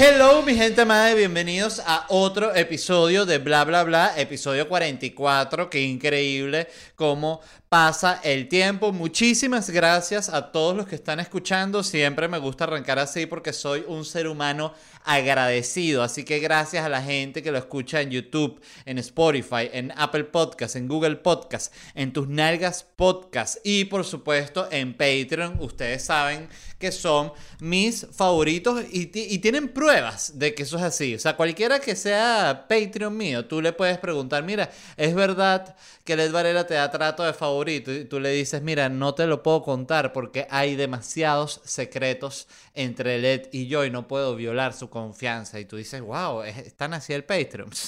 Hello, 0.00 0.42
mi 0.42 0.54
gente 0.54 0.82
amada, 0.82 1.10
y 1.10 1.16
bienvenidos 1.16 1.82
a 1.84 2.06
otro 2.10 2.54
episodio 2.54 3.26
de 3.26 3.38
Bla 3.38 3.64
Bla 3.64 3.82
Bla, 3.82 4.12
episodio 4.16 4.68
44. 4.68 5.68
Qué 5.68 5.82
increíble 5.82 6.68
cómo 6.94 7.40
pasa 7.68 8.20
el 8.24 8.48
tiempo. 8.48 8.92
Muchísimas 8.92 9.68
gracias 9.68 10.30
a 10.30 10.52
todos 10.52 10.74
los 10.76 10.86
que 10.86 10.94
están 10.94 11.20
escuchando. 11.20 11.82
Siempre 11.82 12.26
me 12.26 12.38
gusta 12.38 12.64
arrancar 12.64 12.98
así 12.98 13.26
porque 13.26 13.52
soy 13.52 13.84
un 13.86 14.04
ser 14.04 14.26
humano 14.26 14.72
agradecido. 15.04 16.02
Así 16.02 16.24
que 16.24 16.38
gracias 16.38 16.84
a 16.84 16.88
la 16.88 17.02
gente 17.02 17.42
que 17.42 17.52
lo 17.52 17.58
escucha 17.58 18.00
en 18.00 18.10
YouTube, 18.10 18.60
en 18.86 18.98
Spotify, 18.98 19.68
en 19.72 19.92
Apple 19.96 20.24
Podcast, 20.24 20.76
en 20.76 20.88
Google 20.88 21.16
Podcast, 21.16 21.74
en 21.94 22.12
tus 22.12 22.28
nalgas 22.28 22.86
podcast 22.96 23.58
y 23.64 23.84
por 23.84 24.04
supuesto 24.04 24.68
en 24.70 24.94
Patreon. 24.94 25.58
Ustedes 25.60 26.04
saben 26.04 26.48
que 26.78 26.92
son 26.92 27.32
mis 27.60 28.06
favoritos 28.12 28.82
y, 28.90 29.10
y 29.14 29.38
tienen 29.40 29.68
pruebas 29.68 30.38
de 30.38 30.54
que 30.54 30.62
eso 30.62 30.76
es 30.76 30.84
así. 30.84 31.14
O 31.14 31.18
sea, 31.18 31.36
cualquiera 31.36 31.80
que 31.80 31.96
sea 31.96 32.66
Patreon 32.68 33.16
mío, 33.16 33.44
tú 33.46 33.60
le 33.60 33.72
puedes 33.72 33.98
preguntar, 33.98 34.42
mira, 34.44 34.70
¿es 34.96 35.14
verdad 35.14 35.76
que 36.04 36.16
Led 36.16 36.32
Varela 36.32 36.66
te 36.66 36.74
da 36.74 36.90
trato 36.90 37.24
de 37.24 37.32
Y 37.66 37.80
tú 37.80 38.20
le 38.20 38.30
dices, 38.30 38.62
mira, 38.62 38.88
no 38.88 39.14
te 39.14 39.26
lo 39.26 39.42
puedo 39.42 39.62
contar 39.62 40.12
porque 40.12 40.46
hay 40.50 40.76
demasiados 40.76 41.60
secretos 41.64 42.46
entre 42.74 43.18
Led 43.18 43.48
y 43.52 43.66
yo 43.66 43.84
y 43.84 43.90
no 43.90 44.06
puedo 44.06 44.36
violar 44.36 44.74
su 44.74 44.90
confianza. 44.90 45.58
Y 45.58 45.64
tú 45.64 45.76
dices, 45.76 46.00
wow, 46.00 46.42
están 46.42 46.94
así 46.94 47.12
el 47.12 47.24
Patreon. 47.24 47.70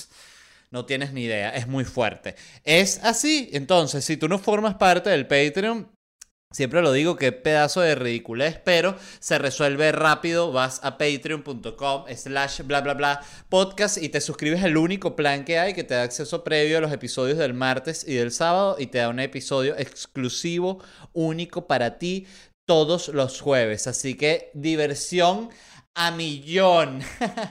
No 0.73 0.87
tienes 0.87 1.13
ni 1.13 1.25
idea, 1.25 1.51
es 1.51 1.67
muy 1.67 1.85
fuerte. 1.85 2.37
Es 2.63 3.01
así, 3.03 3.51
entonces, 3.53 4.05
si 4.05 4.17
tú 4.17 4.29
no 4.29 4.39
formas 4.39 4.77
parte 4.77 5.11
del 5.11 5.27
Patreon, 5.27 5.91
Siempre 6.53 6.83
lo 6.83 6.91
digo, 6.91 7.15
que 7.15 7.31
pedazo 7.31 7.81
de 7.81 7.95
ridiculez, 7.95 8.59
pero 8.65 8.97
se 9.21 9.39
resuelve 9.39 9.93
rápido. 9.93 10.51
Vas 10.51 10.81
a 10.83 10.99
patreon.com 10.99 12.07
slash 12.13 12.63
bla 12.63 12.81
bla 12.81 12.95
bla 12.95 13.21
podcast 13.49 13.99
y 14.03 14.09
te 14.09 14.21
suscribes 14.21 14.65
al 14.65 14.77
único 14.77 15.15
plan 15.15 15.45
que 15.45 15.61
hay 15.61 15.75
que 15.75 15.85
te 15.85 15.95
da 15.95 16.03
acceso 16.03 16.43
previo 16.43 16.79
a 16.79 16.81
los 16.81 16.91
episodios 16.91 17.39
del 17.39 17.55
martes 17.55 18.05
y 18.05 18.15
del 18.15 18.33
sábado 18.33 18.75
y 18.81 18.89
te 18.89 18.99
da 18.99 19.11
un 19.11 19.21
episodio 19.21 19.77
exclusivo, 19.79 20.83
único 21.13 21.69
para 21.69 21.99
ti 21.99 22.27
todos 22.67 23.07
los 23.09 23.41
jueves. 23.41 23.87
Así 23.87 24.17
que 24.17 24.51
diversión 24.53 25.51
a 25.95 26.11
millón. 26.11 27.01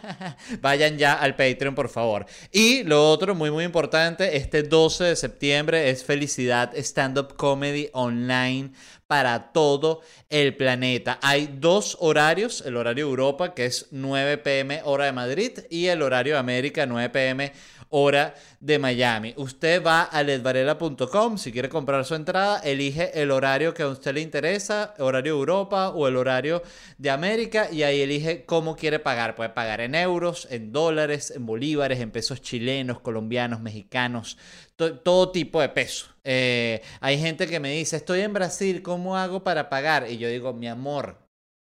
Vayan 0.61 0.97
ya 0.97 1.13
al 1.13 1.35
Patreon, 1.35 1.75
por 1.75 1.89
favor. 1.89 2.25
Y 2.51 2.83
lo 2.83 3.09
otro, 3.09 3.35
muy, 3.35 3.51
muy 3.51 3.63
importante, 3.63 4.37
este 4.37 4.63
12 4.63 5.03
de 5.05 5.15
septiembre 5.15 5.89
es 5.89 6.03
Felicidad 6.03 6.75
Stand 6.75 7.17
Up 7.19 7.35
Comedy 7.35 7.89
Online 7.93 8.71
para 9.07 9.51
todo 9.51 10.01
el 10.29 10.55
planeta. 10.55 11.19
Hay 11.23 11.49
dos 11.59 11.97
horarios, 11.99 12.61
el 12.65 12.77
horario 12.77 13.07
Europa, 13.07 13.55
que 13.55 13.65
es 13.65 13.87
9 13.91 14.37
pm 14.37 14.81
hora 14.83 15.05
de 15.05 15.11
Madrid, 15.11 15.51
y 15.69 15.87
el 15.87 16.03
horario 16.03 16.37
América, 16.37 16.85
9 16.85 17.09
pm 17.09 17.51
hora 17.89 18.35
de 18.59 18.79
Miami. 18.79 19.33
Usted 19.37 19.83
va 19.83 20.03
a 20.03 20.23
ledvarela.com, 20.23 21.37
si 21.37 21.51
quiere 21.51 21.69
comprar 21.69 22.05
su 22.05 22.15
entrada, 22.15 22.59
elige 22.59 23.21
el 23.21 23.31
horario 23.31 23.73
que 23.73 23.83
a 23.83 23.87
usted 23.87 24.13
le 24.13 24.21
interesa, 24.21 24.93
horario 24.99 25.33
Europa 25.33 25.89
o 25.89 26.07
el 26.07 26.15
horario 26.15 26.61
de 26.97 27.09
América, 27.09 27.69
y 27.71 27.83
ahí 27.83 28.01
elige 28.01 28.45
cómo 28.45 28.75
quiere 28.75 28.99
pagar. 28.99 29.35
Puede 29.35 29.49
pagar 29.49 29.81
en 29.81 29.95
euros, 29.95 30.47
en 30.51 30.71
dólares, 30.71 31.31
en 31.35 31.45
bolívares, 31.45 31.99
en 31.99 32.11
pesos 32.11 32.41
chilenos, 32.41 32.99
colombianos, 32.99 33.61
mexicanos, 33.61 34.37
todo 34.75 35.31
tipo 35.31 35.61
de 35.61 35.69
peso. 35.69 36.07
Eh, 36.23 36.81
hay 36.99 37.19
gente 37.19 37.47
que 37.47 37.59
me 37.59 37.71
dice, 37.71 37.95
estoy 37.95 38.21
en 38.21 38.33
Brasil, 38.33 38.81
¿cómo 38.81 39.17
hago 39.17 39.43
para 39.43 39.69
pagar? 39.69 40.09
Y 40.09 40.17
yo 40.17 40.29
digo, 40.29 40.53
mi 40.53 40.67
amor, 40.67 41.28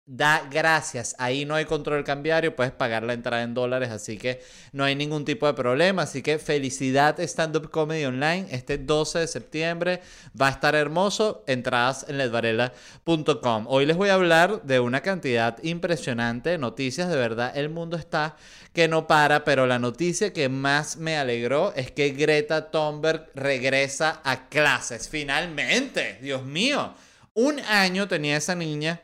da 0.07 0.47
gracias. 0.50 1.16
Ahí 1.19 1.44
no 1.44 1.53
hay 1.53 1.66
control 1.66 2.06
cambiario, 2.06 2.56
puedes 2.56 2.72
pagar 2.72 3.03
la 3.03 3.12
entrada 3.12 3.44
en 3.44 3.53
dólares, 3.53 3.90
así 3.90 4.18
que 4.18 4.41
no 4.72 4.85
hay 4.85 4.95
ningún 4.95 5.25
tipo 5.25 5.45
de 5.45 5.53
problema. 5.53 6.03
Así 6.03 6.22
que 6.22 6.40
felicidad 6.40 7.19
Stand 7.19 7.57
Up 7.57 7.69
Comedy 7.69 8.06
Online 8.06 8.47
este 8.50 8.78
12 8.78 9.19
de 9.19 9.28
septiembre. 9.28 10.01
Va 10.40 10.47
a 10.47 10.51
estar 10.51 10.75
hermoso. 10.75 11.44
Entradas 11.45 12.06
en 12.07 12.18
ledvarela.com. 12.18 13.66
Hoy 13.68 13.85
les 13.85 13.97
voy 13.97 14.09
a 14.09 14.13
hablar 14.13 14.63
de 14.63 14.79
una 14.79 15.01
cantidad 15.01 15.62
impresionante 15.62 16.51
de 16.51 16.57
noticias. 16.57 17.09
De 17.09 17.18
verdad, 17.18 17.56
el 17.56 17.69
mundo 17.69 17.97
está 17.97 18.38
que 18.72 18.88
no 18.88 19.07
para, 19.07 19.44
pero 19.44 19.68
la 19.68 19.78
noticia 19.78 20.31
que 20.31 20.47
más 20.47 20.95
me 20.95 21.18
alegró 21.18 21.74
es 21.75 21.91
que 21.91 22.12
Greta 22.12 22.72
Thunberg 22.72 23.28
regresa 23.35 24.22
a 24.24 24.47
clases. 24.47 25.09
Finalmente, 25.09 26.18
Dios 26.22 26.45
mío. 26.45 26.94
Un 27.34 27.59
año 27.59 28.07
tenía 28.07 28.38
esa 28.38 28.56
niña 28.56 29.01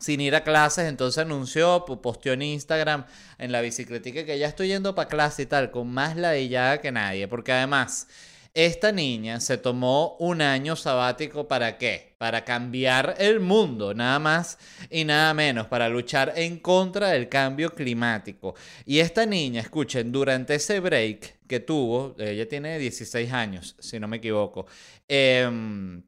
sin 0.00 0.20
ir 0.20 0.34
a 0.34 0.42
clases, 0.42 0.88
entonces 0.88 1.18
anunció, 1.18 1.84
posteó 1.84 2.32
en 2.32 2.42
Instagram, 2.42 3.04
en 3.38 3.52
la 3.52 3.60
bicicletica, 3.60 4.24
que 4.24 4.38
ya 4.38 4.48
estoy 4.48 4.68
yendo 4.68 4.94
para 4.94 5.08
clase 5.08 5.42
y 5.42 5.46
tal, 5.46 5.70
con 5.70 5.88
más 5.92 6.16
ladillada 6.16 6.80
que 6.80 6.90
nadie, 6.90 7.28
porque 7.28 7.52
además, 7.52 8.08
esta 8.52 8.90
niña 8.90 9.38
se 9.38 9.58
tomó 9.58 10.16
un 10.18 10.42
año 10.42 10.74
sabático 10.74 11.46
para 11.46 11.78
qué? 11.78 12.16
Para 12.18 12.44
cambiar 12.44 13.14
el 13.18 13.38
mundo, 13.38 13.94
nada 13.94 14.18
más 14.18 14.58
y 14.90 15.04
nada 15.04 15.32
menos, 15.34 15.68
para 15.68 15.88
luchar 15.88 16.32
en 16.34 16.58
contra 16.58 17.10
del 17.10 17.28
cambio 17.28 17.70
climático. 17.70 18.54
Y 18.86 18.98
esta 18.98 19.24
niña, 19.24 19.60
escuchen, 19.60 20.10
durante 20.10 20.56
ese 20.56 20.80
break 20.80 21.46
que 21.46 21.60
tuvo, 21.60 22.16
ella 22.18 22.48
tiene 22.48 22.78
16 22.78 23.32
años, 23.32 23.76
si 23.78 24.00
no 24.00 24.08
me 24.08 24.16
equivoco, 24.16 24.66
eh, 25.06 26.02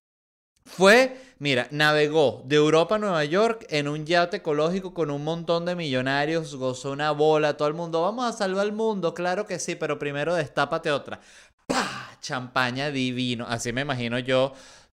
fue, 0.64 1.20
mira, 1.38 1.68
navegó 1.70 2.42
de 2.46 2.56
Europa 2.56 2.94
a 2.94 2.98
Nueva 2.98 3.24
York 3.24 3.66
en 3.70 3.88
un 3.88 4.06
yate 4.06 4.38
ecológico 4.38 4.94
con 4.94 5.10
un 5.10 5.24
montón 5.24 5.64
de 5.64 5.76
millonarios, 5.76 6.54
gozó 6.54 6.92
una 6.92 7.10
bola, 7.10 7.56
todo 7.56 7.68
el 7.68 7.74
mundo, 7.74 8.02
vamos 8.02 8.26
a 8.26 8.36
salvar 8.36 8.66
el 8.66 8.72
mundo, 8.72 9.14
claro 9.14 9.46
que 9.46 9.58
sí, 9.58 9.74
pero 9.74 9.98
primero 9.98 10.34
destápate 10.34 10.90
otra. 10.90 11.20
¡Pah! 11.66 12.16
Champaña 12.20 12.90
divino, 12.90 13.46
así 13.48 13.72
me 13.72 13.80
imagino 13.80 14.18
yo 14.18 14.52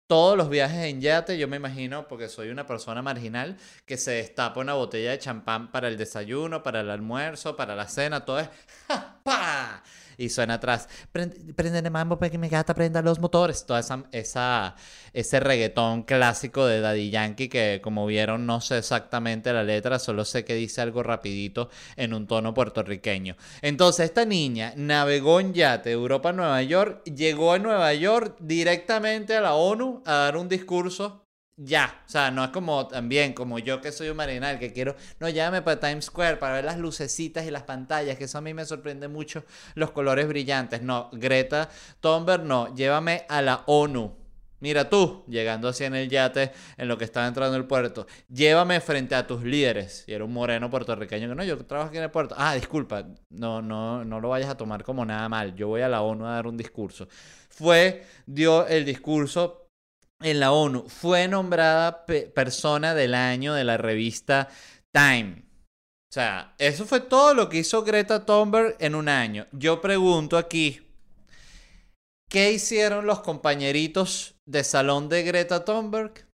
todos 0.08 0.38
los 0.38 0.48
viajes 0.48 0.86
en 0.86 1.02
yate, 1.02 1.36
yo 1.36 1.48
me 1.48 1.58
imagino, 1.58 2.08
porque 2.08 2.28
soy 2.30 2.48
una 2.48 2.66
persona 2.66 3.02
marginal, 3.02 3.58
que 3.84 3.98
se 3.98 4.12
destapa 4.12 4.58
una 4.58 4.72
botella 4.72 5.10
de 5.10 5.18
champán 5.18 5.70
para 5.70 5.86
el 5.88 5.98
desayuno, 5.98 6.62
para 6.62 6.80
el 6.80 6.90
almuerzo, 6.90 7.56
para 7.56 7.76
la 7.76 7.86
cena, 7.88 8.24
todo 8.24 8.40
es 8.40 8.48
¡pa! 9.22 9.82
Y 10.18 10.28
suena 10.28 10.54
atrás, 10.54 10.88
prende, 11.12 11.82
de 11.82 11.90
mambo 11.90 12.18
para 12.18 12.28
que 12.28 12.38
mi 12.38 12.48
gata 12.48 12.74
prenda 12.74 13.00
los 13.00 13.20
motores, 13.20 13.64
toda 13.64 13.80
esa, 13.80 14.04
esa, 14.10 14.74
ese 15.12 15.40
reggaetón 15.40 16.02
clásico 16.02 16.66
de 16.66 16.80
Daddy 16.80 17.10
Yankee 17.10 17.48
que 17.48 17.80
como 17.82 18.04
vieron 18.04 18.44
no 18.44 18.60
sé 18.60 18.78
exactamente 18.78 19.52
la 19.52 19.62
letra, 19.62 20.00
solo 20.00 20.24
sé 20.24 20.44
que 20.44 20.54
dice 20.54 20.80
algo 20.80 21.04
rapidito 21.04 21.70
en 21.96 22.12
un 22.12 22.26
tono 22.26 22.52
puertorriqueño. 22.52 23.36
Entonces 23.62 24.06
esta 24.06 24.24
niña 24.24 24.72
navegó 24.76 25.38
en 25.38 25.54
yate 25.54 25.90
de 25.90 25.94
Europa 25.94 26.30
a 26.30 26.32
Nueva 26.32 26.62
York, 26.62 27.04
llegó 27.04 27.52
a 27.52 27.58
Nueva 27.60 27.94
York 27.94 28.36
directamente 28.40 29.36
a 29.36 29.40
la 29.40 29.54
ONU 29.54 30.02
a 30.04 30.14
dar 30.14 30.36
un 30.36 30.48
discurso 30.48 31.27
ya, 31.58 32.02
o 32.06 32.08
sea, 32.08 32.30
no 32.30 32.44
es 32.44 32.50
como 32.50 32.86
también 32.86 33.32
como 33.32 33.58
yo 33.58 33.80
que 33.80 33.90
soy 33.90 34.08
un 34.08 34.16
marinal 34.16 34.60
que 34.60 34.72
quiero, 34.72 34.94
no, 35.18 35.28
llévame 35.28 35.60
para 35.60 35.80
Times 35.80 36.04
Square 36.04 36.36
para 36.36 36.54
ver 36.54 36.64
las 36.64 36.78
lucecitas 36.78 37.44
y 37.46 37.50
las 37.50 37.64
pantallas, 37.64 38.16
que 38.16 38.24
eso 38.24 38.38
a 38.38 38.40
mí 38.40 38.54
me 38.54 38.64
sorprende 38.64 39.08
mucho, 39.08 39.44
los 39.74 39.90
colores 39.90 40.28
brillantes. 40.28 40.82
No, 40.82 41.10
Greta 41.12 41.68
Thunberg, 42.00 42.44
no, 42.44 42.74
llévame 42.74 43.26
a 43.28 43.42
la 43.42 43.64
ONU. 43.66 44.16
Mira 44.60 44.88
tú, 44.88 45.24
llegando 45.28 45.68
así 45.68 45.84
en 45.84 45.94
el 45.94 46.08
yate, 46.08 46.52
en 46.76 46.88
lo 46.88 46.98
que 46.98 47.04
estaba 47.04 47.26
entrando 47.28 47.56
el 47.56 47.64
puerto, 47.64 48.06
llévame 48.28 48.80
frente 48.80 49.14
a 49.14 49.26
tus 49.26 49.42
líderes. 49.42 50.04
Y 50.06 50.12
era 50.12 50.24
un 50.24 50.32
moreno 50.32 50.70
puertorriqueño 50.70 51.28
que 51.28 51.34
no, 51.34 51.44
yo 51.44 51.58
trabajo 51.64 51.88
aquí 51.88 51.98
en 51.98 52.04
el 52.04 52.10
puerto. 52.10 52.34
Ah, 52.38 52.54
disculpa, 52.54 53.06
no, 53.30 53.62
no, 53.62 54.04
no 54.04 54.20
lo 54.20 54.28
vayas 54.28 54.50
a 54.50 54.56
tomar 54.56 54.82
como 54.84 55.04
nada 55.04 55.28
mal. 55.28 55.54
Yo 55.54 55.68
voy 55.68 55.82
a 55.82 55.88
la 55.88 56.02
ONU 56.02 56.26
a 56.26 56.32
dar 56.34 56.46
un 56.46 56.56
discurso. 56.56 57.08
Fue, 57.48 58.04
dio 58.26 58.66
el 58.66 58.84
discurso 58.84 59.67
en 60.20 60.40
la 60.40 60.52
ONU. 60.52 60.88
Fue 60.88 61.28
nombrada 61.28 62.04
persona 62.06 62.94
del 62.94 63.14
año 63.14 63.54
de 63.54 63.64
la 63.64 63.76
revista 63.76 64.48
Time. 64.92 65.44
O 66.10 66.12
sea, 66.12 66.54
eso 66.58 66.86
fue 66.86 67.00
todo 67.00 67.34
lo 67.34 67.48
que 67.48 67.58
hizo 67.58 67.84
Greta 67.84 68.24
Thunberg 68.24 68.76
en 68.80 68.94
un 68.94 69.08
año. 69.08 69.46
Yo 69.52 69.80
pregunto 69.80 70.38
aquí, 70.38 70.88
¿Qué 72.28 72.52
hicieron 72.52 73.06
los 73.06 73.20
compañeritos 73.20 74.34
de 74.46 74.62
salón 74.62 75.08
de 75.08 75.22
Greta 75.22 75.64
Thunberg? 75.64 76.28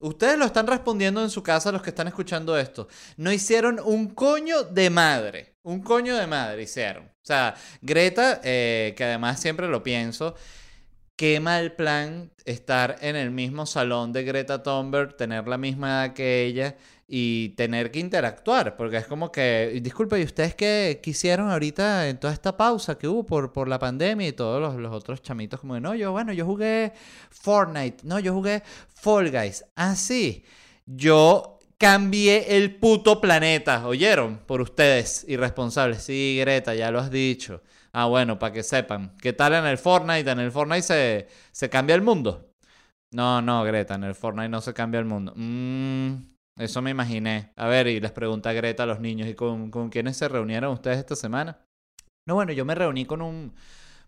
Ustedes 0.00 0.38
lo 0.38 0.46
están 0.46 0.66
respondiendo 0.66 1.22
en 1.22 1.28
su 1.28 1.42
casa 1.42 1.72
los 1.72 1.82
que 1.82 1.90
están 1.90 2.08
escuchando 2.08 2.56
esto. 2.58 2.88
No 3.18 3.30
hicieron 3.30 3.78
un 3.78 4.08
coño 4.08 4.62
de 4.62 4.88
madre. 4.88 5.56
Un 5.62 5.82
coño 5.82 6.16
de 6.16 6.26
madre 6.26 6.62
hicieron. 6.62 7.04
O 7.04 7.26
sea, 7.26 7.54
Greta, 7.82 8.40
eh, 8.42 8.94
que 8.96 9.04
además 9.04 9.40
siempre 9.40 9.68
lo 9.68 9.82
pienso, 9.82 10.34
qué 11.16 11.40
mal 11.40 11.72
plan 11.72 12.30
estar 12.44 12.96
en 13.00 13.16
el 13.16 13.30
mismo 13.30 13.66
salón 13.66 14.12
de 14.12 14.22
Greta 14.22 14.62
Thunberg, 14.62 15.16
tener 15.16 15.48
la 15.48 15.58
misma 15.58 15.88
edad 15.88 16.14
que 16.14 16.44
ella 16.44 16.76
y 17.08 17.50
tener 17.50 17.90
que 17.90 18.00
interactuar, 18.00 18.76
porque 18.76 18.98
es 18.98 19.06
como 19.06 19.30
que, 19.30 19.80
disculpe, 19.82 20.20
¿y 20.20 20.24
ustedes 20.24 20.54
qué 20.54 21.00
quisieron 21.02 21.50
ahorita 21.50 22.08
en 22.08 22.18
toda 22.18 22.32
esta 22.32 22.56
pausa 22.56 22.98
que 22.98 23.08
hubo 23.08 23.24
por, 23.24 23.52
por 23.52 23.68
la 23.68 23.78
pandemia 23.78 24.28
y 24.28 24.32
todos 24.32 24.60
los, 24.60 24.74
los 24.76 24.92
otros 24.92 25.22
chamitos 25.22 25.60
como 25.60 25.74
de, 25.74 25.80
no, 25.80 25.94
yo, 25.94 26.12
bueno, 26.12 26.32
yo 26.32 26.44
jugué 26.44 26.92
Fortnite, 27.30 27.98
no, 28.02 28.18
yo 28.18 28.34
jugué 28.34 28.62
Fall 28.94 29.30
Guys, 29.30 29.64
ah, 29.76 29.94
sí, 29.94 30.44
yo 30.84 31.58
cambié 31.78 32.56
el 32.56 32.76
puto 32.76 33.20
planeta, 33.20 33.86
¿oyeron? 33.86 34.38
Por 34.38 34.60
ustedes, 34.60 35.24
irresponsables, 35.28 36.02
sí, 36.02 36.36
Greta, 36.40 36.74
ya 36.74 36.90
lo 36.90 36.98
has 36.98 37.10
dicho. 37.10 37.62
Ah, 37.96 38.06
bueno, 38.06 38.38
para 38.38 38.52
que 38.52 38.62
sepan. 38.62 39.16
¿Qué 39.22 39.32
tal 39.32 39.54
en 39.54 39.64
el 39.64 39.78
Fortnite? 39.78 40.30
En 40.30 40.38
el 40.38 40.52
Fortnite 40.52 40.82
se, 40.82 41.28
se 41.50 41.70
cambia 41.70 41.94
el 41.94 42.02
mundo. 42.02 42.52
No, 43.14 43.40
no, 43.40 43.64
Greta, 43.64 43.94
en 43.94 44.04
el 44.04 44.14
Fortnite 44.14 44.50
no 44.50 44.60
se 44.60 44.74
cambia 44.74 45.00
el 45.00 45.06
mundo. 45.06 45.32
Mmm... 45.34 46.36
Eso 46.58 46.80
me 46.80 46.90
imaginé. 46.90 47.52
A 47.56 47.68
ver, 47.68 47.86
y 47.86 48.00
les 48.00 48.12
pregunta 48.12 48.52
Greta 48.54 48.84
a 48.84 48.86
los 48.86 48.98
niños, 48.98 49.28
¿y 49.28 49.34
con, 49.34 49.70
con 49.70 49.90
quiénes 49.90 50.16
se 50.16 50.26
reunieron 50.26 50.72
ustedes 50.72 50.96
esta 50.96 51.14
semana? 51.14 51.58
No, 52.26 52.34
bueno, 52.34 52.52
yo 52.52 52.64
me 52.64 52.74
reuní 52.74 53.04
con 53.04 53.20
un 53.20 53.54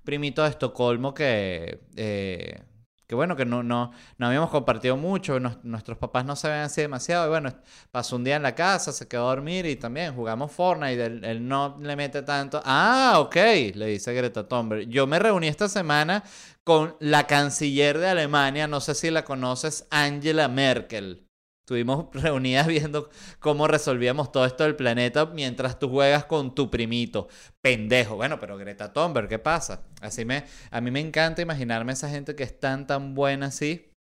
primito 0.02 0.42
de 0.42 0.48
Estocolmo 0.48 1.12
que, 1.12 1.80
eh, 1.96 2.62
que 3.08 3.14
bueno, 3.14 3.36
que 3.36 3.46
no, 3.46 3.62
no, 3.62 3.90
no 4.18 4.26
habíamos 4.26 4.50
compartido 4.50 4.98
mucho, 4.98 5.40
nuestros 5.62 5.96
papás 5.96 6.26
no 6.26 6.34
ven 6.42 6.60
así 6.60 6.82
demasiado, 6.82 7.24
y 7.24 7.30
bueno, 7.30 7.50
pasó 7.90 8.16
un 8.16 8.24
día 8.24 8.36
en 8.36 8.42
la 8.42 8.54
casa, 8.54 8.92
se 8.92 9.08
quedó 9.08 9.26
a 9.26 9.34
dormir 9.34 9.64
y 9.64 9.76
también 9.76 10.14
jugamos 10.14 10.52
Fortnite, 10.52 11.06
él, 11.06 11.24
él 11.24 11.48
no 11.48 11.78
le 11.80 11.96
mete 11.96 12.20
tanto. 12.20 12.60
Ah, 12.66 13.14
ok, 13.18 13.34
le 13.74 13.86
dice 13.86 14.12
Greta 14.12 14.46
Thunberg. 14.46 14.88
Yo 14.90 15.06
me 15.06 15.18
reuní 15.18 15.48
esta 15.48 15.70
semana 15.70 16.22
con 16.64 16.96
la 17.00 17.26
canciller 17.26 17.96
de 17.96 18.08
Alemania, 18.08 18.68
no 18.68 18.78
sé 18.80 18.94
si 18.94 19.10
la 19.10 19.24
conoces, 19.24 19.86
Angela 19.90 20.48
Merkel. 20.48 21.27
Estuvimos 21.68 22.06
reunidas 22.14 22.66
viendo 22.66 23.10
cómo 23.40 23.68
resolvíamos 23.68 24.32
todo 24.32 24.46
esto 24.46 24.64
del 24.64 24.74
planeta 24.74 25.26
mientras 25.26 25.78
tú 25.78 25.90
juegas 25.90 26.24
con 26.24 26.54
tu 26.54 26.70
primito. 26.70 27.28
Pendejo. 27.60 28.16
Bueno, 28.16 28.40
pero 28.40 28.56
Greta 28.56 28.90
Thunberg, 28.90 29.28
¿qué 29.28 29.38
pasa? 29.38 29.82
Así 30.00 30.24
me, 30.24 30.44
a 30.70 30.80
mí 30.80 30.90
me 30.90 31.00
encanta 31.00 31.42
imaginarme 31.42 31.92
esa 31.92 32.08
gente 32.08 32.34
que 32.34 32.42
es 32.42 32.58
tan, 32.58 32.86
tan 32.86 33.14
buena 33.14 33.48
así. 33.48 33.92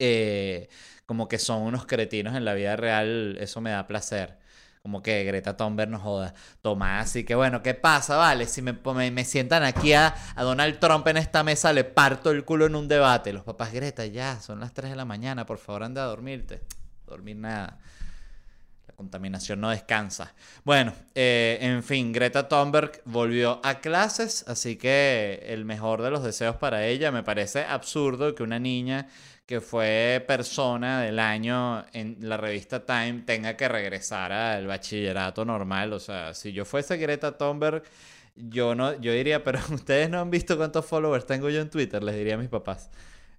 Eh, 0.00 0.68
como 1.06 1.28
que 1.28 1.38
son 1.38 1.62
unos 1.62 1.86
cretinos 1.86 2.34
en 2.34 2.44
la 2.44 2.54
vida 2.54 2.74
real. 2.74 3.38
Eso 3.38 3.60
me 3.60 3.70
da 3.70 3.86
placer. 3.86 4.36
Como 4.82 5.00
que 5.00 5.22
Greta 5.22 5.56
Thunberg 5.56 5.90
nos 5.90 6.02
joda. 6.02 6.34
Tomás, 6.62 7.10
así 7.10 7.22
que 7.22 7.36
bueno, 7.36 7.62
¿qué 7.62 7.74
pasa? 7.74 8.16
Vale, 8.16 8.46
si 8.46 8.60
me, 8.60 9.24
sientan 9.24 9.62
aquí 9.62 9.92
a, 9.92 10.16
a, 10.34 10.42
Donald 10.42 10.80
Trump 10.80 11.06
en 11.06 11.18
esta 11.18 11.44
mesa, 11.44 11.72
le 11.72 11.84
parto 11.84 12.32
el 12.32 12.44
culo 12.44 12.66
en 12.66 12.74
un 12.74 12.88
debate. 12.88 13.32
Los 13.32 13.44
papás, 13.44 13.72
Greta, 13.72 14.04
ya, 14.04 14.40
son 14.40 14.58
las 14.58 14.74
3 14.74 14.90
de 14.90 14.96
la 14.96 15.04
mañana, 15.04 15.46
por 15.46 15.58
favor, 15.58 15.84
anda 15.84 16.02
a 16.02 16.06
dormirte 16.06 16.60
dormir 17.08 17.36
nada. 17.36 17.78
La 18.86 18.94
contaminación 18.94 19.60
no 19.60 19.70
descansa. 19.70 20.34
Bueno, 20.64 20.92
eh, 21.14 21.58
en 21.60 21.82
fin, 21.82 22.12
Greta 22.12 22.48
Thunberg 22.48 23.02
volvió 23.04 23.60
a 23.64 23.80
clases, 23.80 24.44
así 24.48 24.76
que 24.76 25.44
el 25.46 25.64
mejor 25.64 26.02
de 26.02 26.10
los 26.10 26.22
deseos 26.22 26.56
para 26.56 26.86
ella. 26.86 27.10
Me 27.10 27.22
parece 27.22 27.64
absurdo 27.64 28.34
que 28.34 28.42
una 28.42 28.58
niña 28.58 29.08
que 29.48 29.62
fue 29.62 30.22
persona 30.26 31.00
del 31.00 31.18
año 31.18 31.82
en 31.94 32.18
la 32.20 32.36
revista 32.36 32.84
Time 32.84 33.22
tenga 33.24 33.56
que 33.56 33.66
regresar 33.66 34.30
al 34.30 34.66
bachillerato 34.66 35.42
normal. 35.46 35.94
O 35.94 35.98
sea, 35.98 36.34
si 36.34 36.52
yo 36.52 36.66
fuese 36.66 36.98
Greta 36.98 37.38
Thunberg, 37.38 37.82
yo 38.36 38.74
no, 38.74 39.00
yo 39.00 39.10
diría, 39.12 39.42
pero 39.44 39.58
ustedes 39.72 40.10
no 40.10 40.20
han 40.20 40.30
visto 40.30 40.58
cuántos 40.58 40.84
followers 40.84 41.24
tengo 41.24 41.48
yo 41.48 41.60
en 41.62 41.70
Twitter, 41.70 42.02
les 42.02 42.14
diría 42.14 42.34
a 42.34 42.36
mis 42.38 42.50
papás. 42.50 42.90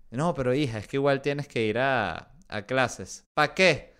No, 0.10 0.34
pero 0.34 0.54
hija, 0.56 0.80
es 0.80 0.88
que 0.88 0.98
igual 0.98 1.22
tienes 1.22 1.48
que 1.48 1.64
ir 1.66 1.78
a, 1.78 2.30
a 2.50 2.64
clases. 2.64 3.26
¿Para 3.34 3.54
qué? 3.54 3.94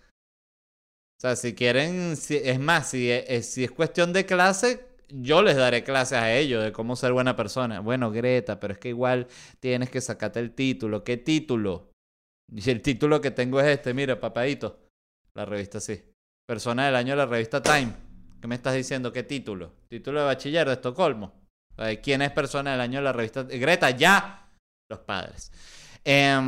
O 1.18 1.20
sea, 1.20 1.36
si 1.36 1.54
quieren, 1.54 2.12
es 2.12 2.60
más, 2.60 2.90
si 2.90 3.10
es, 3.10 3.46
si 3.46 3.64
es 3.64 3.70
cuestión 3.70 4.12
de 4.12 4.26
clase, 4.26 4.86
yo 5.08 5.42
les 5.42 5.56
daré 5.56 5.84
clases 5.84 6.18
a 6.18 6.32
ellos 6.32 6.64
de 6.64 6.72
cómo 6.72 6.96
ser 6.96 7.12
buena 7.12 7.36
persona. 7.36 7.80
Bueno, 7.80 8.10
Greta, 8.10 8.58
pero 8.58 8.72
es 8.72 8.78
que 8.78 8.88
igual 8.88 9.26
tienes 9.60 9.90
que 9.90 10.00
sacarte 10.00 10.40
el 10.40 10.52
título. 10.52 11.04
¿Qué 11.04 11.16
título? 11.16 11.90
Y 12.52 12.68
el 12.70 12.82
título 12.82 13.20
que 13.20 13.30
tengo 13.30 13.60
es 13.60 13.66
este, 13.66 13.94
mira, 13.94 14.18
papadito. 14.18 14.80
La 15.34 15.44
revista 15.44 15.78
sí. 15.78 16.02
Persona 16.46 16.86
del 16.86 16.96
año 16.96 17.12
de 17.12 17.18
la 17.18 17.26
revista 17.26 17.62
Time. 17.62 17.92
¿Qué 18.40 18.48
me 18.48 18.54
estás 18.54 18.74
diciendo? 18.74 19.12
¿Qué 19.12 19.22
título? 19.22 19.74
Título 19.88 20.20
de 20.20 20.26
bachiller 20.26 20.66
de 20.66 20.74
Estocolmo. 20.74 21.32
¿Quién 22.02 22.22
es 22.22 22.30
persona 22.32 22.72
del 22.72 22.80
año 22.80 22.98
de 22.98 23.04
la 23.04 23.12
revista? 23.12 23.42
Greta, 23.42 23.90
ya. 23.90 24.50
Los 24.88 25.00
padres. 25.00 25.52
Eh, 26.04 26.40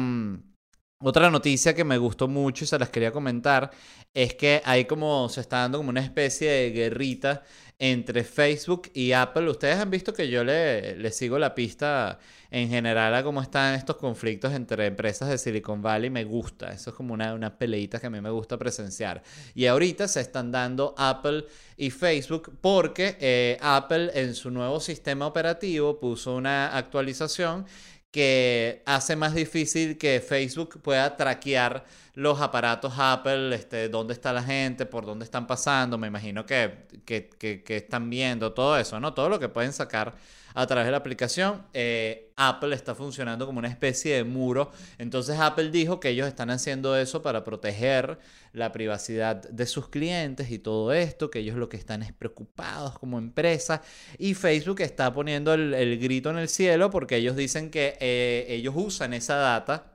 otra 1.03 1.31
noticia 1.31 1.75
que 1.75 1.85
me 1.85 1.99
gustó 1.99 2.29
mucho 2.29 2.65
y 2.65 2.67
se 2.67 2.79
las 2.79 2.91
quería 2.91 3.13
comentar 3.13 3.71
es 4.15 4.35
que 4.35 4.61
hay 4.65 4.85
como, 4.85 5.29
se 5.29 5.41
está 5.41 5.59
dando 5.59 5.79
como 5.79 5.91
una 5.91 6.01
especie 6.01 6.51
de 6.51 6.71
guerrita 6.71 7.43
entre 7.79 8.23
Facebook 8.23 8.91
y 8.95 9.13
Apple. 9.13 9.51
Ustedes 9.51 9.77
han 9.77 9.91
visto 9.91 10.13
que 10.15 10.29
yo 10.29 10.45
le, 10.45 10.97
le 10.97 11.11
sigo 11.11 11.39
la 11.39 11.55
pista 11.55 12.19
en 12.51 12.69
general 12.69 13.13
a 13.15 13.25
cómo 13.25 13.43
están 13.43 13.75
estos 13.75 13.97
conflictos 13.97 14.53
entre 14.53 14.87
empresas 14.87 15.29
de 15.29 15.39
Silicon 15.39 15.83
Valley. 15.83 16.11
Me 16.11 16.23
gusta, 16.23 16.73
eso 16.73 16.91
es 16.91 16.97
como 16.97 17.15
una, 17.15 17.35
una 17.35 17.59
peleita 17.59 17.99
que 17.99 18.07
a 18.07 18.11
mí 18.11 18.21
me 18.21 18.31
gusta 18.31 18.57
presenciar. 18.57 19.23
Y 19.55 19.67
ahorita 19.67 20.07
se 20.07 20.21
están 20.21 20.53
dando 20.53 20.95
Apple 20.97 21.47
y 21.77 21.91
Facebook 21.91 22.53
porque 22.61 23.17
eh, 23.19 23.59
Apple 23.61 24.11
en 24.15 24.35
su 24.35 24.51
nuevo 24.51 24.79
sistema 24.79 25.27
operativo 25.27 25.99
puso 25.99 26.37
una 26.37 26.77
actualización 26.77 27.67
que 28.13 28.83
hace 28.85 29.17
más 29.17 29.35
difícil 29.35 29.97
que 29.99 30.21
Facebook 30.21 30.81
pueda 30.83 31.17
traquear 31.17 31.85
los 32.15 32.41
aparatos 32.43 32.93
Apple, 32.99 33.55
este, 33.55 33.89
dónde 33.89 34.13
está 34.13 34.35
la 34.35 34.43
gente, 34.43 34.85
por 34.85 35.07
dónde 35.07 35.25
están 35.25 35.47
pasando, 35.47 35.97
me 35.97 36.09
imagino 36.09 36.45
que, 36.45 36.87
que, 37.07 37.31
que, 37.39 37.77
están 37.77 38.11
viendo 38.11 38.53
todo 38.53 38.79
eso, 38.79 39.01
¿no? 39.01 39.15
Todo 39.15 39.31
lo 39.31 39.41
que 39.41 39.49
pueden 39.49 39.73
sacar 39.73 40.15
a 40.55 40.67
través 40.67 40.87
de 40.87 40.91
la 40.91 40.99
aplicación. 40.99 41.63
Eh, 41.73 42.33
Apple 42.37 42.75
está 42.75 42.95
funcionando 42.95 43.47
como 43.47 43.59
una 43.59 43.69
especie 43.69 44.17
de 44.17 44.25
muro. 44.25 44.71
Entonces 44.99 45.39
Apple 45.39 45.71
dijo 45.71 46.01
que 46.01 46.11
ellos 46.11 46.27
están 46.27 46.51
haciendo 46.51 46.97
eso 46.97 47.23
para 47.23 47.45
proteger 47.45 48.19
la 48.53 48.73
privacidad 48.73 49.37
de 49.37 49.67
sus 49.67 49.89
clientes 49.89 50.51
y 50.51 50.59
todo 50.59 50.93
esto, 50.93 51.31
que 51.31 51.41
ellos 51.41 51.57
lo 51.57 51.69
que 51.69 51.77
están 51.77 52.03
es 52.03 52.13
preocupados 52.13 52.99
como 52.99 53.19
empresa. 53.19 53.83
Y 54.19 54.35
Facebook 54.35 54.81
está 54.81 55.13
poniendo 55.13 55.55
el, 55.55 55.99
grito 55.99 56.31
en 56.31 56.39
el 56.39 56.49
cielo 56.49 56.91
porque 56.91 57.17
ellos 57.17 57.37
dicen 57.37 57.71
que 57.71 57.97
eh, 58.01 58.47
ellos 58.49 58.75
usan 58.77 59.15
esa 59.15 59.37
data 59.37 59.93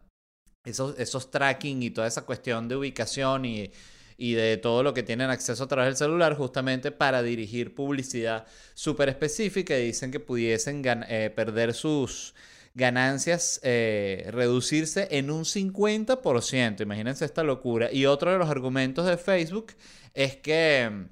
esos, 0.66 1.00
esos 1.00 1.32
tracking 1.32 1.82
y 1.82 1.90
toda 1.92 2.08
esa 2.08 2.26
cuestión 2.26 2.68
de 2.68 2.76
ubicación 2.76 3.46
y, 3.46 3.72
y 4.18 4.34
de 4.34 4.58
todo 4.58 4.84
lo 4.84 4.94
que 4.94 5.04
tienen 5.04 5.30
acceso 5.30 5.64
a 5.64 5.68
través 5.68 5.88
del 5.88 5.98
celular 5.98 6.36
justamente 6.36 6.92
para 6.92 7.22
dirigir 7.22 7.76
publicidad 7.76 8.46
súper 8.74 9.10
específica 9.10 9.78
y 9.78 9.86
dicen 9.86 10.12
que 10.12 10.20
pudiesen 10.20 10.82
eh, 11.08 11.32
perder 11.34 11.74
sus 11.74 12.34
ganancias, 12.74 13.60
eh, 13.64 14.28
reducirse 14.32 15.08
en 15.12 15.32
un 15.32 15.46
50%. 15.46 16.82
Imagínense 16.82 17.26
esta 17.26 17.44
locura. 17.44 17.92
Y 17.92 18.06
otro 18.06 18.32
de 18.32 18.38
los 18.38 18.50
argumentos 18.50 19.06
de 19.06 19.18
Facebook 19.18 19.74
es 20.14 20.36
que 20.38 21.08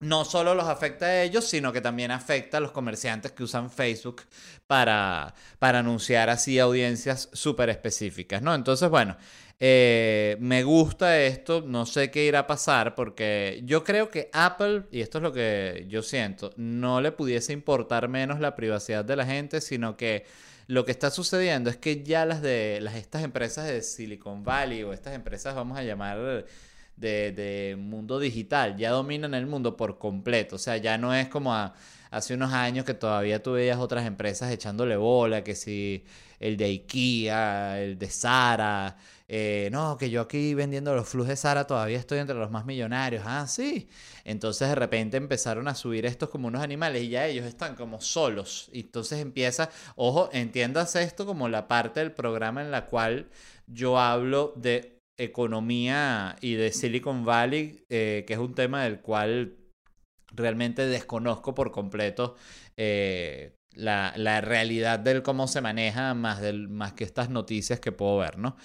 no 0.00 0.24
solo 0.24 0.54
los 0.54 0.66
afecta 0.66 1.06
a 1.06 1.22
ellos, 1.22 1.44
sino 1.46 1.72
que 1.72 1.80
también 1.80 2.10
afecta 2.10 2.58
a 2.58 2.60
los 2.60 2.72
comerciantes 2.72 3.32
que 3.32 3.44
usan 3.44 3.70
Facebook 3.70 4.22
para, 4.66 5.34
para 5.58 5.78
anunciar 5.78 6.28
así 6.28 6.58
audiencias 6.58 7.30
súper 7.32 7.70
específicas, 7.70 8.42
¿no? 8.42 8.54
Entonces, 8.54 8.90
bueno, 8.90 9.16
eh, 9.58 10.36
me 10.40 10.64
gusta 10.64 11.20
esto, 11.20 11.62
no 11.66 11.86
sé 11.86 12.10
qué 12.10 12.26
irá 12.26 12.40
a 12.40 12.46
pasar, 12.46 12.94
porque 12.94 13.62
yo 13.64 13.84
creo 13.84 14.10
que 14.10 14.28
Apple, 14.32 14.84
y 14.90 15.00
esto 15.00 15.18
es 15.18 15.22
lo 15.22 15.32
que 15.32 15.86
yo 15.88 16.02
siento, 16.02 16.52
no 16.56 17.00
le 17.00 17.12
pudiese 17.12 17.52
importar 17.52 18.08
menos 18.08 18.38
la 18.40 18.54
privacidad 18.54 19.04
de 19.04 19.16
la 19.16 19.24
gente, 19.24 19.60
sino 19.62 19.96
que 19.96 20.24
lo 20.66 20.84
que 20.84 20.90
está 20.90 21.10
sucediendo 21.10 21.70
es 21.70 21.76
que 21.76 22.02
ya 22.02 22.26
las 22.26 22.42
de 22.42 22.80
las, 22.82 22.96
estas 22.96 23.22
empresas 23.24 23.66
de 23.66 23.82
Silicon 23.82 24.44
Valley 24.44 24.82
o 24.82 24.92
estas 24.92 25.14
empresas, 25.14 25.54
vamos 25.54 25.78
a 25.78 25.82
llamar 25.84 26.44
de, 26.96 27.32
de 27.32 27.76
mundo 27.78 28.18
digital, 28.18 28.76
ya 28.76 28.90
dominan 28.90 29.34
el 29.34 29.46
mundo 29.46 29.76
por 29.76 29.98
completo. 29.98 30.56
O 30.56 30.58
sea, 30.58 30.76
ya 30.76 30.98
no 30.98 31.14
es 31.14 31.28
como 31.28 31.54
hace 32.10 32.34
unos 32.34 32.52
años 32.52 32.84
que 32.84 32.94
todavía 32.94 33.42
tú 33.42 33.52
veías 33.52 33.78
otras 33.78 34.06
empresas 34.06 34.50
echándole 34.52 34.96
bola, 34.96 35.44
que 35.44 35.54
si 35.54 36.04
el 36.40 36.56
de 36.56 36.66
IKEA, 36.66 37.80
el 37.80 37.98
de 37.98 38.08
Zara, 38.08 38.96
eh, 39.28 39.68
no, 39.72 39.96
que 39.96 40.08
yo 40.08 40.20
aquí 40.20 40.54
vendiendo 40.54 40.94
los 40.94 41.08
flujos 41.08 41.28
de 41.28 41.36
Sara 41.36 41.66
todavía 41.66 41.98
estoy 41.98 42.18
entre 42.18 42.36
los 42.36 42.50
más 42.50 42.64
millonarios. 42.64 43.24
Ah, 43.26 43.46
sí. 43.48 43.88
Entonces 44.24 44.68
de 44.68 44.74
repente 44.74 45.16
empezaron 45.16 45.66
a 45.68 45.74
subir 45.74 46.06
estos 46.06 46.28
como 46.30 46.48
unos 46.48 46.62
animales 46.62 47.02
y 47.02 47.08
ya 47.08 47.26
ellos 47.26 47.44
están 47.46 47.74
como 47.74 48.00
solos. 48.00 48.70
Entonces 48.72 49.20
empieza, 49.20 49.70
ojo, 49.96 50.30
entiendas 50.32 50.94
esto 50.96 51.26
como 51.26 51.48
la 51.48 51.66
parte 51.68 52.00
del 52.00 52.12
programa 52.12 52.62
en 52.62 52.70
la 52.70 52.86
cual 52.86 53.28
yo 53.66 53.98
hablo 53.98 54.52
de 54.56 55.00
economía 55.18 56.36
y 56.40 56.54
de 56.54 56.72
Silicon 56.72 57.24
Valley, 57.24 57.84
eh, 57.88 58.24
que 58.26 58.34
es 58.34 58.38
un 58.38 58.54
tema 58.54 58.84
del 58.84 59.00
cual 59.00 59.56
realmente 60.32 60.86
desconozco 60.86 61.54
por 61.54 61.72
completo. 61.72 62.36
Eh, 62.76 63.56
la, 63.76 64.12
la, 64.16 64.40
realidad 64.40 64.98
del 64.98 65.22
cómo 65.22 65.46
se 65.46 65.60
maneja 65.60 66.14
más, 66.14 66.40
del, 66.40 66.68
más 66.68 66.94
que 66.94 67.04
estas 67.04 67.30
noticias 67.30 67.78
que 67.78 67.92
puedo 67.92 68.18
ver, 68.18 68.38
¿no? 68.38 68.56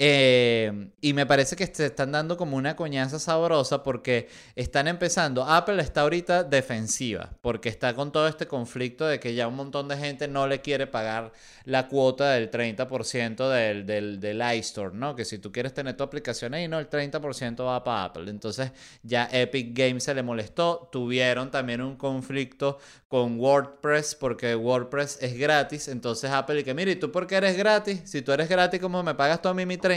Eh, 0.00 0.90
y 1.00 1.12
me 1.12 1.26
parece 1.26 1.56
que 1.56 1.66
se 1.66 1.86
están 1.86 2.12
dando 2.12 2.36
como 2.36 2.56
una 2.56 2.76
coñaza 2.76 3.18
sabrosa 3.18 3.82
porque 3.82 4.28
están 4.54 4.86
empezando. 4.86 5.44
Apple 5.44 5.82
está 5.82 6.02
ahorita 6.02 6.44
defensiva 6.44 7.30
porque 7.40 7.68
está 7.68 7.94
con 7.94 8.12
todo 8.12 8.28
este 8.28 8.46
conflicto 8.46 9.06
de 9.06 9.18
que 9.18 9.34
ya 9.34 9.48
un 9.48 9.56
montón 9.56 9.88
de 9.88 9.96
gente 9.96 10.28
no 10.28 10.46
le 10.46 10.60
quiere 10.60 10.86
pagar 10.86 11.32
la 11.64 11.88
cuota 11.88 12.30
del 12.30 12.48
30% 12.48 13.50
del, 13.50 13.86
del, 13.86 14.20
del 14.20 14.56
iStore, 14.56 14.94
¿no? 14.94 15.16
Que 15.16 15.24
si 15.24 15.38
tú 15.38 15.50
quieres 15.50 15.74
tener 15.74 15.96
tu 15.96 16.04
aplicación 16.04 16.54
ahí, 16.54 16.68
no, 16.68 16.78
el 16.78 16.88
30% 16.88 17.66
va 17.66 17.82
para 17.82 18.04
Apple. 18.04 18.30
Entonces 18.30 18.70
ya 19.02 19.28
Epic 19.32 19.76
Games 19.76 20.04
se 20.04 20.14
le 20.14 20.22
molestó. 20.22 20.88
Tuvieron 20.92 21.50
también 21.50 21.82
un 21.82 21.96
conflicto 21.96 22.78
con 23.08 23.40
WordPress 23.40 24.14
porque 24.14 24.54
WordPress 24.54 25.18
es 25.22 25.36
gratis. 25.36 25.88
Entonces 25.88 26.30
Apple 26.30 26.60
y 26.60 26.64
que, 26.64 26.72
mire, 26.74 26.92
¿y 26.92 26.96
tú 26.96 27.10
por 27.10 27.26
qué 27.26 27.36
eres 27.36 27.56
gratis? 27.56 28.02
Si 28.04 28.22
tú 28.22 28.30
eres 28.30 28.48
gratis, 28.48 28.80
¿cómo 28.80 29.02
me 29.02 29.14
pagas 29.16 29.42
tú 29.42 29.48
mi 29.54 29.64
30%. 29.64 29.87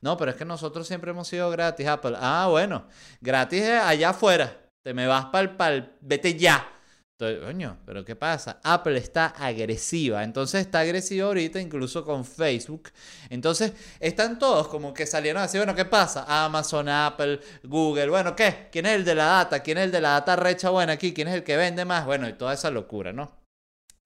No, 0.00 0.16
pero 0.16 0.30
es 0.30 0.36
que 0.36 0.44
nosotros 0.44 0.86
siempre 0.86 1.10
hemos 1.10 1.28
sido 1.28 1.50
gratis, 1.50 1.86
Apple. 1.86 2.16
Ah, 2.18 2.46
bueno, 2.50 2.86
gratis 3.20 3.62
allá 3.64 4.10
afuera. 4.10 4.56
Te 4.82 4.94
me 4.94 5.06
vas 5.06 5.26
para 5.26 5.74
el, 5.74 5.92
vete 6.00 6.38
ya. 6.38 6.72
Entonces, 7.18 7.46
coño, 7.46 7.78
pero 7.86 8.04
¿qué 8.04 8.14
pasa? 8.14 8.60
Apple 8.62 8.98
está 8.98 9.28
agresiva. 9.28 10.22
Entonces 10.22 10.60
está 10.60 10.80
agresiva 10.80 11.26
ahorita 11.26 11.58
incluso 11.58 12.04
con 12.04 12.26
Facebook. 12.26 12.90
Entonces 13.30 13.72
están 14.00 14.38
todos 14.38 14.68
como 14.68 14.92
que 14.92 15.06
salieron 15.06 15.42
así, 15.42 15.56
bueno, 15.56 15.74
¿qué 15.74 15.86
pasa? 15.86 16.26
Amazon, 16.44 16.90
Apple, 16.90 17.40
Google. 17.62 18.10
Bueno, 18.10 18.36
¿qué? 18.36 18.68
¿Quién 18.70 18.84
es 18.84 18.92
el 18.92 19.04
de 19.06 19.14
la 19.14 19.24
data? 19.24 19.62
¿Quién 19.62 19.78
es 19.78 19.84
el 19.84 19.92
de 19.92 20.00
la 20.02 20.10
data 20.10 20.36
recha 20.36 20.68
buena 20.68 20.92
aquí? 20.92 21.14
¿Quién 21.14 21.28
es 21.28 21.34
el 21.34 21.42
que 21.42 21.56
vende 21.56 21.86
más? 21.86 22.04
Bueno, 22.04 22.28
y 22.28 22.34
toda 22.34 22.52
esa 22.52 22.70
locura, 22.70 23.14
¿no? 23.14 23.32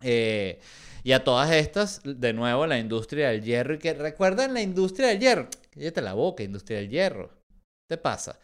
Eh, 0.02 0.60
y 1.02 1.12
a 1.12 1.24
todas 1.24 1.50
estas, 1.52 2.00
de 2.04 2.32
nuevo, 2.32 2.66
la 2.66 2.78
industria 2.78 3.30
del 3.30 3.42
hierro. 3.42 3.74
Y 3.74 3.78
que 3.78 3.94
recuerdan 3.94 4.54
la 4.54 4.62
industria 4.62 5.08
del 5.08 5.20
hierro. 5.20 5.48
Cállate 5.70 6.02
la 6.02 6.14
boca, 6.14 6.42
industria 6.42 6.78
del 6.78 6.90
hierro. 6.90 7.28
¿Qué 7.28 7.96
te 7.96 7.98
pasa? 7.98 8.38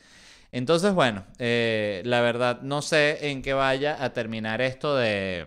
Entonces, 0.52 0.94
bueno, 0.94 1.26
eh, 1.38 2.02
la 2.04 2.20
verdad 2.20 2.62
no 2.62 2.82
sé 2.82 3.30
en 3.30 3.42
qué 3.42 3.52
vaya 3.52 4.02
a 4.02 4.12
terminar 4.12 4.62
esto 4.62 4.96
de, 4.96 5.46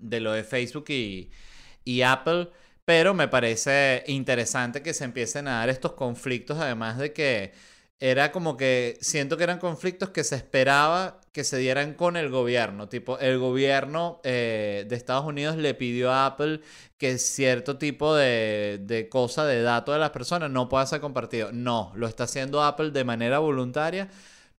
de 0.00 0.20
lo 0.20 0.32
de 0.32 0.44
Facebook 0.44 0.86
y 0.88 2.02
Apple, 2.02 2.48
pero 2.84 3.12
me 3.12 3.28
parece 3.28 4.04
interesante 4.06 4.80
que 4.82 4.94
se 4.94 5.04
empiecen 5.04 5.48
a 5.48 5.58
dar 5.58 5.68
estos 5.68 5.92
conflictos, 5.92 6.58
además 6.58 6.96
de 6.96 7.12
que 7.12 7.52
era 8.00 8.32
como 8.32 8.56
que 8.56 8.96
siento 9.00 9.36
que 9.36 9.44
eran 9.44 9.58
conflictos 9.58 10.10
que 10.10 10.24
se 10.24 10.36
esperaba 10.36 11.20
que 11.38 11.44
se 11.44 11.56
dieran 11.56 11.94
con 11.94 12.16
el 12.16 12.30
gobierno. 12.30 12.88
Tipo, 12.88 13.16
el 13.20 13.38
gobierno 13.38 14.20
eh, 14.24 14.84
de 14.88 14.96
Estados 14.96 15.24
Unidos 15.24 15.56
le 15.56 15.72
pidió 15.72 16.10
a 16.10 16.26
Apple 16.26 16.62
que 16.98 17.16
cierto 17.18 17.78
tipo 17.78 18.16
de, 18.16 18.80
de 18.82 19.08
cosa, 19.08 19.46
de 19.46 19.62
datos 19.62 19.94
de 19.94 20.00
las 20.00 20.10
personas 20.10 20.50
no 20.50 20.68
pueda 20.68 20.84
ser 20.84 21.00
compartido. 21.00 21.52
No, 21.52 21.92
lo 21.94 22.08
está 22.08 22.24
haciendo 22.24 22.60
Apple 22.60 22.90
de 22.90 23.04
manera 23.04 23.38
voluntaria 23.38 24.08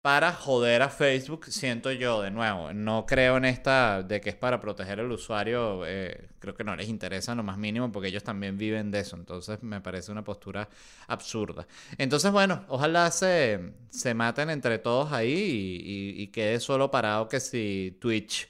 para 0.02 0.32
joder 0.32 0.82
a 0.82 0.88
Facebook, 0.88 1.46
siento 1.46 1.90
yo, 1.90 2.22
de 2.22 2.30
nuevo. 2.30 2.72
No 2.72 3.04
creo 3.04 3.36
en 3.36 3.44
esta 3.44 4.02
de 4.02 4.20
que 4.20 4.30
es 4.30 4.36
para 4.36 4.60
proteger 4.60 5.00
al 5.00 5.10
usuario. 5.10 5.84
Eh, 5.86 6.28
creo 6.38 6.54
que 6.54 6.64
no 6.64 6.76
les 6.76 6.88
interesa 6.88 7.34
lo 7.34 7.42
más 7.42 7.58
mínimo 7.58 7.90
porque 7.90 8.08
ellos 8.08 8.22
también 8.22 8.56
viven 8.56 8.90
de 8.90 9.00
eso. 9.00 9.16
Entonces 9.16 9.62
me 9.62 9.80
parece 9.80 10.12
una 10.12 10.22
postura 10.24 10.68
absurda. 11.08 11.66
Entonces, 11.98 12.30
bueno, 12.30 12.64
ojalá 12.68 13.10
se, 13.10 13.72
se 13.90 14.14
maten 14.14 14.50
entre 14.50 14.78
todos 14.78 15.12
ahí 15.12 15.82
y, 16.16 16.26
quede 16.28 16.60
solo 16.60 16.90
parado 16.90 17.28
que 17.28 17.40
si 17.40 17.96
Twitch. 18.00 18.48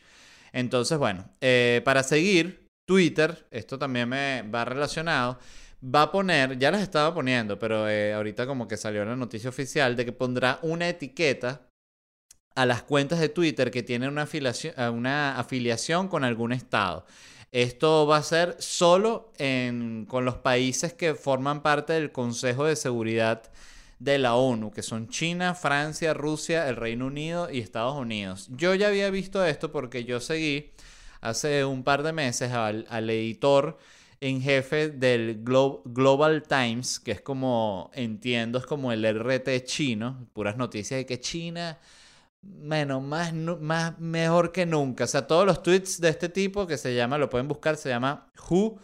Entonces, 0.53 0.99
bueno, 0.99 1.31
eh, 1.41 1.81
para 1.85 2.03
seguir, 2.03 2.69
Twitter, 2.87 3.47
esto 3.51 3.79
también 3.79 4.09
me 4.09 4.43
va 4.43 4.65
relacionado 4.65 5.39
va 5.83 6.03
a 6.03 6.13
poner, 6.13 6.59
ya 6.59 6.71
las 6.71 6.83
estaba 6.83 7.15
poniendo, 7.15 7.59
pero 7.59 7.89
eh, 7.89 8.13
ahorita 8.13 8.47
como 8.47 8.67
que 8.67 8.77
salió 8.77 9.05
la 9.05 9.17
noticia 9.17 9.51
oficial 9.51 9.97
de 9.97 10.05
que 10.05 10.13
pondrá 10.13 10.59
una 10.63 10.89
etiqueta 10.89 11.69
a 12.55 12.67
las 12.67 12.83
cuentas 12.83 13.21
de 13.21 13.29
Twitter 13.29 13.71
que 13.71 13.83
tienen 13.83 14.11
una 14.11 14.23
afiliación, 14.23 14.75
eh, 14.77 14.89
una 14.89 15.39
afiliación 15.39 16.09
con 16.09 16.25
algún 16.25 16.53
estado. 16.53 17.07
Esto 17.53 18.07
va 18.07 18.19
a 18.19 18.23
ser 18.23 18.57
solo 18.59 19.33
en, 19.39 20.05
con 20.07 20.25
los 20.25 20.37
países 20.37 20.93
que 20.93 21.15
forman 21.15 21.63
parte 21.63 21.95
del 21.95 22.13
Consejo 22.13 22.65
de 22.65 22.77
Seguridad 22.77 23.51
de 23.99 24.19
la 24.19 24.35
ONU, 24.35 24.71
que 24.71 24.83
son 24.83 25.09
China, 25.09 25.55
Francia, 25.55 26.15
Rusia, 26.15 26.69
el 26.69 26.77
Reino 26.77 27.07
Unido 27.07 27.51
y 27.51 27.61
Estados 27.61 27.97
Unidos. 27.97 28.49
Yo 28.51 28.75
ya 28.75 28.89
había 28.89 29.11
visto 29.11 29.45
esto 29.45 29.73
porque 29.73 30.05
yo 30.05 30.21
seguí 30.21 30.73
hace 31.21 31.65
un 31.65 31.85
par 31.85 32.03
de 32.03 32.13
meses 32.13 32.53
al, 32.53 32.87
al 32.91 33.09
editor 33.09 33.79
en 34.21 34.41
jefe 34.43 34.89
del 34.91 35.43
Global 35.43 36.43
Times, 36.43 36.99
que 36.99 37.13
es 37.13 37.21
como, 37.21 37.91
entiendo, 37.95 38.59
es 38.59 38.67
como 38.67 38.93
el 38.93 39.05
RT 39.05 39.65
chino, 39.65 40.29
puras 40.33 40.57
noticias 40.57 40.99
de 40.99 41.07
que 41.07 41.21
China, 41.21 41.79
bueno, 42.43 43.01
más, 43.01 43.33
más 43.33 43.99
mejor 43.99 44.53
que 44.53 44.67
nunca. 44.67 45.05
O 45.05 45.07
sea, 45.07 45.27
todos 45.27 45.47
los 45.47 45.63
tweets 45.63 46.01
de 46.01 46.09
este 46.09 46.29
tipo 46.29 46.67
que 46.67 46.77
se 46.77 46.95
llama, 46.95 47.19
lo 47.19 47.31
pueden 47.31 47.49
buscar, 47.49 47.77
se 47.77 47.89
llama 47.89 48.31
Hu 48.49 48.79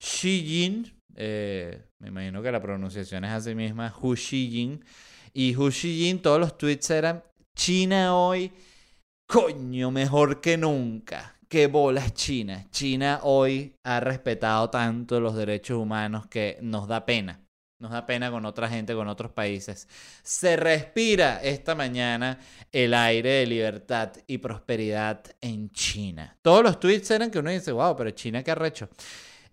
Xijin. 0.00 0.92
Eh, 1.14 1.84
me 2.00 2.08
imagino 2.08 2.42
que 2.42 2.50
la 2.50 2.60
pronunciación 2.60 3.24
es 3.24 3.32
así 3.32 3.54
misma, 3.54 3.94
Hu 4.00 4.16
Xijin. 4.16 4.84
Y 5.32 5.54
Hu 5.54 5.70
Xijin, 5.70 6.20
todos 6.20 6.40
los 6.40 6.58
tweets 6.58 6.90
eran 6.90 7.22
China 7.54 8.16
hoy, 8.16 8.50
coño, 9.26 9.90
mejor 9.90 10.40
que 10.40 10.56
nunca 10.56 11.36
qué 11.52 11.66
bolas 11.66 12.14
China. 12.14 12.64
China 12.70 13.20
hoy 13.24 13.76
ha 13.84 14.00
respetado 14.00 14.70
tanto 14.70 15.20
los 15.20 15.36
derechos 15.36 15.76
humanos 15.76 16.26
que 16.26 16.56
nos 16.62 16.88
da 16.88 17.04
pena. 17.04 17.42
Nos 17.78 17.90
da 17.90 18.06
pena 18.06 18.30
con 18.30 18.46
otra 18.46 18.70
gente, 18.70 18.94
con 18.94 19.06
otros 19.06 19.32
países. 19.32 19.86
Se 20.22 20.56
respira 20.56 21.42
esta 21.42 21.74
mañana 21.74 22.38
el 22.72 22.94
aire 22.94 23.28
de 23.28 23.46
libertad 23.46 24.12
y 24.26 24.38
prosperidad 24.38 25.24
en 25.42 25.70
China. 25.72 26.38
Todos 26.40 26.62
los 26.62 26.80
tweets 26.80 27.10
eran 27.10 27.30
que 27.30 27.40
uno 27.40 27.50
dice, 27.50 27.70
wow, 27.70 27.94
pero 27.94 28.12
China 28.12 28.42
qué 28.42 28.52
arrecho. 28.52 28.88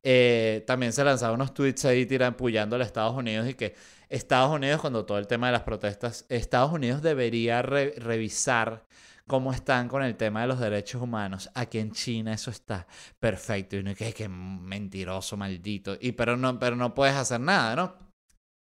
Eh, 0.02 0.64
también 0.66 0.94
se 0.94 1.04
lanzaban 1.04 1.36
unos 1.36 1.54
tweets 1.54 1.84
ahí 1.84 2.06
tiran, 2.06 2.34
a 2.40 2.78
Estados 2.82 3.18
Unidos 3.18 3.50
y 3.50 3.56
que 3.56 3.76
Estados 4.08 4.56
Unidos, 4.56 4.80
cuando 4.80 5.06
todo 5.06 5.18
el 5.18 5.28
tema 5.28 5.48
de 5.48 5.52
las 5.52 5.64
protestas, 5.64 6.26
Estados 6.30 6.72
Unidos 6.72 7.02
debería 7.02 7.62
revisar 7.62 8.86
cómo 9.30 9.54
están 9.54 9.88
con 9.88 10.04
el 10.04 10.18
tema 10.18 10.42
de 10.42 10.48
los 10.48 10.60
derechos 10.60 11.02
humanos. 11.02 11.52
Aquí 11.54 11.78
en 11.78 11.92
China 11.92 12.34
eso 12.34 12.50
está 12.50 12.88
perfecto. 13.20 13.78
Y 13.78 13.80
uno 13.80 13.94
que 13.96 14.12
que 14.12 14.28
mentiroso, 14.28 15.38
maldito. 15.38 15.98
Y 16.02 16.14
pero 16.14 16.36
no, 16.36 16.58
pero 16.60 16.76
no 16.76 16.94
puedes 16.96 17.16
hacer 17.16 17.40
nada, 17.40 17.76
¿no? 17.76 17.96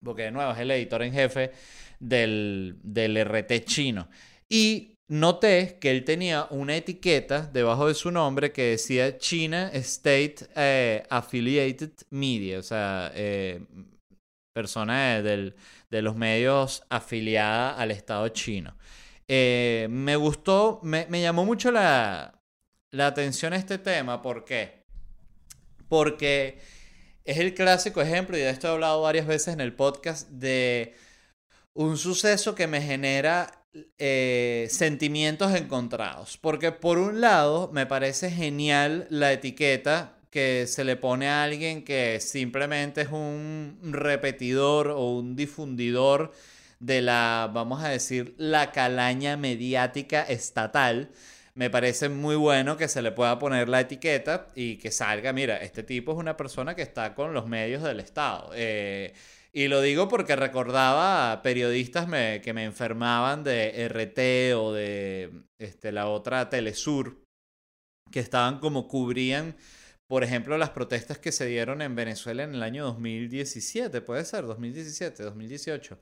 Porque 0.03 0.23
de 0.23 0.31
nuevo 0.31 0.51
es 0.51 0.59
el 0.59 0.71
editor 0.71 1.01
en 1.01 1.13
jefe 1.13 1.51
del, 1.99 2.77
del 2.83 3.17
RT 3.25 3.65
chino. 3.65 4.07
Y 4.47 4.93
noté 5.09 5.79
que 5.81 5.89
él 5.89 6.05
tenía 6.05 6.45
una 6.51 6.75
etiqueta 6.75 7.41
debajo 7.41 7.87
de 7.87 7.95
su 7.95 8.11
nombre 8.11 8.51
que 8.51 8.71
decía 8.71 9.17
China 9.17 9.71
State 9.73 10.47
eh, 10.55 11.03
Affiliated 11.09 11.91
Media, 12.11 12.59
o 12.59 12.63
sea, 12.63 13.11
eh, 13.15 13.65
persona 14.53 15.23
de 15.23 16.01
los 16.03 16.15
medios 16.15 16.83
afiliada 16.89 17.75
al 17.75 17.89
Estado 17.89 18.29
chino. 18.29 18.75
Eh, 19.33 19.87
me 19.89 20.17
gustó, 20.17 20.81
me, 20.83 21.07
llamó 21.21 21.45
mucho 21.45 21.71
la, 21.71 22.37
atención 22.99 23.53
este 23.53 23.77
tema. 23.77 24.21
¿Por 24.21 24.43
qué? 24.43 24.83
Porque 25.87 26.59
es 27.23 27.37
el 27.37 27.53
clásico 27.53 28.01
ejemplo, 28.01 28.35
y 28.35 28.41
de 28.41 28.49
esto 28.49 28.67
he 28.67 28.71
hablado 28.71 29.03
varias 29.03 29.25
veces 29.25 29.53
en 29.53 29.61
el 29.61 29.71
podcast, 29.71 30.27
de 30.31 30.95
un 31.73 31.97
suceso 31.97 32.55
que 32.55 32.67
me 32.67 32.81
genera 32.81 33.63
eh, 33.97 34.67
sentimientos 34.69 35.55
encontrados. 35.55 36.37
Porque 36.37 36.73
por 36.73 36.97
un 36.97 37.21
lado 37.21 37.69
me 37.71 37.85
parece 37.85 38.31
genial 38.31 39.07
la 39.09 39.31
etiqueta 39.31 40.17
que 40.29 40.67
se 40.67 40.83
le 40.83 40.97
pone 40.97 41.29
a 41.29 41.43
alguien 41.43 41.85
que 41.85 42.19
simplemente 42.19 43.03
es 43.03 43.09
un 43.09 43.79
repetidor 43.93 44.89
o 44.89 45.15
un 45.15 45.37
difundidor 45.37 46.33
de 46.81 47.01
la, 47.01 47.49
vamos 47.53 47.83
a 47.83 47.89
decir, 47.89 48.33
la 48.37 48.71
calaña 48.71 49.37
mediática 49.37 50.23
estatal, 50.23 51.11
me 51.53 51.69
parece 51.69 52.09
muy 52.09 52.35
bueno 52.35 52.75
que 52.75 52.87
se 52.87 53.03
le 53.03 53.11
pueda 53.11 53.37
poner 53.37 53.69
la 53.69 53.81
etiqueta 53.81 54.47
y 54.55 54.77
que 54.77 54.89
salga, 54.91 55.31
mira, 55.31 55.57
este 55.57 55.83
tipo 55.83 56.11
es 56.13 56.17
una 56.17 56.35
persona 56.37 56.75
que 56.75 56.81
está 56.81 57.13
con 57.13 57.33
los 57.33 57.45
medios 57.47 57.83
del 57.83 57.99
Estado. 57.99 58.51
Eh, 58.55 59.13
y 59.53 59.67
lo 59.67 59.81
digo 59.81 60.07
porque 60.09 60.35
recordaba 60.35 61.31
a 61.33 61.41
periodistas 61.43 62.07
que 62.41 62.53
me 62.53 62.63
enfermaban 62.63 63.43
de 63.43 63.87
RT 63.87 64.57
o 64.57 64.73
de 64.73 65.29
este, 65.59 65.91
la 65.91 66.07
otra 66.07 66.49
Telesur, 66.49 67.21
que 68.11 68.21
estaban 68.21 68.59
como 68.59 68.87
cubrían, 68.87 69.55
por 70.07 70.23
ejemplo, 70.23 70.57
las 70.57 70.71
protestas 70.71 71.19
que 71.19 71.31
se 71.31 71.45
dieron 71.45 71.81
en 71.81 71.95
Venezuela 71.95 72.43
en 72.43 72.55
el 72.55 72.63
año 72.63 72.85
2017, 72.85 74.01
puede 74.01 74.25
ser, 74.25 74.45
2017, 74.45 75.23
2018. 75.23 75.99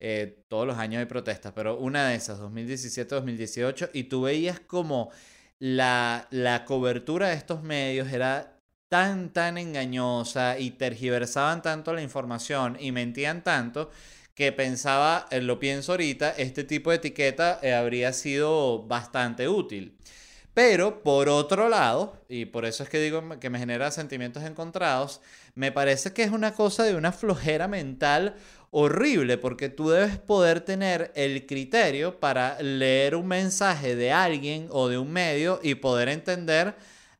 Eh, 0.00 0.44
todos 0.48 0.66
los 0.66 0.78
años 0.78 1.00
hay 1.00 1.06
protestas, 1.06 1.52
pero 1.54 1.78
una 1.78 2.08
de 2.08 2.16
esas, 2.16 2.38
2017-2018, 2.40 3.90
y 3.92 4.04
tú 4.04 4.22
veías 4.22 4.60
como 4.60 5.10
la, 5.58 6.28
la 6.30 6.64
cobertura 6.64 7.28
de 7.28 7.34
estos 7.34 7.62
medios 7.62 8.12
era 8.12 8.60
tan, 8.88 9.32
tan 9.32 9.58
engañosa 9.58 10.58
y 10.58 10.72
tergiversaban 10.72 11.62
tanto 11.62 11.92
la 11.94 12.02
información 12.02 12.76
y 12.80 12.92
mentían 12.92 13.42
tanto 13.42 13.90
que 14.34 14.52
pensaba, 14.52 15.26
eh, 15.30 15.40
lo 15.40 15.58
pienso 15.58 15.92
ahorita, 15.92 16.30
este 16.36 16.62
tipo 16.64 16.90
de 16.90 16.96
etiqueta 16.96 17.58
eh, 17.62 17.72
habría 17.74 18.12
sido 18.12 18.82
bastante 18.86 19.48
útil. 19.48 19.96
Pero 20.54 21.02
por 21.02 21.28
otro 21.28 21.68
lado, 21.68 22.22
y 22.28 22.46
por 22.46 22.64
eso 22.64 22.82
es 22.82 22.88
que 22.88 23.00
digo 23.00 23.38
que 23.40 23.50
me 23.50 23.58
genera 23.58 23.90
sentimientos 23.90 24.42
encontrados, 24.44 25.20
me 25.54 25.72
parece 25.72 26.12
que 26.12 26.22
es 26.22 26.30
una 26.30 26.54
cosa 26.54 26.84
de 26.84 26.94
una 26.96 27.12
flojera 27.12 27.68
mental 27.68 28.36
horrible, 28.70 29.38
porque 29.38 29.68
tú 29.68 29.90
debes 29.90 30.18
poder 30.18 30.60
tener 30.60 31.12
el 31.14 31.46
criterio 31.46 32.18
para 32.20 32.60
leer 32.60 33.14
un 33.14 33.26
mensaje 33.26 33.96
de 33.96 34.12
alguien 34.12 34.68
o 34.70 34.88
de 34.88 34.98
un 34.98 35.12
medio 35.12 35.60
y 35.62 35.76
poder 35.76 36.08
entender 36.08 36.74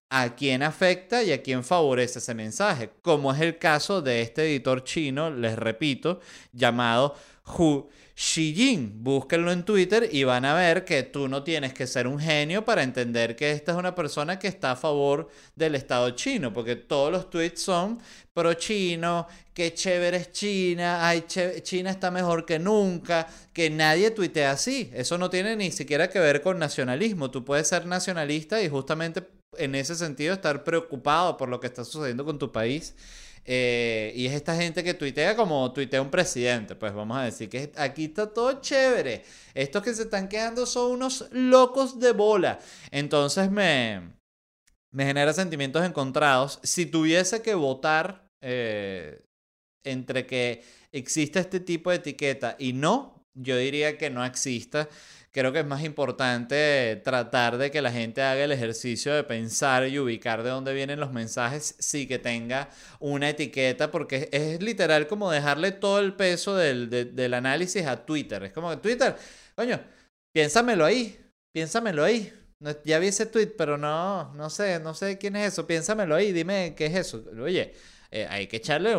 a 0.08 0.34
quién 0.36 0.62
afecta 0.62 1.22
y 1.22 1.32
a 1.32 1.42
quién 1.42 1.64
favorece 1.64 2.20
ese 2.20 2.34
mensaje, 2.34 2.90
como 3.02 3.32
es 3.32 3.40
el 3.40 3.58
caso 3.58 4.02
de 4.02 4.22
este 4.22 4.44
editor 4.44 4.84
chino, 4.84 5.30
les 5.30 5.56
repito, 5.56 6.20
llamado 6.52 7.14
Hu 7.58 7.88
Xijin. 8.18 9.04
Búsquenlo 9.04 9.52
en 9.52 9.62
Twitter 9.62 10.08
y 10.10 10.24
van 10.24 10.46
a 10.46 10.54
ver 10.54 10.86
que 10.86 11.02
tú 11.02 11.28
no 11.28 11.42
tienes 11.42 11.74
que 11.74 11.86
ser 11.86 12.06
un 12.06 12.18
genio 12.18 12.64
para 12.64 12.82
entender 12.82 13.36
que 13.36 13.52
esta 13.52 13.72
es 13.72 13.78
una 13.78 13.94
persona 13.94 14.38
que 14.38 14.48
está 14.48 14.72
a 14.72 14.76
favor 14.76 15.28
del 15.54 15.74
Estado 15.74 16.10
chino, 16.12 16.50
porque 16.50 16.76
todos 16.76 17.12
los 17.12 17.28
tweets 17.28 17.60
son 17.60 18.00
pro 18.32 18.54
chino, 18.54 19.26
que 19.52 19.74
chévere 19.74 20.16
es 20.16 20.32
China, 20.32 21.06
ay, 21.06 21.24
China 21.62 21.90
está 21.90 22.10
mejor 22.10 22.46
que 22.46 22.58
nunca, 22.58 23.26
que 23.52 23.68
nadie 23.68 24.10
tuitea 24.10 24.52
así. 24.52 24.90
Eso 24.94 25.18
no 25.18 25.28
tiene 25.28 25.54
ni 25.54 25.70
siquiera 25.70 26.08
que 26.08 26.18
ver 26.18 26.40
con 26.40 26.58
nacionalismo. 26.58 27.30
Tú 27.30 27.44
puedes 27.44 27.68
ser 27.68 27.84
nacionalista 27.84 28.62
y 28.62 28.70
justamente 28.70 29.28
en 29.58 29.74
ese 29.74 29.94
sentido 29.94 30.32
estar 30.32 30.64
preocupado 30.64 31.36
por 31.36 31.50
lo 31.50 31.60
que 31.60 31.66
está 31.66 31.84
sucediendo 31.84 32.24
con 32.24 32.38
tu 32.38 32.50
país. 32.50 32.94
Eh, 33.48 34.12
y 34.16 34.26
es 34.26 34.32
esta 34.32 34.56
gente 34.56 34.82
que 34.82 34.94
tuitea 34.94 35.36
como 35.36 35.72
tuitea 35.72 36.02
un 36.02 36.10
presidente. 36.10 36.74
Pues 36.74 36.92
vamos 36.92 37.16
a 37.16 37.22
decir 37.22 37.48
que 37.48 37.72
aquí 37.76 38.06
está 38.06 38.32
todo 38.32 38.60
chévere. 38.60 39.24
Estos 39.54 39.82
que 39.82 39.94
se 39.94 40.02
están 40.02 40.28
quedando 40.28 40.66
son 40.66 40.92
unos 40.92 41.28
locos 41.30 42.00
de 42.00 42.12
bola. 42.12 42.58
Entonces 42.90 43.50
me, 43.50 44.02
me 44.90 45.06
genera 45.06 45.32
sentimientos 45.32 45.84
encontrados. 45.84 46.58
Si 46.64 46.86
tuviese 46.86 47.40
que 47.40 47.54
votar 47.54 48.28
eh, 48.42 49.22
entre 49.84 50.26
que 50.26 50.64
exista 50.90 51.38
este 51.38 51.60
tipo 51.60 51.90
de 51.90 51.96
etiqueta 51.96 52.56
y 52.58 52.72
no, 52.72 53.22
yo 53.34 53.56
diría 53.56 53.96
que 53.98 54.10
no 54.10 54.24
exista 54.24 54.88
creo 55.36 55.52
que 55.52 55.58
es 55.60 55.66
más 55.66 55.84
importante 55.84 56.98
tratar 57.04 57.58
de 57.58 57.70
que 57.70 57.82
la 57.82 57.92
gente 57.92 58.22
haga 58.22 58.44
el 58.44 58.52
ejercicio 58.52 59.12
de 59.12 59.22
pensar 59.22 59.86
y 59.86 59.98
ubicar 59.98 60.42
de 60.42 60.48
dónde 60.48 60.72
vienen 60.72 60.98
los 60.98 61.12
mensajes, 61.12 61.76
sí 61.78 62.06
que 62.08 62.18
tenga 62.18 62.70
una 63.00 63.28
etiqueta, 63.28 63.90
porque 63.90 64.30
es, 64.32 64.62
literal 64.62 65.06
como 65.06 65.30
dejarle 65.30 65.72
todo 65.72 66.00
el 66.00 66.14
peso 66.14 66.56
del, 66.56 66.88
del, 66.88 67.34
análisis 67.34 67.84
a 67.84 68.06
Twitter. 68.06 68.44
Es 68.44 68.52
como 68.54 68.70
que 68.70 68.78
Twitter, 68.78 69.14
coño, 69.54 69.78
piénsamelo 70.32 70.86
ahí, 70.86 71.18
piénsamelo 71.52 72.02
ahí. 72.02 72.32
ya 72.86 72.98
vi 72.98 73.08
ese 73.08 73.26
tweet, 73.26 73.52
pero 73.58 73.76
no, 73.76 74.32
no 74.32 74.48
sé, 74.48 74.80
no 74.80 74.94
sé 74.94 75.18
quién 75.18 75.36
es 75.36 75.52
eso, 75.52 75.66
piénsamelo 75.66 76.14
ahí, 76.14 76.32
dime 76.32 76.74
qué 76.74 76.86
es 76.86 76.94
eso. 76.94 77.22
Oye, 77.42 77.74
eh, 78.10 78.26
hay 78.28 78.46
que 78.46 78.58
echarle 78.58 78.96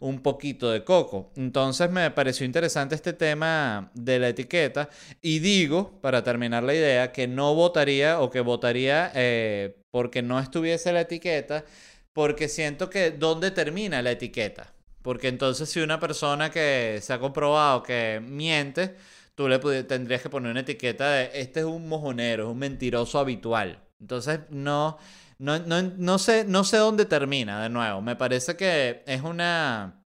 un, 0.00 0.20
poquito 0.20 0.70
de 0.70 0.84
coco. 0.84 1.32
Entonces 1.36 1.90
me 1.90 2.10
pareció 2.10 2.46
interesante 2.46 2.94
este 2.94 3.12
tema 3.12 3.90
de 3.94 4.18
la 4.18 4.28
etiqueta 4.28 4.88
y 5.22 5.38
digo, 5.40 6.00
para 6.00 6.22
terminar 6.22 6.62
la 6.62 6.74
idea, 6.74 7.12
que 7.12 7.28
no 7.28 7.54
votaría 7.54 8.20
o 8.20 8.30
que 8.30 8.40
votaría 8.40 9.10
eh, 9.14 9.76
porque 9.90 10.22
no 10.22 10.38
estuviese 10.38 10.92
la 10.92 11.02
etiqueta, 11.02 11.64
porque 12.12 12.48
siento 12.48 12.90
que 12.90 13.10
¿dónde 13.12 13.50
termina 13.50 14.02
la 14.02 14.12
etiqueta? 14.12 14.72
Porque 15.02 15.28
entonces 15.28 15.68
si 15.68 15.80
una 15.80 16.00
persona 16.00 16.50
que 16.50 16.98
se 17.00 17.12
ha 17.12 17.18
comprobado 17.18 17.82
que 17.82 18.20
miente, 18.22 18.96
tú 19.34 19.48
le 19.48 19.58
tendrías 19.84 20.20
que 20.20 20.28
poner 20.28 20.50
una 20.50 20.60
etiqueta 20.60 21.12
de 21.12 21.30
este 21.34 21.60
es 21.60 21.66
un 21.66 21.88
mojonero, 21.88 22.44
es 22.44 22.50
un 22.50 22.58
mentiroso 22.58 23.18
habitual. 23.18 23.80
Entonces 24.00 24.40
no 24.50 24.98
no, 25.38 25.58
no, 25.60 25.82
no, 25.82 26.18
sé, 26.18 26.44
no 26.44 26.64
sé 26.64 26.78
dónde 26.78 27.04
termina, 27.04 27.62
de 27.62 27.68
nuevo. 27.68 28.02
Me 28.02 28.16
parece 28.16 28.56
que 28.56 29.02
es 29.06 29.22
una 29.22 30.04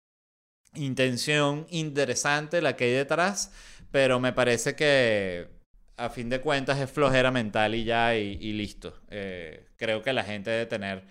intención 0.76 1.66
interesante 1.70 2.62
la 2.62 2.76
que 2.76 2.86
hay 2.86 2.92
detrás, 2.92 3.52
pero 3.92 4.20
me 4.20 4.34
parece 4.34 4.76
que 4.76 5.50
a 5.98 6.10
fin 6.10 6.30
de 6.30 6.42
cuentas 6.42 6.80
es 6.80 6.92
flojera 6.92 7.32
mental 7.32 7.76
y 7.76 7.84
ya, 7.84 8.16
y, 8.16 8.54
listo. 8.54 9.02
Eh, 9.10 9.68
creo 9.78 10.02
que 10.02 10.14
la 10.14 10.24
gente 10.24 10.50
debe 10.50 10.66
tener 10.66 11.06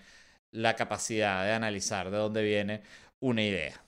la 0.51 0.75
capacidad 0.75 1.45
de 1.45 1.53
analizar 1.53 2.11
de 2.11 2.17
dónde 2.17 2.43
viene 2.43 2.83
una 3.21 3.43
idea. 3.43 3.81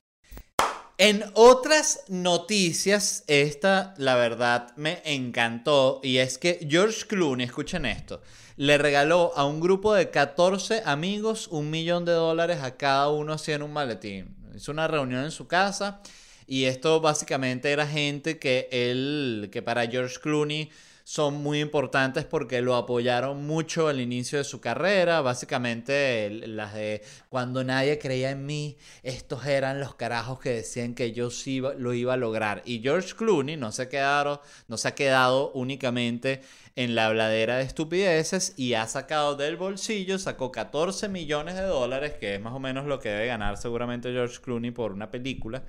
En 0.98 1.24
otras 1.34 2.06
noticias, 2.08 3.24
esta 3.28 3.93
la 3.98 4.15
verdad 4.15 4.74
me 4.78 5.02
encantó 5.04 6.00
y 6.04 6.19
es 6.19 6.38
que 6.38 6.65
George 6.69 7.08
Clooney, 7.08 7.46
escuchen 7.46 7.86
esto, 7.86 8.22
le 8.56 8.78
regaló 8.78 9.32
a 9.36 9.46
un 9.46 9.60
grupo 9.60 9.94
de 9.94 10.10
14 10.10 10.84
amigos 10.86 11.48
un 11.48 11.70
millón 11.70 12.06
de 12.06 12.12
dólares 12.12 12.60
a 12.62 12.78
cada 12.78 13.10
uno 13.10 13.36
en 13.46 13.63
un 13.63 13.74
maletín. 13.74 14.36
Hizo 14.56 14.72
una 14.72 14.88
reunión 14.88 15.24
en 15.24 15.32
su 15.32 15.48
casa 15.48 16.02
y 16.46 16.66
esto 16.66 17.02
básicamente 17.02 17.72
era 17.72 17.88
gente 17.88 18.38
que 18.38 18.68
él, 18.72 19.50
que 19.52 19.62
para 19.62 19.88
George 19.88 20.18
Clooney 20.22 20.70
son 21.04 21.36
muy 21.44 21.60
importantes 21.60 22.24
porque 22.26 22.62
lo 22.62 22.76
apoyaron 22.76 23.46
mucho 23.46 23.88
al 23.88 24.00
inicio 24.00 24.38
de 24.38 24.44
su 24.46 24.62
carrera. 24.62 25.22
Básicamente, 25.22 26.30
las 26.48 26.74
de 26.74 27.02
cuando 27.30 27.63
nadie 27.63 28.00
creía 28.00 28.32
en 28.32 28.46
mí, 28.46 28.78
estos 29.04 29.46
eran 29.46 29.80
los 29.80 29.96
carajos 29.96 30.39
que 30.39 30.50
decían 30.50 30.96
que 30.96 31.12
yo 31.12 31.30
sí 31.30 31.62
lo 31.78 31.94
iba 31.94 32.13
a 32.13 32.18
lograr. 32.18 32.62
Y 32.66 32.80
George 32.80 33.16
Clooney 33.16 33.58
no 33.58 33.72
se, 33.72 33.89
quedaron, 33.89 34.39
no 34.68 34.78
se 34.78 34.88
ha 34.88 34.96
quedado 34.96 35.52
únicamente 35.52 36.42
en 36.76 36.96
la 36.96 37.08
habladera 37.08 37.58
de 37.58 37.63
estupideces 37.63 38.54
y 38.58 38.74
ha 38.74 38.88
sacado 38.88 39.36
del 39.36 39.58
bolsillo, 39.58 40.18
sacó 40.18 40.52
14 40.52 41.10
millones 41.10 41.56
de 41.56 41.63
dólares, 41.63 42.13
que 42.13 42.36
es 42.36 42.42
más 42.42 42.54
o 42.54 42.60
menos 42.60 42.86
lo 42.86 43.00
que 43.00 43.10
debe 43.10 43.28
ganar 43.28 43.58
seguramente 43.58 44.12
George 44.12 44.39
Clooney 44.42 44.72
por 44.72 44.94
una 44.94 45.12
película. 45.12 45.63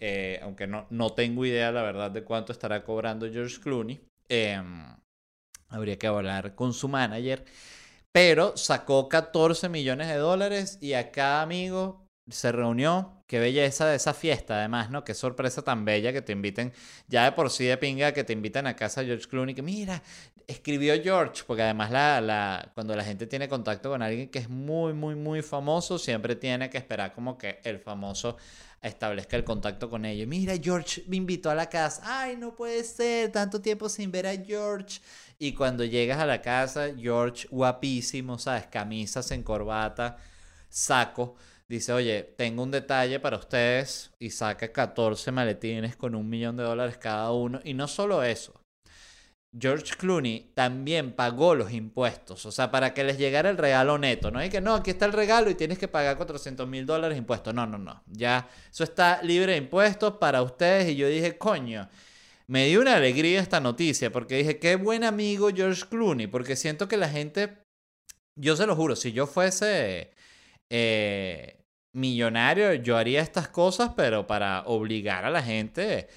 Eh, 0.00 0.40
aunque 0.42 0.66
no, 0.66 0.86
no 0.88 1.12
tengo 1.12 1.44
idea, 1.44 1.70
la 1.70 1.82
verdad, 1.82 2.10
de 2.10 2.24
cuánto 2.24 2.52
estará 2.52 2.82
cobrando 2.82 3.30
George 3.30 3.60
Clooney. 3.60 4.00
Em, 4.30 4.84
habría 5.68 5.98
que 5.98 6.06
hablar 6.06 6.54
con 6.54 6.72
su 6.72 6.88
manager. 6.88 7.44
Pero 8.12 8.56
sacó 8.56 9.08
14 9.08 9.68
millones 9.68 10.08
de 10.08 10.16
dólares 10.16 10.78
y 10.80 10.94
a 10.94 11.10
cada 11.12 11.42
amigo 11.42 12.06
se 12.28 12.52
reunió. 12.52 13.22
Qué 13.26 13.38
belleza 13.38 13.86
de 13.86 13.96
esa 13.96 14.14
fiesta, 14.14 14.58
además, 14.58 14.90
¿no? 14.90 15.04
Qué 15.04 15.14
sorpresa 15.14 15.62
tan 15.62 15.84
bella 15.84 16.12
que 16.12 16.22
te 16.22 16.32
inviten, 16.32 16.72
ya 17.06 17.24
de 17.24 17.32
por 17.32 17.50
sí 17.50 17.64
de 17.64 17.76
pinga, 17.76 18.12
que 18.12 18.24
te 18.24 18.32
invitan 18.32 18.66
a 18.66 18.74
casa 18.74 19.04
George 19.04 19.28
Clooney, 19.28 19.54
que 19.54 19.62
mira, 19.62 20.02
escribió 20.48 21.00
George, 21.00 21.44
porque 21.46 21.62
además 21.62 21.92
la, 21.92 22.20
la, 22.20 22.72
cuando 22.74 22.96
la 22.96 23.04
gente 23.04 23.26
tiene 23.28 23.48
contacto 23.48 23.90
con 23.90 24.02
alguien 24.02 24.28
que 24.30 24.40
es 24.40 24.48
muy, 24.48 24.92
muy, 24.94 25.14
muy 25.14 25.42
famoso, 25.42 25.98
siempre 25.98 26.34
tiene 26.34 26.70
que 26.70 26.78
esperar 26.78 27.14
como 27.14 27.38
que 27.38 27.60
el 27.62 27.78
famoso 27.78 28.36
establezca 28.82 29.36
el 29.36 29.44
contacto 29.44 29.90
con 29.90 30.04
ellos. 30.04 30.26
Mira, 30.26 30.54
George 30.60 31.04
me 31.06 31.16
invitó 31.16 31.50
a 31.50 31.54
la 31.54 31.68
casa. 31.68 32.02
Ay, 32.04 32.36
no 32.36 32.54
puede 32.54 32.82
ser, 32.84 33.30
tanto 33.32 33.60
tiempo 33.60 33.88
sin 33.88 34.10
ver 34.10 34.26
a 34.26 34.36
George. 34.36 35.00
Y 35.38 35.52
cuando 35.52 35.84
llegas 35.84 36.18
a 36.18 36.26
la 36.26 36.40
casa, 36.42 36.88
George 36.96 37.48
guapísimo, 37.50 38.38
¿sabes? 38.38 38.66
Camisas 38.66 39.30
en 39.30 39.42
corbata, 39.42 40.16
saco 40.68 41.36
dice, 41.70 41.92
oye, 41.92 42.24
tengo 42.36 42.64
un 42.64 42.72
detalle 42.72 43.20
para 43.20 43.36
ustedes 43.36 44.10
y 44.18 44.30
saca 44.30 44.72
14 44.72 45.30
maletines 45.30 45.94
con 45.94 46.16
un 46.16 46.28
millón 46.28 46.56
de 46.56 46.64
dólares 46.64 46.98
cada 46.98 47.30
uno. 47.30 47.60
Y 47.62 47.74
no 47.74 47.86
solo 47.86 48.24
eso, 48.24 48.59
George 49.58 49.96
Clooney 49.96 50.52
también 50.54 51.12
pagó 51.12 51.56
los 51.56 51.72
impuestos, 51.72 52.46
o 52.46 52.52
sea, 52.52 52.70
para 52.70 52.94
que 52.94 53.02
les 53.02 53.18
llegara 53.18 53.50
el 53.50 53.56
regalo 53.56 53.98
neto, 53.98 54.30
no 54.30 54.38
hay 54.38 54.48
que, 54.48 54.60
no, 54.60 54.74
aquí 54.74 54.90
está 54.90 55.06
el 55.06 55.12
regalo 55.12 55.50
y 55.50 55.56
tienes 55.56 55.76
que 55.76 55.88
pagar 55.88 56.16
400 56.16 56.68
mil 56.68 56.86
dólares 56.86 57.18
impuestos, 57.18 57.52
no, 57.52 57.66
no, 57.66 57.76
no, 57.76 58.00
ya, 58.06 58.48
eso 58.70 58.84
está 58.84 59.20
libre 59.22 59.52
de 59.52 59.58
impuestos 59.58 60.14
para 60.18 60.42
ustedes. 60.42 60.90
Y 60.90 60.96
yo 60.96 61.08
dije, 61.08 61.36
coño, 61.36 61.88
me 62.46 62.66
dio 62.66 62.80
una 62.80 62.96
alegría 62.96 63.40
esta 63.40 63.60
noticia 63.60 64.12
porque 64.12 64.36
dije, 64.36 64.58
qué 64.58 64.76
buen 64.76 65.02
amigo 65.02 65.50
George 65.54 65.84
Clooney, 65.88 66.28
porque 66.28 66.54
siento 66.54 66.86
que 66.86 66.96
la 66.96 67.08
gente, 67.08 67.58
yo 68.36 68.56
se 68.56 68.66
lo 68.66 68.76
juro, 68.76 68.94
si 68.94 69.10
yo 69.12 69.26
fuese 69.26 70.12
eh, 70.70 71.64
millonario, 71.92 72.74
yo 72.74 72.96
haría 72.96 73.20
estas 73.20 73.48
cosas, 73.48 73.92
pero 73.96 74.28
para 74.28 74.62
obligar 74.66 75.24
a 75.24 75.30
la 75.30 75.42
gente 75.42 76.08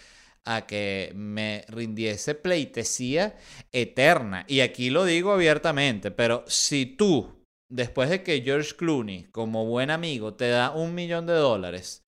a 0.45 0.65
que 0.65 1.11
me 1.15 1.65
rindiese 1.67 2.35
pleitesía 2.35 3.35
eterna. 3.71 4.45
Y 4.47 4.61
aquí 4.61 4.89
lo 4.89 5.05
digo 5.05 5.31
abiertamente, 5.31 6.11
pero 6.11 6.43
si 6.47 6.85
tú, 6.85 7.45
después 7.69 8.09
de 8.09 8.23
que 8.23 8.41
George 8.41 8.75
Clooney, 8.75 9.25
como 9.31 9.65
buen 9.65 9.89
amigo, 9.91 10.33
te 10.33 10.49
da 10.49 10.71
un 10.71 10.93
millón 10.95 11.25
de 11.25 11.33
dólares, 11.33 12.03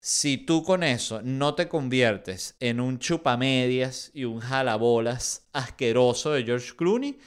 si 0.00 0.38
tú 0.38 0.62
con 0.62 0.82
eso 0.82 1.20
no 1.22 1.54
te 1.54 1.68
conviertes 1.68 2.56
en 2.60 2.80
un 2.80 2.98
chupamedias 2.98 4.10
y 4.14 4.24
un 4.24 4.40
jalabolas 4.40 5.48
asqueroso 5.52 6.32
de 6.32 6.44
George 6.44 6.76
Clooney, 6.76 7.18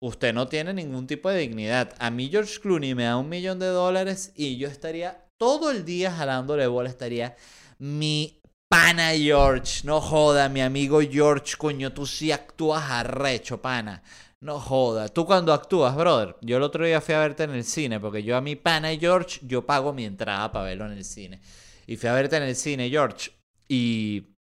usted 0.00 0.32
no 0.32 0.48
tiene 0.48 0.72
ningún 0.72 1.06
tipo 1.06 1.28
de 1.30 1.40
dignidad. 1.40 1.94
A 1.98 2.10
mí 2.10 2.28
George 2.30 2.60
Clooney 2.60 2.94
me 2.94 3.04
da 3.04 3.16
un 3.16 3.28
millón 3.28 3.58
de 3.58 3.66
dólares 3.66 4.32
y 4.34 4.56
yo 4.56 4.68
estaría 4.68 5.26
todo 5.36 5.70
el 5.70 5.84
día 5.84 6.12
jalándole 6.12 6.66
bola, 6.66 6.88
estaría 6.88 7.36
mi 7.78 8.40
pana 8.74 9.12
George, 9.16 9.82
no 9.84 10.00
joda, 10.00 10.48
mi 10.48 10.60
amigo 10.60 11.00
George, 11.00 11.54
coño, 11.56 11.92
tú 11.92 12.06
sí 12.06 12.32
actúas 12.32 12.82
arrecho, 12.90 13.62
pana. 13.62 14.02
No 14.40 14.58
joda, 14.58 15.06
tú 15.08 15.24
cuando 15.24 15.52
actúas, 15.52 15.94
brother. 15.94 16.34
Yo 16.40 16.56
el 16.56 16.64
otro 16.64 16.84
día 16.84 17.00
fui 17.00 17.14
a 17.14 17.20
verte 17.20 17.44
en 17.44 17.52
el 17.52 17.62
cine, 17.62 18.00
porque 18.00 18.24
yo 18.24 18.36
a 18.36 18.40
mi 18.40 18.56
pana 18.56 18.88
George, 18.96 19.38
yo 19.44 19.64
pago 19.64 19.92
mi 19.92 20.04
entrada 20.04 20.50
para 20.50 20.64
verlo 20.64 20.86
en 20.86 20.92
el 20.98 21.04
cine. 21.04 21.40
Y 21.86 21.96
fui 21.96 22.08
a 22.08 22.14
verte 22.14 22.36
en 22.36 22.42
el 22.42 22.56
cine, 22.56 22.90
George. 22.90 23.30
Y 23.68 24.34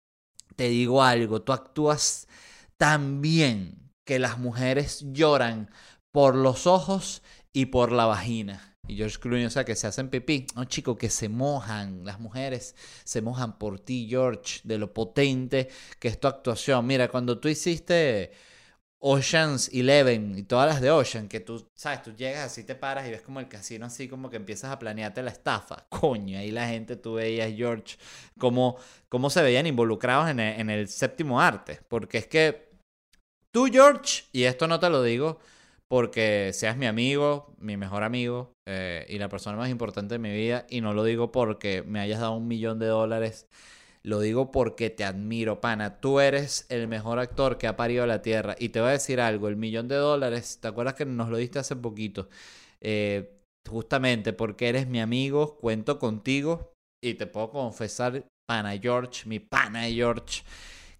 te 0.54 0.68
digo 0.68 1.02
algo, 1.02 1.42
tú 1.42 1.52
actúas 1.52 2.28
tan 2.76 3.20
bien 3.20 3.90
que 4.06 4.20
las 4.20 4.38
mujeres 4.38 5.06
lloran 5.10 5.70
por 6.12 6.36
los 6.36 6.68
ojos 6.68 7.22
y 7.52 7.66
por 7.66 7.90
la 7.90 8.06
vagina. 8.06 8.69
Y 8.90 8.96
George 8.96 9.18
Clooney, 9.20 9.44
o 9.44 9.50
sea, 9.50 9.64
que 9.64 9.76
se 9.76 9.87
hacen 9.87 10.09
pipí. 10.09 10.46
No, 10.57 10.64
chico, 10.64 10.98
que 10.98 11.11
se 11.11 11.29
mojan. 11.29 12.05
Las 12.05 12.18
mujeres 12.18 12.74
se 13.05 13.22
mojan 13.22 13.57
por 13.57 13.79
ti, 13.79 14.09
George, 14.11 14.61
de 14.64 14.79
lo 14.79 14.92
potente 14.92 15.68
que 16.00 16.09
es 16.09 16.18
tu 16.18 16.26
actuación. 16.26 16.85
Mira, 16.87 17.09
cuando 17.09 17.38
tú 17.38 17.46
hiciste 17.46 18.33
Ocean's 18.98 19.70
Eleven 19.72 20.37
y 20.37 20.42
todas 20.42 20.66
las 20.68 20.81
de 20.81 20.90
Ocean, 20.90 21.29
que 21.29 21.38
tú, 21.38 21.68
sabes, 21.72 22.03
tú 22.03 22.16
llegas 22.16 22.46
así, 22.46 22.64
te 22.64 22.74
paras 22.74 23.07
y 23.07 23.12
ves 23.12 23.22
como 23.22 23.38
el 23.38 23.48
casino 23.48 23.87
así, 23.87 24.09
como 24.09 24.29
que 24.29 24.37
empiezas 24.38 24.72
a 24.72 24.79
planearte 24.81 25.22
la 25.22 25.31
estafa. 25.31 25.87
Coño, 25.88 26.40
ahí 26.40 26.50
la 26.50 26.66
gente, 26.66 26.96
tú 26.96 27.14
veías, 27.14 27.53
George, 27.55 27.96
cómo, 28.38 28.76
cómo 29.09 29.31
se 29.31 29.40
veían 29.40 29.68
involucrados 29.68 30.29
en 30.31 30.40
el, 30.40 30.61
en 30.61 30.68
el 30.68 30.88
séptimo 30.88 31.40
arte. 31.40 31.79
Porque 31.88 32.18
es 32.18 32.26
que 32.26 32.72
tú, 33.53 33.68
George, 33.70 34.24
y 34.33 34.42
esto 34.42 34.66
no 34.66 34.81
te 34.81 34.90
lo 34.90 35.00
digo 35.05 35.38
porque 35.90 36.53
seas 36.55 36.76
mi 36.76 36.87
amigo, 36.87 37.53
mi 37.59 37.76
mejor 37.76 38.05
amigo 38.05 38.53
eh, 38.64 39.05
y 39.09 39.18
la 39.18 39.29
persona 39.29 39.57
más 39.57 39.70
importante 39.70 40.14
de 40.14 40.18
mi 40.20 40.31
vida. 40.31 40.64
Y 40.70 40.83
no 40.83 40.94
lo 40.94 41.03
digo 41.03 41.33
porque 41.33 41.83
me 41.83 41.98
hayas 41.98 42.20
dado 42.20 42.35
un 42.35 42.46
millón 42.46 42.79
de 42.79 42.87
dólares. 42.87 43.48
Lo 44.05 44.20
digo 44.20 44.53
porque 44.53 44.90
te 44.90 45.03
admiro, 45.03 45.61
pana. 45.61 46.00
Tú 46.00 46.20
eres 46.20 46.64
el 46.68 46.87
mejor 46.87 47.18
actor 47.18 47.59
que 47.59 47.66
ha 47.66 47.74
parido 47.76 48.07
la 48.07 48.22
tierra. 48.22 48.55
Y 48.61 48.68
te 48.68 48.81
voy 48.81 48.90
a 48.90 48.92
decir 48.92 49.20
algo, 49.20 49.48
el 49.48 49.57
millón 49.57 49.88
de 49.88 49.96
dólares, 49.96 50.61
¿te 50.62 50.68
acuerdas 50.68 50.94
que 50.94 51.07
nos 51.07 51.29
lo 51.29 51.38
diste 51.38 51.59
hace 51.59 51.74
poquito? 51.74 52.29
Eh, 52.81 53.40
justamente 53.68 54.33
porque 54.33 54.68
eres 54.68 54.87
mi 54.87 55.00
amigo, 55.00 55.57
cuento 55.59 55.98
contigo 55.98 56.72
y 57.03 57.14
te 57.14 57.26
puedo 57.26 57.50
confesar, 57.50 58.24
pana 58.46 58.79
George, 58.79 59.29
mi 59.29 59.40
pana 59.40 59.88
George, 59.88 60.44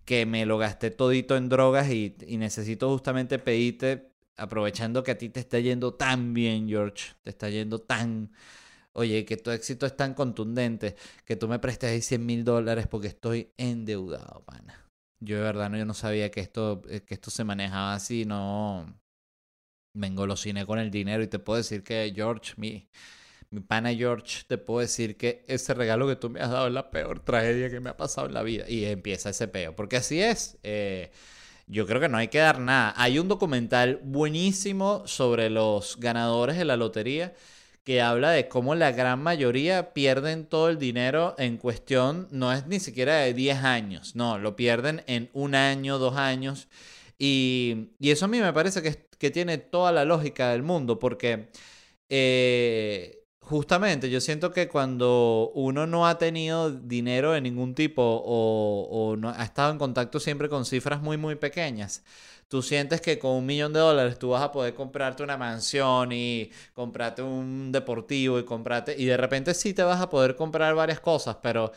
que 0.05 0.27
me 0.27 0.47
lo 0.47 0.59
gasté 0.59 0.91
todito 0.91 1.37
en 1.37 1.49
drogas 1.49 1.91
y, 1.91 2.17
y 2.27 2.39
necesito 2.39 2.89
justamente 2.89 3.39
pedirte 3.39 4.10
aprovechando 4.37 5.03
que 5.03 5.13
a 5.13 5.19
ti 5.19 5.29
te 5.29 5.41
está 5.41 5.59
yendo 5.59 5.95
tan 5.95 6.35
bien, 6.35 6.69
George, 6.69 7.15
te 7.23 7.31
está 7.31 7.51
yendo 7.51 7.81
tan... 7.81 8.33
Oye, 8.93 9.25
que 9.25 9.37
tu 9.37 9.51
éxito 9.51 9.87
es 9.87 9.97
tan 9.97 10.15
contundente 10.15 10.97
que 11.25 11.37
tú 11.37 11.47
me 11.47 11.61
prestes 11.61 11.91
ahí 11.91 12.03
100 12.03 12.27
mil 12.27 12.45
dólares 12.45 12.89
porque 12.89 13.07
estoy 13.07 13.53
endeudado, 13.57 14.43
pana. 14.45 14.85
Yo 15.21 15.37
de 15.37 15.43
verdad 15.43 15.71
no, 15.71 15.79
yo 15.79 15.85
no 15.85 15.95
sabía 15.95 16.31
que 16.31 16.41
esto, 16.41 16.83
eh, 16.89 17.03
que 17.03 17.15
esto 17.15 17.31
se 17.31 17.45
manejaba 17.45 17.95
así, 17.95 18.25
no... 18.25 18.99
Me 19.95 20.07
engolosiné 20.07 20.67
con 20.67 20.79
el 20.79 20.91
dinero 20.91 21.23
y 21.23 21.27
te 21.27 21.39
puedo 21.39 21.57
decir 21.57 21.83
que 21.83 22.13
George, 22.15 22.55
mi, 22.57 22.89
mi 23.51 23.61
pana 23.61 23.93
George, 23.93 24.45
te 24.47 24.59
puedo 24.59 24.81
decir 24.81 25.17
que 25.17 25.45
ese 25.49 25.75
regalo 25.75 26.07
que 26.07 26.17
tú 26.17 26.31
me 26.31 26.41
has 26.41 26.51
dado 26.51 26.69
es 26.69 26.73
la 26.73 26.91
peor 26.91 27.21
tragedia 27.21 27.69
que 27.71 27.81
me 27.81 27.91
ha 27.91 27.97
pasado 27.97 28.29
en 28.29 28.35
la 28.35 28.43
vida. 28.43 28.69
Y 28.69 28.85
empieza 28.85 29.31
ese 29.31 29.49
peo, 29.49 29.75
porque 29.75 29.97
así 29.97 30.23
es. 30.23 30.59
Eh, 30.63 31.11
yo 31.71 31.87
creo 31.87 32.01
que 32.01 32.09
no 32.09 32.19
hay 32.19 32.29
que 32.29 32.39
dar 32.39 32.59
nada. 32.59 32.93
Hay 32.97 33.19
un 33.19 33.29
documental 33.29 34.01
buenísimo 34.03 35.07
sobre 35.07 35.51
los 35.51 35.99
ganadores 35.99 36.57
de 36.57 36.65
la 36.65 36.77
lotería 36.77 37.33
que 37.85 38.03
habla 38.03 38.31
de 38.31 38.49
cómo 38.49 38.75
la 38.75 38.93
gran 38.93 39.23
mayoría 39.23 39.95
pierden 39.95 40.47
todo 40.47 40.69
el 40.69 40.79
dinero 40.79 41.35
en 41.39 41.57
cuestión, 41.57 42.29
no 42.31 42.53
es 42.53 42.67
ni 42.67 42.79
siquiera 42.79 43.17
de 43.17 43.33
10 43.35 43.65
años, 43.65 44.15
no, 44.17 44.39
lo 44.39 44.55
pierden 44.55 45.03
en 45.07 45.31
un 45.33 45.55
año, 45.55 45.99
dos 45.99 46.17
años. 46.17 46.69
Y, 47.19 47.91
eso 48.01 48.27
a 48.27 48.29
mí 48.29 48.41
me 48.41 48.53
parece 48.53 48.83
que, 48.83 49.07
que 49.19 49.31
tiene 49.31 49.59
toda 49.59 49.93
la 49.93 50.05
lógica 50.05 50.51
del 50.51 50.63
mundo, 50.63 50.99
porque 50.99 51.49
eh, 52.09 53.20
Justamente, 53.51 54.09
yo 54.11 54.21
siento 54.21 54.53
que 54.53 54.69
cuando 54.69 55.51
uno 55.57 55.85
no 55.85 56.07
ha 56.07 56.19
tenido 56.19 56.71
dinero 56.71 57.33
de 57.33 57.41
ningún 57.41 57.75
tipo 57.75 58.01
o, 58.25 59.17
no 59.19 59.31
ha 59.31 59.43
estado 59.43 59.73
en 59.73 59.79
contacto 59.79 60.21
siempre 60.21 60.49
con 60.49 60.65
cifras 60.65 61.03
muy, 61.03 61.17
muy 61.17 61.35
pequeñas, 61.35 62.05
tú 62.47 62.63
sientes 62.63 63.01
que 63.01 63.19
con 63.19 63.33
un 63.33 63.47
millón 63.47 63.73
de 63.73 63.81
dólares 63.81 64.21
tú 64.21 64.29
vas 64.31 64.43
a 64.43 64.53
poder 64.53 64.75
comprarte 64.75 65.25
una 65.25 65.37
mansión 65.37 66.13
y 66.13 66.53
comprarte 66.75 67.23
un 67.23 67.73
deportivo 67.73 68.39
y 68.39 68.45
comprarte, 68.45 68.95
y 68.97 69.07
de 69.07 69.17
repente 69.17 69.53
sí 69.55 69.75
te 69.75 69.83
vas 69.83 70.01
a 70.01 70.09
poder 70.09 70.37
comprar 70.37 70.77
varias 70.77 71.01
cosas, 71.01 71.37
pero 71.43 71.73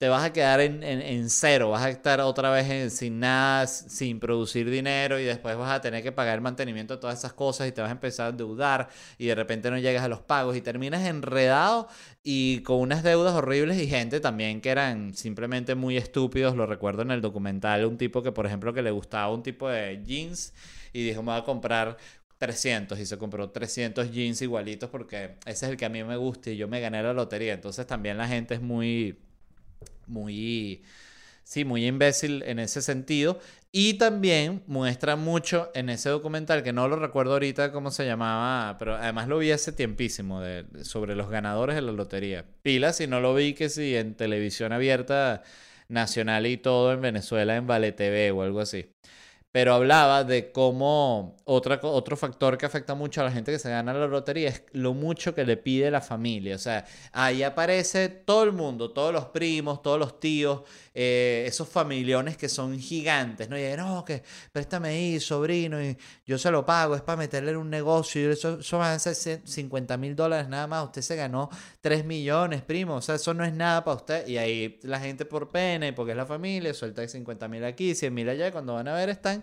te 0.00 0.08
vas 0.08 0.24
a 0.24 0.32
quedar 0.32 0.62
en, 0.62 0.82
en, 0.82 1.28
cero, 1.28 1.68
vas 1.68 1.82
a 1.82 1.90
estar 1.90 2.22
otra 2.22 2.50
vez 2.50 2.90
sin 2.94 3.20
nada, 3.20 3.66
sin 3.66 4.18
producir 4.18 4.70
dinero 4.70 5.20
y 5.20 5.24
después 5.24 5.58
vas 5.58 5.70
a 5.70 5.82
tener 5.82 6.02
que 6.02 6.10
pagar 6.10 6.36
el 6.36 6.40
mantenimiento 6.40 6.94
de 6.94 7.00
todas 7.02 7.18
esas 7.18 7.34
cosas 7.34 7.68
y 7.68 7.72
te 7.72 7.82
vas 7.82 7.90
a 7.90 7.92
empezar 7.92 8.28
a 8.28 8.30
endeudar 8.30 8.88
y 9.18 9.26
de 9.26 9.34
repente 9.34 9.70
no 9.70 9.76
llegas 9.76 10.02
a 10.02 10.08
los 10.08 10.22
pagos 10.22 10.56
y 10.56 10.62
terminas 10.62 11.06
enredado 11.06 11.86
y 12.22 12.60
con 12.62 12.78
unas 12.80 13.02
deudas 13.02 13.34
horribles 13.34 13.78
y 13.78 13.88
gente 13.88 14.20
también 14.20 14.62
que 14.62 14.70
eran 14.70 15.12
simplemente 15.12 15.74
muy 15.74 15.98
estúpidos, 15.98 16.56
lo 16.56 16.64
recuerdo 16.64 17.02
en 17.02 17.10
el 17.10 17.20
documental, 17.20 17.84
un 17.84 17.98
tipo 17.98 18.22
que 18.22 18.32
por 18.32 18.46
ejemplo 18.46 18.72
que 18.72 18.80
le 18.80 18.92
gustaba 18.92 19.30
un 19.30 19.42
tipo 19.42 19.68
de 19.68 20.02
jeans 20.02 20.54
y 20.94 21.04
dijo 21.04 21.22
me 21.22 21.32
voy 21.32 21.42
a 21.42 21.44
comprar 21.44 21.98
300 22.38 22.98
y 22.98 23.04
se 23.04 23.18
compró 23.18 23.50
300 23.50 24.10
jeans 24.10 24.40
igualitos 24.40 24.88
porque 24.88 25.36
ese 25.44 25.66
es 25.66 25.72
el 25.72 25.76
que 25.76 25.84
a 25.84 25.90
mí 25.90 26.02
me 26.04 26.16
gusta 26.16 26.48
y 26.48 26.56
yo 26.56 26.68
me 26.68 26.80
gané 26.80 27.02
la 27.02 27.12
lotería. 27.12 27.52
Entonces 27.52 27.86
también 27.86 28.16
la 28.16 28.26
gente 28.26 28.54
es 28.54 28.62
muy 28.62 29.18
muy, 30.10 30.82
sí, 31.44 31.64
muy 31.64 31.86
imbécil 31.86 32.42
en 32.44 32.58
ese 32.58 32.82
sentido. 32.82 33.38
Y 33.72 33.94
también 33.94 34.62
muestra 34.66 35.16
mucho 35.16 35.70
en 35.74 35.90
ese 35.90 36.10
documental, 36.10 36.62
que 36.62 36.72
no 36.72 36.88
lo 36.88 36.96
recuerdo 36.96 37.34
ahorita 37.34 37.72
cómo 37.72 37.90
se 37.90 38.04
llamaba, 38.04 38.76
pero 38.78 38.96
además 38.96 39.28
lo 39.28 39.38
vi 39.38 39.52
hace 39.52 39.72
tiempísimo, 39.72 40.40
de, 40.40 40.64
sobre 40.84 41.14
los 41.14 41.30
ganadores 41.30 41.76
de 41.76 41.82
la 41.82 41.92
lotería. 41.92 42.44
Pila, 42.62 42.92
si 42.92 43.06
no 43.06 43.20
lo 43.20 43.34
vi, 43.34 43.54
que 43.54 43.68
si 43.68 43.96
en 43.96 44.14
televisión 44.16 44.72
abierta 44.72 45.42
nacional 45.88 46.46
y 46.46 46.56
todo 46.56 46.92
en 46.92 47.00
Venezuela, 47.00 47.56
en 47.56 47.66
Vale 47.66 47.92
TV 47.92 48.32
o 48.32 48.42
algo 48.42 48.60
así 48.60 48.90
pero 49.52 49.74
hablaba 49.74 50.22
de 50.22 50.52
cómo 50.52 51.36
otra, 51.44 51.80
otro 51.82 52.16
factor 52.16 52.56
que 52.56 52.66
afecta 52.66 52.94
mucho 52.94 53.20
a 53.20 53.24
la 53.24 53.32
gente 53.32 53.50
que 53.50 53.58
se 53.58 53.68
gana 53.68 53.92
la 53.92 54.06
lotería 54.06 54.48
es 54.48 54.62
lo 54.72 54.94
mucho 54.94 55.34
que 55.34 55.44
le 55.44 55.56
pide 55.56 55.90
la 55.90 56.00
familia. 56.00 56.54
O 56.54 56.58
sea, 56.58 56.84
ahí 57.12 57.42
aparece 57.42 58.08
todo 58.08 58.44
el 58.44 58.52
mundo, 58.52 58.92
todos 58.92 59.12
los 59.12 59.26
primos, 59.26 59.82
todos 59.82 59.98
los 59.98 60.20
tíos, 60.20 60.62
eh, 60.94 61.44
esos 61.46 61.68
familiones 61.68 62.36
que 62.36 62.48
son 62.48 62.78
gigantes, 62.78 63.48
¿no? 63.48 63.58
Y 63.58 63.62
no, 63.76 64.04
que 64.04 64.22
préstame 64.52 64.90
ahí, 64.90 65.18
sobrino, 65.18 65.82
y 65.82 65.96
yo 66.24 66.38
se 66.38 66.50
lo 66.50 66.64
pago, 66.64 66.94
es 66.94 67.02
para 67.02 67.16
meterle 67.16 67.50
en 67.50 67.56
un 67.56 67.70
negocio, 67.70 68.22
y 68.22 68.32
eso, 68.32 68.60
eso 68.60 68.78
van 68.78 68.94
a 68.94 68.98
ser 68.98 69.40
50 69.44 69.96
mil 69.96 70.14
dólares 70.14 70.48
nada 70.48 70.66
más, 70.66 70.84
usted 70.84 71.02
se 71.02 71.16
ganó 71.16 71.50
3 71.80 72.04
millones, 72.04 72.62
primo, 72.62 72.96
o 72.96 73.02
sea, 73.02 73.16
eso 73.16 73.34
no 73.34 73.44
es 73.44 73.52
nada 73.52 73.84
para 73.84 73.96
usted. 73.96 74.26
Y 74.28 74.38
ahí 74.38 74.78
la 74.82 75.00
gente 75.00 75.24
por 75.24 75.48
pena 75.48 75.88
y 75.88 75.92
porque 75.92 76.12
es 76.12 76.16
la 76.16 76.26
familia, 76.26 76.72
suelta 76.74 77.06
50 77.06 77.48
mil 77.48 77.64
aquí, 77.64 77.94
100 77.94 78.14
mil 78.14 78.28
allá, 78.28 78.52
cuando 78.52 78.74
van 78.74 78.88
a 78.88 78.94
ver 78.94 79.08
están 79.08 79.39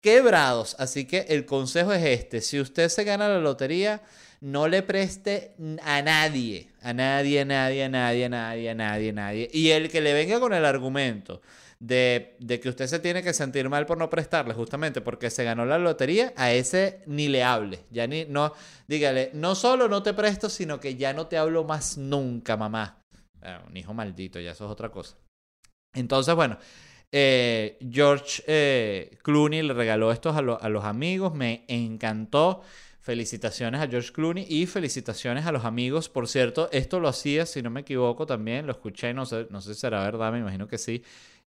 quebrados. 0.00 0.76
Así 0.78 1.06
que 1.06 1.26
el 1.28 1.46
consejo 1.46 1.92
es 1.92 2.04
este, 2.04 2.40
si 2.40 2.60
usted 2.60 2.88
se 2.88 3.04
gana 3.04 3.28
la 3.28 3.38
lotería, 3.38 4.02
no 4.42 4.66
le 4.66 4.82
preste 4.82 5.54
a 5.82 6.02
nadie, 6.02 6.68
a 6.82 6.92
nadie, 6.92 7.40
a 7.40 7.44
nadie, 7.44 7.84
a 7.84 7.88
nadie, 7.88 8.24
a 8.24 8.28
nadie, 8.28 8.70
a 8.70 8.74
nadie, 8.74 9.10
a 9.10 9.12
nadie. 9.12 9.48
Y 9.52 9.70
el 9.70 9.88
que 9.88 10.00
le 10.00 10.12
venga 10.12 10.40
con 10.40 10.52
el 10.52 10.64
argumento 10.64 11.40
de, 11.78 12.36
de, 12.40 12.58
que 12.58 12.68
usted 12.68 12.88
se 12.88 12.98
tiene 12.98 13.22
que 13.22 13.32
sentir 13.32 13.68
mal 13.68 13.86
por 13.86 13.98
no 13.98 14.10
prestarle, 14.10 14.52
justamente 14.52 15.00
porque 15.00 15.30
se 15.30 15.44
ganó 15.44 15.64
la 15.64 15.78
lotería, 15.78 16.32
a 16.36 16.52
ese 16.52 17.02
ni 17.06 17.28
le 17.28 17.44
hable. 17.44 17.84
Ya 17.90 18.08
ni, 18.08 18.24
no, 18.24 18.52
dígale, 18.88 19.30
no 19.34 19.54
solo 19.54 19.88
no 19.88 20.02
te 20.02 20.12
presto, 20.12 20.50
sino 20.50 20.80
que 20.80 20.96
ya 20.96 21.12
no 21.12 21.28
te 21.28 21.38
hablo 21.38 21.62
más 21.62 21.96
nunca, 21.96 22.56
mamá. 22.56 23.00
un 23.68 23.76
hijo 23.76 23.94
maldito, 23.94 24.40
ya 24.40 24.50
eso 24.50 24.64
es 24.64 24.70
otra 24.72 24.90
cosa. 24.90 25.16
Entonces, 25.94 26.34
bueno, 26.34 26.58
Eh, 27.14 27.78
George 27.90 28.42
eh, 28.46 29.18
Clooney 29.22 29.62
le 29.62 29.74
regaló 29.74 30.10
estos 30.10 30.34
a, 30.34 30.40
los 30.40 30.84
amigos, 30.84 31.34
me 31.34 31.64
encantó. 31.68 32.62
Felicitaciones 33.00 33.80
a 33.80 33.88
George 33.88 34.12
Clooney 34.12 34.46
y 34.48 34.66
felicitaciones 34.66 35.44
a 35.46 35.52
los 35.52 35.64
amigos. 35.64 36.08
Por 36.08 36.28
cierto, 36.28 36.68
esto 36.70 37.00
lo 37.00 37.08
hacía, 37.08 37.46
si 37.46 37.60
no 37.60 37.68
me 37.68 37.80
equivoco, 37.80 38.26
también 38.26 38.64
lo 38.64 38.72
escuché, 38.72 39.12
no 39.12 39.26
sé, 39.26 39.48
no 39.50 39.60
sé 39.60 39.74
si 39.74 39.80
será 39.80 40.04
verdad, 40.04 40.30
me 40.30 40.38
imagino 40.38 40.68
que 40.68 40.78
sí, 40.78 41.02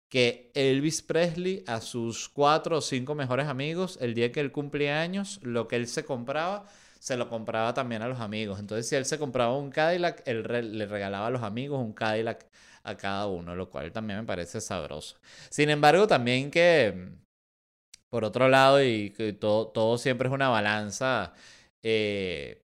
que 0.09 0.51
Elvis 0.53 1.01
Presley 1.01 1.63
a 1.67 1.81
sus 1.81 2.29
cuatro 2.29 2.77
o 2.77 2.81
cinco 2.81 3.15
mejores 3.15 3.47
amigos, 3.47 3.97
el 3.99 4.13
día 4.13 4.31
que 4.31 4.41
él 4.41 4.51
cumplía 4.51 5.01
años, 5.01 5.39
lo 5.41 5.67
que 5.67 5.75
él 5.77 5.87
se 5.87 6.05
compraba, 6.05 6.65
se 6.99 7.17
lo 7.17 7.29
compraba 7.29 7.73
también 7.73 8.03
a 8.03 8.07
los 8.07 8.19
amigos. 8.19 8.59
Entonces, 8.59 8.87
si 8.87 8.95
él 8.95 9.05
se 9.05 9.17
compraba 9.17 9.57
un 9.57 9.71
Cadillac, 9.71 10.21
él 10.27 10.43
le 10.77 10.85
regalaba 10.85 11.27
a 11.27 11.29
los 11.31 11.41
amigos 11.41 11.79
un 11.79 11.93
Cadillac 11.93 12.45
a 12.83 12.95
cada 12.97 13.27
uno, 13.27 13.55
lo 13.55 13.69
cual 13.69 13.91
también 13.91 14.19
me 14.19 14.25
parece 14.25 14.61
sabroso. 14.61 15.17
Sin 15.49 15.69
embargo, 15.69 16.07
también 16.07 16.51
que 16.51 17.19
por 18.09 18.25
otro 18.25 18.49
lado, 18.49 18.83
y 18.83 19.11
que 19.11 19.33
todo, 19.33 19.67
todo 19.69 19.97
siempre 19.97 20.27
es 20.27 20.33
una 20.33 20.49
balanza, 20.49 21.33
eh, 21.83 22.63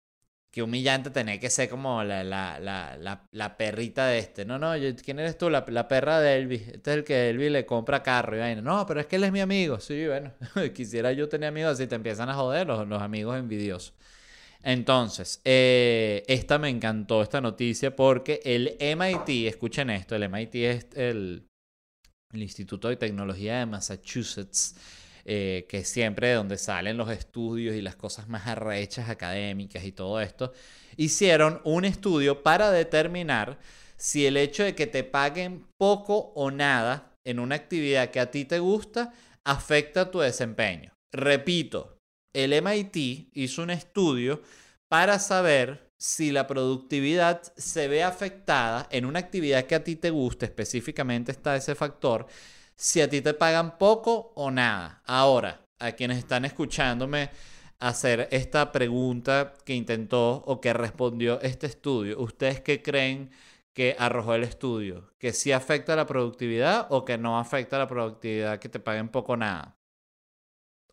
que 0.52 0.64
humillante 0.64 1.10
tener 1.12 1.40
que 1.40 1.50
ser 1.50 1.70
como 1.70 2.04
la, 2.04 2.24
la, 2.24 2.60
la, 2.60 3.28
la, 3.32 3.58
perrita 3.58 4.08
de 4.08 4.20
este. 4.20 4.46
No, 4.46 4.60
no, 4.60 4.74
¿quién 5.04 5.20
eres 5.20 5.38
tú? 5.38 5.50
La, 5.50 5.66
perra 5.88 6.20
de 6.20 6.36
Elvis. 6.38 6.68
Este 6.68 6.92
es 6.92 6.98
el 6.98 7.04
que 7.06 7.30
Elvis 7.30 7.52
le 7.52 7.66
compra 7.66 8.04
carro 8.04 8.36
y 8.36 8.40
vaina. 8.40 8.62
No, 8.62 8.86
pero 8.86 9.00
es 9.00 9.08
que 9.08 9.16
él 9.18 9.24
es 9.24 9.32
mi 9.32 9.40
amigo. 9.42 9.80
Sí, 9.80 10.08
bueno, 10.08 10.32
quisiera 10.76 11.12
yo 11.14 11.30
tener 11.30 11.50
amigos 11.50 11.74
así, 11.74 11.88
te 11.88 11.96
empiezan 11.96 12.30
a 12.30 12.34
joder 12.36 12.68
los, 12.68 12.88
los 12.88 13.02
amigos 13.02 13.38
envidiosos. 13.38 13.94
Entonces, 14.64 15.42
eh, 15.44 16.24
esta 16.28 16.60
me 16.60 16.70
encantó, 16.70 17.22
esta 17.24 17.42
noticia, 17.42 17.96
porque 17.96 18.42
el 18.44 18.78
MIT, 18.80 19.48
escuchen 19.48 19.90
esto, 19.90 20.16
el 20.16 20.24
MIT 20.24 20.56
es 20.56 20.88
el, 20.96 21.48
Instituto 22.34 22.88
de 22.88 22.96
Tecnología 22.96 23.60
de 23.60 23.66
Massachusetts 23.66 24.76
eh, 25.26 25.66
que 25.68 25.84
siempre 25.84 26.30
de 26.30 26.36
donde 26.36 26.58
salen 26.58 26.96
los 26.96 27.12
estudios 27.12 27.76
y 27.76 27.82
las 27.82 27.96
cosas 27.96 28.30
más 28.30 28.48
arrechas 28.48 29.10
académicas 29.10 29.84
y 29.84 29.92
todo 29.92 30.22
esto, 30.22 30.54
hicieron 30.96 31.62
un 31.66 31.84
estudio 31.84 32.42
para 32.42 32.72
determinar 32.72 33.60
si 33.98 34.26
el 34.26 34.38
hecho 34.38 34.64
de 34.64 34.74
que 34.76 34.88
te 34.88 35.04
paguen 35.04 35.68
poco 35.78 36.32
o 36.36 36.50
nada 36.52 37.14
en 37.24 37.40
una 37.40 37.56
actividad 37.56 38.10
que 38.10 38.20
a 38.20 38.32
ti 38.32 38.46
te 38.46 38.60
gusta 38.60 39.14
afecta 39.44 40.10
tu 40.10 40.20
desempeño. 40.20 40.92
Repito, 41.14 41.98
el 42.34 42.54
MIT 42.54 43.30
hizo 43.34 43.64
un 43.64 43.70
estudio 43.70 44.42
para 44.88 45.20
saber 45.20 45.92
si 45.98 46.32
la 46.32 46.48
productividad 46.48 47.42
se 47.56 47.88
ve 47.88 48.04
afectada 48.04 48.88
en 48.92 49.06
una 49.06 49.20
actividad 49.20 49.66
que 49.66 49.76
a 49.76 49.84
ti 49.84 49.96
te 49.96 50.10
gusta, 50.10 50.46
específicamente 50.46 51.32
está 51.32 51.56
ese 51.56 51.76
factor, 51.76 52.26
si 52.76 53.02
a 53.02 53.10
ti 53.10 53.22
te 53.22 53.34
pagan 53.34 53.78
poco 53.78 54.34
o 54.36 54.50
nada. 54.50 55.02
Ahora, 55.06 55.62
a 55.80 55.92
quienes 55.94 56.18
están 56.18 56.46
escuchándome 56.46 57.30
hacer 57.80 58.28
esta 58.32 58.72
pregunta 58.72 59.54
que 59.66 59.76
intentó 59.76 60.44
o 60.46 60.62
que 60.62 60.74
respondió 60.74 61.42
este 61.42 61.68
estudio, 61.68 62.20
¿ustedes 62.20 62.62
qué 62.62 62.82
creen 62.82 63.32
que 63.74 63.96
arrojó 64.00 64.36
el 64.36 64.44
estudio? 64.44 65.14
¿Que 65.20 65.34
sí 65.34 65.52
afecta 65.52 65.96
la 65.96 66.06
productividad 66.06 66.88
o 66.90 67.06
que 67.06 67.18
no 67.18 67.40
afecta 67.40 67.78
la 67.80 67.88
productividad 67.88 68.60
que 68.60 68.70
te 68.70 68.80
paguen 68.80 69.10
poco 69.10 69.34
o 69.34 69.38
nada? 69.38 69.81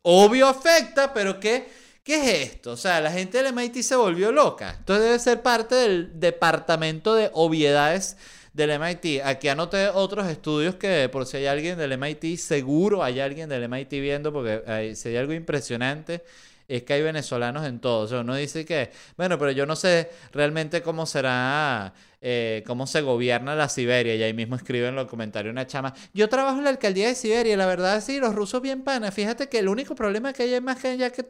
Obvio 0.03 0.49
afecta, 0.49 1.13
pero 1.13 1.41
¿qué, 1.41 1.69
¿qué 2.03 2.17
es 2.17 2.53
esto? 2.53 2.73
O 2.73 2.77
sea, 2.77 3.01
la 3.01 3.11
gente 3.11 3.43
del 3.43 3.53
MIT 3.53 3.83
se 3.83 3.97
volvió 3.97 4.33
loca. 4.33 4.77
Entonces 4.79 5.05
debe 5.05 5.19
ser 5.19 5.43
parte 5.43 5.75
del 5.75 6.19
departamento 6.21 7.15
de 7.15 7.31
obviedades 7.35 8.17
del 8.53 8.71
MIT. 8.79 9.23
Aquí 9.25 9.49
anoté 9.49 9.89
otros 9.89 10.27
estudios 10.29 10.75
que 10.75 11.09
por 11.09 11.27
si 11.27 11.39
hay 11.39 11.47
alguien 11.47 11.79
del 11.79 11.97
MIT, 11.99 12.39
seguro 12.39 13.03
hay 13.03 13.21
alguien 13.21 13.49
del 13.49 13.69
MIT 13.69 13.91
viendo, 13.91 14.33
porque 14.33 14.95
si 14.97 15.11
hay 15.11 15.17
algo 15.17 15.33
impresionante 15.33 16.23
es 16.69 16.83
que 16.83 16.93
hay 16.93 17.03
venezolanos 17.03 17.67
en 17.67 17.81
todo. 17.81 18.05
O 18.05 18.07
sea, 18.07 18.21
uno 18.21 18.35
dice 18.37 18.67
que, 18.67 18.91
bueno, 19.17 19.39
pero 19.39 19.51
yo 19.53 19.65
no 19.65 19.75
sé 19.75 20.11
realmente 20.33 20.83
cómo 20.83 21.07
será, 21.07 21.95
eh, 22.21 22.63
cómo 22.67 22.87
se 22.87 23.01
gobierna 23.01 23.55
la 23.55 23.71
Siberia. 23.71 24.15
Y 24.15 24.23
ahí 24.23 24.35
mismo 24.35 24.55
escriben 24.55 24.91
en 24.91 24.97
los 24.97 25.07
comentarios 25.07 25.51
una 25.51 25.67
chama. 25.67 25.95
Yo 26.13 26.29
trabajo 26.29 26.59
en 26.59 26.65
la 26.65 26.71
alcaldía 26.71 27.09
de 27.09 27.15
Siberia 27.15 27.57
la 27.57 27.65
verdad 27.65 28.03
sí, 28.03 28.21
los 28.21 28.35
rusos 28.35 28.61
bien 28.61 28.83
panas. 28.83 29.15
Fíjate 29.15 29.49
que 29.49 29.61
el 29.61 29.69
único 29.69 29.95
problema 29.95 30.35
que 30.35 30.43
hay 30.43 30.55
es 30.55 30.63
más 30.63 30.79
que 30.79 30.97
ya 30.99 31.11
que, 31.11 31.23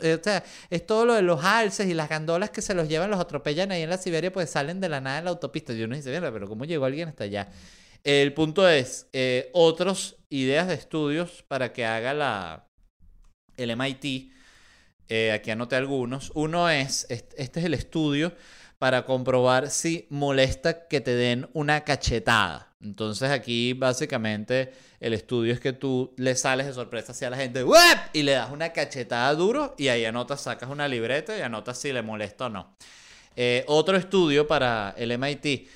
eh, 0.00 0.16
o 0.18 0.24
sea, 0.24 0.42
es 0.70 0.86
todo 0.86 1.04
lo 1.04 1.14
de 1.14 1.22
los 1.22 1.44
alces 1.44 1.86
y 1.88 1.94
las 1.94 2.08
gandolas 2.08 2.48
que 2.50 2.62
se 2.62 2.72
los 2.72 2.88
llevan, 2.88 3.10
los 3.10 3.20
atropellan 3.20 3.70
ahí 3.72 3.82
en 3.82 3.90
la 3.90 3.98
Siberia, 3.98 4.32
pues 4.32 4.48
salen 4.48 4.80
de 4.80 4.88
la 4.88 5.02
nada 5.02 5.18
en 5.18 5.24
la 5.26 5.30
autopista. 5.30 5.74
Y 5.74 5.82
uno 5.82 5.94
dice, 5.94 6.10
mira, 6.10 6.32
pero 6.32 6.48
¿cómo 6.48 6.64
llegó 6.64 6.86
alguien 6.86 7.10
hasta 7.10 7.24
allá? 7.24 7.50
El 8.02 8.32
punto 8.32 8.66
es, 8.66 9.08
eh, 9.12 9.50
otras 9.52 10.16
ideas 10.30 10.68
de 10.68 10.74
estudios 10.74 11.44
para 11.48 11.72
que 11.74 11.84
haga 11.84 12.14
la, 12.14 12.66
el 13.58 13.70
MIT 13.76 14.35
eh, 15.08 15.32
aquí 15.32 15.50
anoté 15.50 15.76
algunos. 15.76 16.32
Uno 16.34 16.68
es, 16.68 17.06
este 17.08 17.60
es 17.60 17.66
el 17.66 17.74
estudio 17.74 18.32
para 18.78 19.04
comprobar 19.04 19.70
si 19.70 20.06
molesta 20.10 20.86
que 20.86 21.00
te 21.00 21.14
den 21.14 21.48
una 21.52 21.84
cachetada. 21.84 22.74
Entonces 22.80 23.30
aquí 23.30 23.72
básicamente 23.72 24.72
el 25.00 25.14
estudio 25.14 25.52
es 25.52 25.60
que 25.60 25.72
tú 25.72 26.14
le 26.18 26.36
sales 26.36 26.66
de 26.66 26.74
sorpresa 26.74 27.12
hacia 27.12 27.30
la 27.30 27.36
gente 27.36 27.64
y 28.12 28.22
le 28.22 28.32
das 28.32 28.50
una 28.50 28.72
cachetada 28.72 29.34
duro 29.34 29.74
y 29.78 29.88
ahí 29.88 30.04
anotas, 30.04 30.42
sacas 30.42 30.68
una 30.68 30.86
libreta 30.86 31.36
y 31.36 31.40
anotas 31.40 31.78
si 31.78 31.92
le 31.92 32.02
molesta 32.02 32.46
o 32.46 32.48
no. 32.50 32.76
Eh, 33.34 33.64
otro 33.66 33.96
estudio 33.96 34.46
para 34.46 34.94
el 34.96 35.16
MIT. 35.18 35.68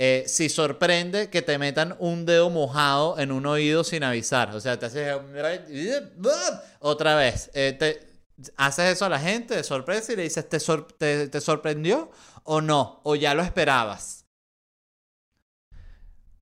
Eh, 0.00 0.24
si 0.28 0.48
sorprende 0.48 1.28
que 1.28 1.42
te 1.42 1.58
metan 1.58 1.96
un 1.98 2.24
dedo 2.24 2.50
mojado 2.50 3.18
en 3.18 3.32
un 3.32 3.46
oído 3.46 3.82
sin 3.82 4.04
avisar. 4.04 4.54
O 4.54 4.60
sea, 4.60 4.78
te 4.78 4.86
haces 4.86 5.16
otra 6.80 7.16
vez. 7.16 7.50
Haces 8.56 8.96
eso 8.96 9.04
a 9.04 9.08
la 9.08 9.18
gente 9.18 9.56
de 9.56 9.64
sorpresa 9.64 10.12
y 10.12 10.16
le 10.16 10.22
dices, 10.22 10.48
¿te, 10.48 11.28
te, 11.28 11.40
sorprendió 11.40 12.10
o 12.44 12.60
no? 12.60 13.00
¿O 13.04 13.16
ya 13.16 13.34
lo 13.34 13.42
esperabas? 13.42 14.26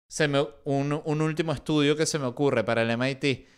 Se 0.09 0.29
me, 0.29 0.47
un, 0.65 1.01
un, 1.05 1.21
último 1.21 1.53
estudio 1.53 1.97
que 1.97 2.07
se 2.07 2.19
me 2.19 2.27
ocurre 2.27 2.65
para 2.65 2.83
el 2.83 2.97
MIT. 2.97 3.49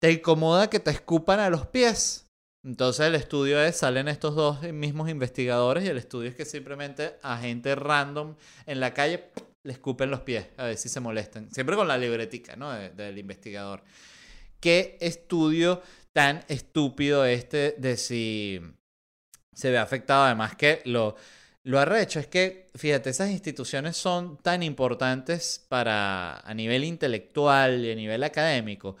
¿Te 0.00 0.12
incomoda 0.12 0.68
que 0.68 0.80
te 0.80 0.90
escupan 0.90 1.40
a 1.40 1.50
los 1.50 1.66
pies? 1.66 2.26
Entonces 2.64 3.06
el 3.06 3.14
estudio 3.14 3.60
es, 3.62 3.76
salen 3.76 4.08
estos 4.08 4.34
dos 4.34 4.62
mismos 4.62 5.08
investigadores 5.08 5.84
y 5.84 5.88
el 5.88 5.98
estudio 5.98 6.28
es 6.28 6.34
que 6.34 6.44
simplemente 6.44 7.16
a 7.22 7.38
gente 7.38 7.74
random 7.76 8.34
en 8.66 8.80
la 8.80 8.92
calle 8.92 9.30
le 9.64 9.72
escupen 9.72 10.10
los 10.10 10.20
pies, 10.20 10.46
a 10.56 10.64
ver 10.64 10.76
si 10.76 10.88
se 10.88 11.00
molestan. 11.00 11.50
Siempre 11.52 11.76
con 11.76 11.88
la 11.88 11.96
libretica, 11.96 12.56
¿no? 12.56 12.72
del 12.72 13.18
investigador. 13.18 13.82
¿Qué 14.60 14.96
estudio 15.00 15.82
tan 16.16 16.42
estúpido 16.48 17.26
este 17.26 17.74
de 17.76 17.98
si 17.98 18.58
se 19.52 19.70
ve 19.70 19.76
afectado. 19.76 20.24
Además 20.24 20.56
que 20.56 20.80
lo, 20.86 21.14
lo 21.62 21.78
arrecho 21.78 22.18
es 22.20 22.26
que, 22.26 22.68
fíjate, 22.74 23.10
esas 23.10 23.28
instituciones 23.28 23.98
son 23.98 24.38
tan 24.38 24.62
importantes 24.62 25.66
para 25.68 26.38
a 26.40 26.54
nivel 26.54 26.84
intelectual 26.84 27.84
y 27.84 27.92
a 27.92 27.94
nivel 27.94 28.22
académico 28.24 28.96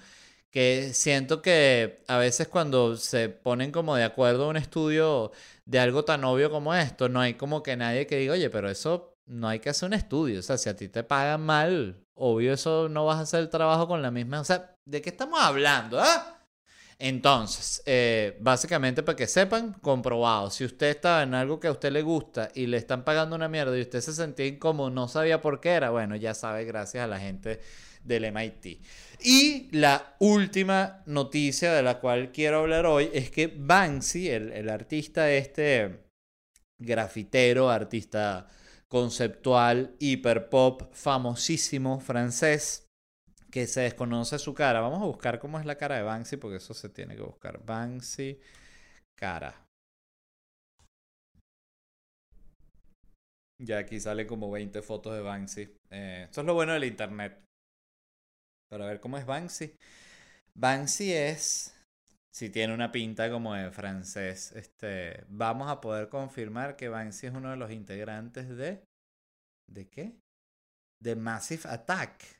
que 0.50 0.92
siento 0.92 1.40
que 1.40 2.02
a 2.06 2.18
veces 2.18 2.48
cuando 2.48 2.96
se 2.98 3.30
ponen 3.30 3.72
como 3.72 3.96
de 3.96 4.04
acuerdo 4.04 4.50
un 4.50 4.58
estudio 4.58 5.32
de 5.64 5.78
algo 5.80 6.04
tan 6.04 6.22
obvio 6.24 6.50
como 6.50 6.74
esto, 6.74 7.08
no 7.08 7.20
hay 7.20 7.34
como 7.34 7.62
que 7.62 7.76
nadie 7.76 8.06
que 8.06 8.18
diga, 8.18 8.34
oye, 8.34 8.50
pero 8.50 8.68
eso 8.68 9.16
no 9.24 9.48
hay 9.48 9.60
que 9.60 9.70
hacer 9.70 9.86
un 9.86 9.94
estudio. 9.94 10.40
O 10.40 10.42
sea, 10.42 10.58
si 10.58 10.68
a 10.68 10.76
ti 10.76 10.88
te 10.88 11.02
pagan 11.02 11.40
mal, 11.46 12.04
obvio 12.14 12.52
eso 12.52 12.90
no 12.90 13.06
vas 13.06 13.18
a 13.18 13.22
hacer 13.22 13.40
el 13.40 13.48
trabajo 13.48 13.88
con 13.88 14.02
la 14.02 14.10
misma. 14.10 14.40
O 14.40 14.44
sea, 14.44 14.76
¿de 14.84 15.00
qué 15.00 15.10
estamos 15.10 15.40
hablando? 15.40 15.98
¿Ah? 15.98 16.35
Entonces, 16.98 17.82
eh, 17.84 18.38
básicamente 18.40 19.02
para 19.02 19.16
que 19.16 19.26
sepan, 19.26 19.74
comprobado. 19.82 20.50
Si 20.50 20.64
usted 20.64 20.88
estaba 20.88 21.22
en 21.22 21.34
algo 21.34 21.60
que 21.60 21.68
a 21.68 21.72
usted 21.72 21.92
le 21.92 22.00
gusta 22.02 22.50
y 22.54 22.66
le 22.66 22.78
están 22.78 23.04
pagando 23.04 23.36
una 23.36 23.48
mierda 23.48 23.76
y 23.76 23.82
usted 23.82 24.00
se 24.00 24.14
sentía 24.14 24.46
incómodo, 24.46 24.90
no 24.90 25.06
sabía 25.06 25.42
por 25.42 25.60
qué 25.60 25.70
era, 25.70 25.90
bueno, 25.90 26.16
ya 26.16 26.32
sabe, 26.32 26.64
gracias 26.64 27.04
a 27.04 27.06
la 27.06 27.20
gente 27.20 27.60
del 28.02 28.24
MIT. 28.24 28.80
Y 29.22 29.68
la 29.76 30.16
última 30.20 31.02
noticia 31.06 31.72
de 31.72 31.82
la 31.82 32.00
cual 32.00 32.32
quiero 32.32 32.60
hablar 32.60 32.86
hoy 32.86 33.10
es 33.12 33.30
que 33.30 33.48
Banksy, 33.48 34.30
el, 34.30 34.52
el 34.52 34.70
artista 34.70 35.30
este 35.30 36.06
grafitero, 36.78 37.68
artista 37.68 38.46
conceptual, 38.88 39.96
hiperpop, 39.98 40.94
famosísimo 40.94 42.00
francés, 42.00 42.85
que 43.56 43.66
se 43.66 43.80
desconoce 43.80 44.38
su 44.38 44.52
cara. 44.52 44.82
Vamos 44.82 45.00
a 45.00 45.06
buscar 45.06 45.38
cómo 45.38 45.58
es 45.58 45.64
la 45.64 45.78
cara 45.78 45.96
de 45.96 46.02
Banksy, 46.02 46.36
porque 46.36 46.58
eso 46.58 46.74
se 46.74 46.90
tiene 46.90 47.16
que 47.16 47.22
buscar. 47.22 47.64
Banksy, 47.64 48.38
cara. 49.18 49.64
Ya 53.58 53.78
aquí 53.78 53.98
sale 53.98 54.26
como 54.26 54.50
20 54.50 54.82
fotos 54.82 55.14
de 55.14 55.22
Banksy. 55.22 55.74
Eh, 55.90 56.24
esto 56.24 56.42
es 56.42 56.46
lo 56.46 56.52
bueno 56.52 56.74
del 56.74 56.84
internet. 56.84 57.42
Para 58.70 58.84
ver 58.84 59.00
cómo 59.00 59.16
es 59.16 59.24
Banksy. 59.24 59.74
Banksy 60.54 61.14
es. 61.14 61.82
Si 62.34 62.50
tiene 62.50 62.74
una 62.74 62.92
pinta 62.92 63.30
como 63.30 63.54
de 63.54 63.70
francés. 63.70 64.52
Este. 64.52 65.24
Vamos 65.28 65.70
a 65.70 65.80
poder 65.80 66.10
confirmar 66.10 66.76
que 66.76 66.90
Banksy 66.90 67.28
es 67.28 67.32
uno 67.32 67.52
de 67.52 67.56
los 67.56 67.70
integrantes 67.70 68.54
de. 68.54 68.84
¿De 69.66 69.88
qué? 69.88 70.20
De 71.02 71.16
Massive 71.16 71.62
Attack. 71.70 72.36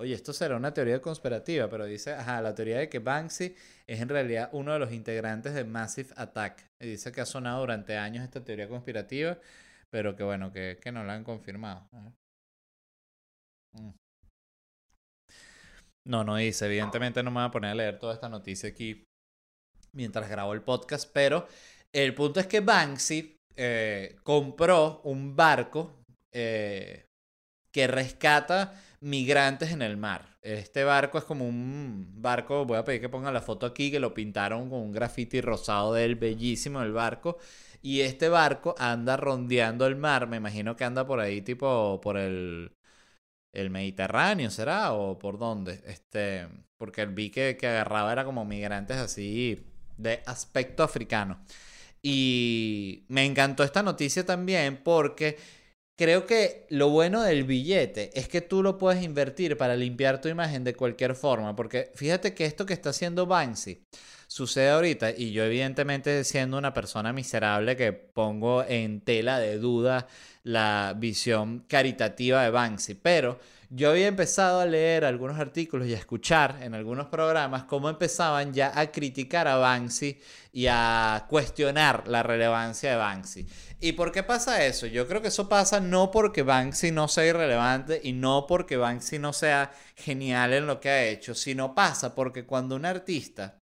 Oye, 0.00 0.14
esto 0.14 0.32
será 0.32 0.56
una 0.56 0.72
teoría 0.72 0.98
conspirativa, 1.02 1.68
pero 1.68 1.84
dice, 1.84 2.14
ajá, 2.14 2.40
la 2.40 2.54
teoría 2.54 2.78
de 2.78 2.88
que 2.88 3.00
Banksy 3.00 3.54
es 3.86 4.00
en 4.00 4.08
realidad 4.08 4.48
uno 4.52 4.72
de 4.72 4.78
los 4.78 4.92
integrantes 4.92 5.52
de 5.52 5.64
Massive 5.64 6.08
Attack. 6.16 6.64
Y 6.80 6.86
dice 6.86 7.12
que 7.12 7.20
ha 7.20 7.26
sonado 7.26 7.60
durante 7.60 7.98
años 7.98 8.24
esta 8.24 8.42
teoría 8.42 8.66
conspirativa, 8.66 9.36
pero 9.90 10.16
que 10.16 10.22
bueno, 10.22 10.50
que, 10.52 10.80
no 10.90 11.04
la 11.04 11.12
han 11.12 11.22
confirmado. 11.22 11.86
Mm. 13.74 13.90
No, 16.06 16.24
no 16.24 16.36
dice, 16.36 16.64
evidentemente 16.64 17.22
no 17.22 17.30
me 17.30 17.40
voy 17.40 17.48
a 17.48 17.50
poner 17.50 17.72
a 17.72 17.74
leer 17.74 17.98
toda 17.98 18.14
esta 18.14 18.30
noticia 18.30 18.70
aquí 18.70 19.04
mientras 19.92 20.30
grabo 20.30 20.54
el 20.54 20.62
podcast, 20.62 21.10
pero 21.12 21.46
el 21.92 22.14
punto 22.14 22.40
es 22.40 22.46
que 22.46 22.60
Banksy 22.60 23.36
eh, 23.54 24.16
compró 24.22 25.02
un 25.04 25.36
barco 25.36 26.02
eh, 26.32 27.04
que 27.70 27.86
rescata 27.86 28.74
migrantes 29.00 29.72
en 29.72 29.82
el 29.82 29.96
mar. 29.96 30.38
Este 30.42 30.84
barco 30.84 31.18
es 31.18 31.24
como 31.24 31.46
un 31.48 32.06
barco, 32.22 32.64
voy 32.64 32.78
a 32.78 32.84
pedir 32.84 33.00
que 33.00 33.08
pongan 33.08 33.34
la 33.34 33.42
foto 33.42 33.66
aquí, 33.66 33.90
que 33.90 34.00
lo 34.00 34.14
pintaron 34.14 34.70
con 34.70 34.80
un 34.80 34.92
graffiti 34.92 35.40
rosado 35.40 35.94
del 35.94 36.16
bellísimo 36.16 36.82
el 36.82 36.92
barco. 36.92 37.38
Y 37.82 38.02
este 38.02 38.28
barco 38.28 38.74
anda 38.78 39.16
rondeando 39.16 39.86
el 39.86 39.96
mar, 39.96 40.26
me 40.28 40.36
imagino 40.36 40.76
que 40.76 40.84
anda 40.84 41.06
por 41.06 41.20
ahí 41.20 41.42
tipo 41.42 42.00
por 42.02 42.16
el, 42.18 42.72
Mediterráneo, 43.52 44.50
¿será? 44.50 44.92
¿O 44.92 45.18
por 45.18 45.38
dónde? 45.38 45.82
Este, 45.86 46.48
porque 46.76 47.06
vi 47.06 47.30
que, 47.30 47.56
que 47.56 47.66
agarraba 47.66 48.12
era 48.12 48.24
como 48.24 48.44
migrantes 48.44 48.96
así 48.98 49.64
de 49.96 50.22
aspecto 50.26 50.82
africano. 50.82 51.40
Y 52.02 53.04
me 53.08 53.24
encantó 53.26 53.64
esta 53.64 53.82
noticia 53.82 54.24
también 54.24 54.82
porque 54.82 55.38
creo 56.00 56.24
que 56.24 56.64
lo 56.70 56.88
bueno 56.88 57.20
del 57.20 57.44
billete 57.44 58.10
es 58.18 58.26
que 58.26 58.40
tú 58.40 58.62
lo 58.62 58.78
puedes 58.78 59.02
invertir 59.02 59.58
para 59.58 59.76
limpiar 59.76 60.18
tu 60.18 60.28
imagen 60.28 60.64
de 60.64 60.74
cualquier 60.74 61.14
forma. 61.14 61.54
Porque 61.54 61.92
fíjate 61.94 62.32
que 62.32 62.46
esto 62.46 62.64
que 62.64 62.72
está 62.72 62.88
haciendo 62.88 63.26
Banksy 63.26 63.84
sucede 64.26 64.70
ahorita 64.70 65.10
y 65.10 65.32
yo 65.32 65.44
evidentemente 65.44 66.24
siendo 66.24 66.56
una 66.56 66.72
persona 66.72 67.12
miserable 67.12 67.76
que 67.76 67.92
pongo 67.92 68.64
en 68.64 69.02
tela 69.02 69.38
de 69.40 69.58
duda 69.58 70.06
la 70.42 70.94
visión 70.96 71.66
caritativa 71.68 72.44
de 72.44 72.50
Banksy, 72.50 72.94
pero 72.94 73.38
yo 73.72 73.90
había 73.90 74.08
empezado 74.08 74.58
a 74.58 74.66
leer 74.66 75.04
algunos 75.04 75.38
artículos 75.38 75.86
y 75.86 75.94
a 75.94 75.96
escuchar 75.96 76.58
en 76.62 76.74
algunos 76.74 77.06
programas 77.06 77.64
cómo 77.64 77.88
empezaban 77.88 78.52
ya 78.52 78.72
a 78.74 78.90
criticar 78.90 79.46
a 79.46 79.56
Banksy 79.56 80.18
y 80.52 80.66
a 80.66 81.26
cuestionar 81.28 82.08
la 82.08 82.24
relevancia 82.24 82.90
de 82.90 82.96
Banksy. 82.96 83.46
¿Y 83.82 83.92
por 83.92 84.12
qué 84.12 84.22
pasa 84.22 84.66
eso? 84.66 84.86
Yo 84.86 85.08
creo 85.08 85.22
que 85.22 85.28
eso 85.28 85.48
pasa 85.48 85.80
no 85.80 86.10
porque 86.10 86.42
Banksy 86.42 86.90
no 86.90 87.08
sea 87.08 87.26
irrelevante 87.26 87.98
y 88.04 88.12
no 88.12 88.46
porque 88.46 88.76
Banksy 88.76 89.18
no 89.18 89.32
sea 89.32 89.72
genial 89.96 90.52
en 90.52 90.66
lo 90.66 90.80
que 90.80 90.90
ha 90.90 91.04
hecho, 91.04 91.34
sino 91.34 91.74
pasa 91.74 92.14
porque 92.14 92.44
cuando 92.44 92.76
un 92.76 92.84
artista 92.84 93.58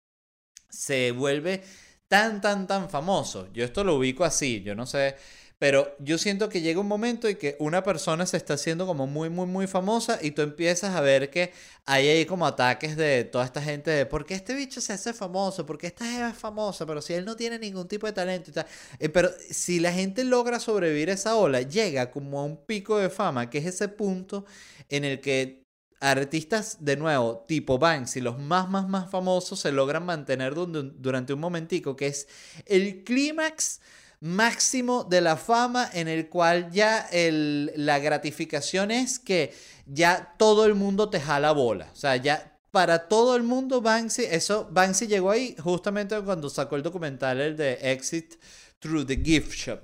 se 0.68 1.12
vuelve 1.12 1.62
tan, 2.08 2.40
tan, 2.40 2.66
tan 2.66 2.90
famoso, 2.90 3.52
yo 3.52 3.64
esto 3.64 3.84
lo 3.84 3.94
ubico 3.94 4.24
así, 4.24 4.60
yo 4.62 4.74
no 4.74 4.86
sé 4.86 5.16
pero 5.58 5.96
yo 5.98 6.18
siento 6.18 6.48
que 6.48 6.60
llega 6.60 6.80
un 6.80 6.86
momento 6.86 7.26
en 7.26 7.36
que 7.36 7.56
una 7.58 7.82
persona 7.82 8.26
se 8.26 8.36
está 8.36 8.54
haciendo 8.54 8.86
como 8.86 9.06
muy, 9.08 9.28
muy, 9.28 9.46
muy 9.46 9.66
famosa 9.66 10.18
y 10.22 10.30
tú 10.30 10.42
empiezas 10.42 10.94
a 10.94 11.00
ver 11.00 11.30
que 11.30 11.52
hay 11.84 12.08
ahí 12.08 12.26
como 12.26 12.46
ataques 12.46 12.96
de 12.96 13.24
toda 13.24 13.44
esta 13.44 13.60
gente 13.60 13.90
de 13.90 14.06
¿por 14.06 14.24
qué 14.24 14.34
este 14.34 14.54
bicho 14.54 14.80
se 14.80 14.92
hace 14.92 15.12
famoso? 15.12 15.66
¿Por 15.66 15.76
qué 15.76 15.88
esta 15.88 16.04
jeva 16.04 16.30
es 16.30 16.36
famosa? 16.36 16.86
Pero 16.86 17.02
si 17.02 17.14
él 17.14 17.24
no 17.24 17.34
tiene 17.34 17.58
ningún 17.58 17.88
tipo 17.88 18.06
de 18.06 18.12
talento 18.12 18.50
y 18.50 18.54
tal. 18.54 18.66
Eh, 19.00 19.08
pero 19.08 19.30
si 19.50 19.80
la 19.80 19.92
gente 19.92 20.22
logra 20.22 20.60
sobrevivir 20.60 21.10
a 21.10 21.14
esa 21.14 21.34
ola, 21.34 21.62
llega 21.62 22.10
como 22.10 22.40
a 22.40 22.44
un 22.44 22.64
pico 22.64 22.98
de 22.98 23.10
fama, 23.10 23.50
que 23.50 23.58
es 23.58 23.66
ese 23.66 23.88
punto 23.88 24.44
en 24.88 25.04
el 25.04 25.20
que 25.20 25.64
artistas 26.00 26.78
de 26.80 26.96
nuevo, 26.96 27.44
tipo 27.48 27.78
Banksy, 27.78 28.20
los 28.20 28.38
más, 28.38 28.68
más, 28.68 28.88
más 28.88 29.10
famosos, 29.10 29.60
se 29.60 29.72
logran 29.72 30.04
mantener 30.04 30.54
durante 30.54 31.32
un 31.32 31.40
momentico, 31.40 31.96
que 31.96 32.06
es 32.06 32.28
el 32.66 33.02
clímax 33.02 33.80
máximo 34.20 35.04
de 35.04 35.20
la 35.20 35.36
fama 35.36 35.88
en 35.92 36.08
el 36.08 36.28
cual 36.28 36.70
ya 36.70 37.06
el, 37.12 37.72
la 37.76 37.98
gratificación 37.98 38.90
es 38.90 39.18
que 39.18 39.54
ya 39.86 40.34
todo 40.38 40.66
el 40.66 40.74
mundo 40.74 41.08
te 41.08 41.20
jala 41.20 41.52
bola. 41.52 41.90
O 41.92 41.96
sea, 41.96 42.16
ya 42.16 42.58
para 42.70 43.08
todo 43.08 43.36
el 43.36 43.42
mundo 43.42 43.80
Banksy, 43.80 44.24
eso, 44.24 44.68
Banksy 44.70 45.06
llegó 45.06 45.30
ahí 45.30 45.56
justamente 45.58 46.20
cuando 46.22 46.50
sacó 46.50 46.76
el 46.76 46.82
documental, 46.82 47.40
el 47.40 47.56
de 47.56 47.78
Exit 47.80 48.34
Through 48.78 49.06
the 49.06 49.16
Gift 49.16 49.52
Shop. 49.52 49.80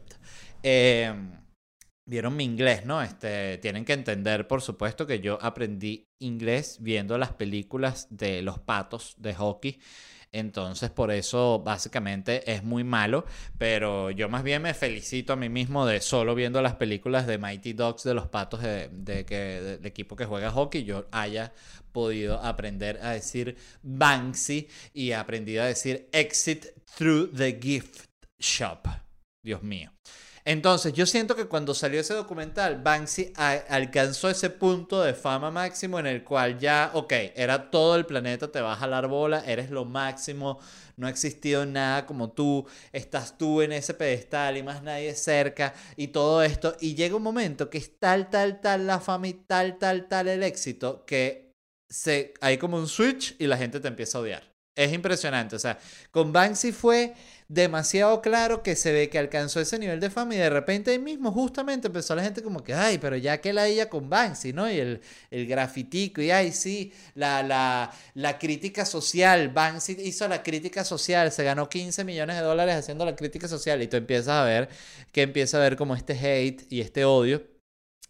Em, 0.63 1.33
vieron 2.07 2.37
mi 2.37 2.45
inglés, 2.45 2.85
¿no? 2.85 3.03
Este, 3.03 3.59
tienen 3.59 3.85
que 3.85 3.95
entender, 3.95 4.47
por 4.47 4.63
supuesto, 4.63 5.07
que 5.07 5.21
yo 5.21 5.39
aprendí 5.41 6.09
inglés 6.19 6.79
viendo 6.81 7.19
las 7.19 7.33
películas 7.33 8.07
de 8.11 8.43
los 8.43 8.59
patos 8.59 9.15
de 9.19 9.35
hockey. 9.35 9.81
Entonces, 10.35 10.91
por 10.91 11.13
eso 11.13 11.63
básicamente 11.65 12.53
es 12.53 12.65
muy 12.65 12.83
malo. 12.83 13.25
Pero 13.57 14.11
yo 14.11 14.29
más 14.29 14.43
bien 14.43 14.63
me 14.63 14.75
felicito 14.75 15.33
a 15.33 15.37
mí 15.37 15.49
mismo 15.49 15.87
de 15.87 16.01
solo 16.01 16.35
viendo 16.35 16.61
las 16.61 16.75
películas 16.75 17.29
de 17.29 17.39
Mighty 17.39 17.73
Dogs 17.73 18.03
de 18.03 18.15
los 18.15 18.27
patos 18.27 18.61
de, 18.61 19.25
que 19.27 19.37
del 19.37 19.87
equipo 19.87 20.17
que 20.17 20.25
juega 20.25 20.51
hockey, 20.51 20.83
yo 20.83 21.07
haya 21.13 21.53
podido 21.93 22.41
aprender 22.41 22.99
a 23.01 23.11
decir 23.11 23.57
Banksy 23.83 24.67
y 24.93 25.13
aprendido 25.13 25.63
a 25.63 25.67
decir 25.67 26.09
Exit 26.11 26.67
through 26.97 27.31
the 27.33 27.57
gift 27.63 28.07
shop. 28.41 28.89
Dios 29.41 29.63
mío. 29.63 29.93
Entonces, 30.47 30.93
yo 30.93 31.07
siento 31.07 31.35
que 31.35 31.47
cuando 31.47 31.73
salió 31.73 32.01
ese 32.01 32.13
documental, 32.13 32.83
Banksy 32.83 33.33
alcanzó 33.35 34.29
ese 34.29 34.51
punto 34.51 35.01
de 35.03 35.15
fama 35.15 35.51
máximo 35.51 35.99
en 35.99 36.07
el 36.07 36.23
cual 36.23 36.59
ya, 36.59 36.91
ok, 36.93 37.13
era 37.35 37.71
todo 37.71 37.97
el 37.97 38.05
planeta, 38.05 38.53
te 38.53 38.61
va 38.61 38.75
a 38.75 38.77
jalar 38.77 39.09
bola, 39.09 39.43
eres 39.47 39.71
lo 39.71 39.87
máximo, 39.87 40.59
no 40.99 41.07
ha 41.07 41.11
existido 41.11 41.65
nada 41.65 42.05
como 42.05 42.33
tú, 42.33 42.67
estás 42.93 43.39
tú 43.39 43.63
en 43.63 43.73
ese 43.73 43.95
pedestal 43.95 44.59
y 44.59 44.63
más 44.63 44.83
nadie 44.83 45.15
cerca 45.15 45.73
y 45.97 46.09
todo 46.09 46.43
esto. 46.43 46.77
Y 46.79 46.95
llega 46.95 47.17
un 47.17 47.23
momento 47.23 47.71
que 47.71 47.79
es 47.79 47.99
tal, 47.99 48.29
tal, 48.29 48.61
tal 48.61 48.87
la 48.87 49.01
fama 49.01 49.29
y 49.29 49.33
tal, 49.33 49.79
tal, 49.79 50.09
tal 50.09 50.29
el 50.29 50.43
éxito 50.43 51.07
que 51.07 51.53
se, 51.89 52.35
hay 52.43 52.59
como 52.59 52.77
un 52.77 52.89
switch 52.89 53.35
y 53.39 53.47
la 53.47 53.57
gente 53.57 53.81
te 53.81 53.89
empieza 53.89 54.19
a 54.19 54.21
odiar. 54.21 54.54
Es 54.77 54.93
impresionante, 54.93 55.55
o 55.55 55.59
sea, 55.61 55.79
con 56.11 56.33
Banksy 56.33 56.73
fue 56.73 57.15
demasiado 57.47 58.21
claro 58.21 58.65
que 58.65 58.75
se 58.75 58.93
ve 58.93 59.09
que 59.09 59.21
alcanzó 59.21 59.61
ese 59.61 59.79
nivel 59.79 60.01
de 60.01 60.11
fama 60.11 60.35
y 60.35 60.39
de 60.39 60.51
repente 60.51 60.91
ahí 60.91 60.99
mismo 60.99 61.31
justamente 61.31 61.87
empezó 61.87 62.17
la 62.17 62.25
gente 62.25 62.43
como 62.43 62.65
que, 62.65 62.75
ay, 62.75 62.99
pero 62.99 63.17
ya 63.17 63.41
que 63.41 63.53
la 63.53 63.69
ella 63.69 63.89
con 63.89 64.11
Banksy, 64.11 64.53
¿no? 64.53 64.69
Y 64.69 64.81
el, 64.81 65.01
el 65.31 65.47
grafitico 65.47 66.21
y 66.23 66.33
ay, 66.33 66.51
sí, 66.51 66.93
la, 67.15 67.45
la, 67.45 67.93
la 68.15 68.37
crítica 68.37 68.85
social, 68.85 69.51
Banksy 69.51 69.97
hizo 70.01 70.27
la 70.27 70.43
crítica 70.43 70.83
social, 70.83 71.31
se 71.31 71.45
ganó 71.45 71.69
15 71.69 72.03
millones 72.03 72.35
de 72.37 72.43
dólares 72.43 72.75
haciendo 72.75 73.05
la 73.05 73.15
crítica 73.15 73.47
social 73.47 73.81
y 73.81 73.87
tú 73.87 73.97
empiezas 73.97 74.29
a 74.31 74.45
ver 74.45 74.69
que 75.13 75.23
empieza 75.23 75.59
a 75.59 75.61
ver 75.61 75.77
como 75.77 75.95
este 75.95 76.15
hate 76.15 76.67
y 76.69 76.81
este 76.81 77.05
odio. 77.05 77.47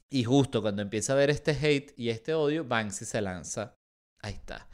Y 0.08 0.24
justo 0.24 0.62
cuando 0.62 0.80
empieza 0.80 1.12
a 1.12 1.16
ver 1.16 1.28
este 1.28 1.50
hate 1.52 1.92
y 1.98 2.08
este 2.08 2.32
odio, 2.34 2.64
Banksy 2.64 3.04
se 3.04 3.20
lanza. 3.20 3.76
Ahí 4.22 4.32
está 4.34 4.66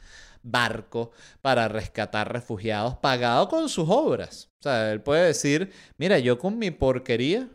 barco 0.43 1.11
para 1.41 1.67
rescatar 1.67 2.31
refugiados 2.31 2.95
pagado 2.97 3.47
con 3.47 3.69
sus 3.69 3.87
obras. 3.89 4.49
O 4.59 4.63
sea, 4.63 4.91
él 4.91 5.01
puede 5.01 5.25
decir, 5.25 5.71
mira, 5.97 6.19
yo 6.19 6.37
con 6.37 6.57
mi 6.57 6.71
porquería, 6.71 7.49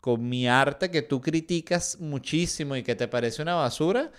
con 0.00 0.28
mi 0.28 0.46
arte 0.46 0.90
que 0.90 1.02
tú 1.02 1.20
criticas 1.20 1.98
muchísimo 2.00 2.76
y 2.76 2.82
que 2.82 2.94
te 2.94 3.08
parece 3.08 3.42
una 3.42 3.54
basura, 3.54 4.12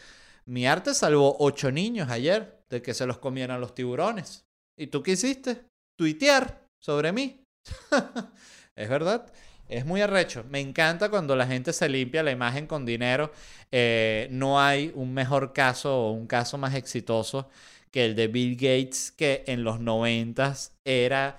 mi 0.45 0.65
arte 0.67 0.93
salvó 0.93 1.37
ocho 1.39 1.71
niños 1.71 2.09
ayer 2.09 2.63
de 2.69 2.81
que 2.81 2.93
se 2.93 3.05
los 3.05 3.17
comieran 3.17 3.61
los 3.61 3.75
tiburones. 3.75 4.45
¿Y 4.77 4.87
tú 4.87 5.01
qué 5.01 5.11
hiciste? 5.11 5.65
Tuitear 5.97 6.67
sobre 6.79 7.11
mí. 7.11 7.43
es 8.75 8.89
verdad. 8.89 9.31
Es 9.67 9.85
muy 9.85 10.01
arrecho. 10.01 10.43
Me 10.49 10.59
encanta 10.59 11.09
cuando 11.09 11.35
la 11.35 11.47
gente 11.47 11.73
se 11.73 11.89
limpia 11.89 12.21
la 12.21 12.31
imagen 12.31 12.67
con 12.67 12.85
dinero. 12.85 13.31
Eh, 13.71 14.27
no 14.31 14.61
hay 14.61 14.91
un 14.93 15.13
mejor 15.13 15.53
caso 15.53 15.95
o 15.95 16.11
un 16.11 16.27
caso 16.27 16.57
más 16.57 16.75
exitoso 16.75 17.49
que 17.95 18.03
el 18.03 18.15
de 18.17 18.27
Bill 18.27 18.55
Gates, 18.55 19.13
que 19.13 19.45
en 19.47 19.63
los 19.63 19.79
noventas 19.79 20.73
era 20.83 21.37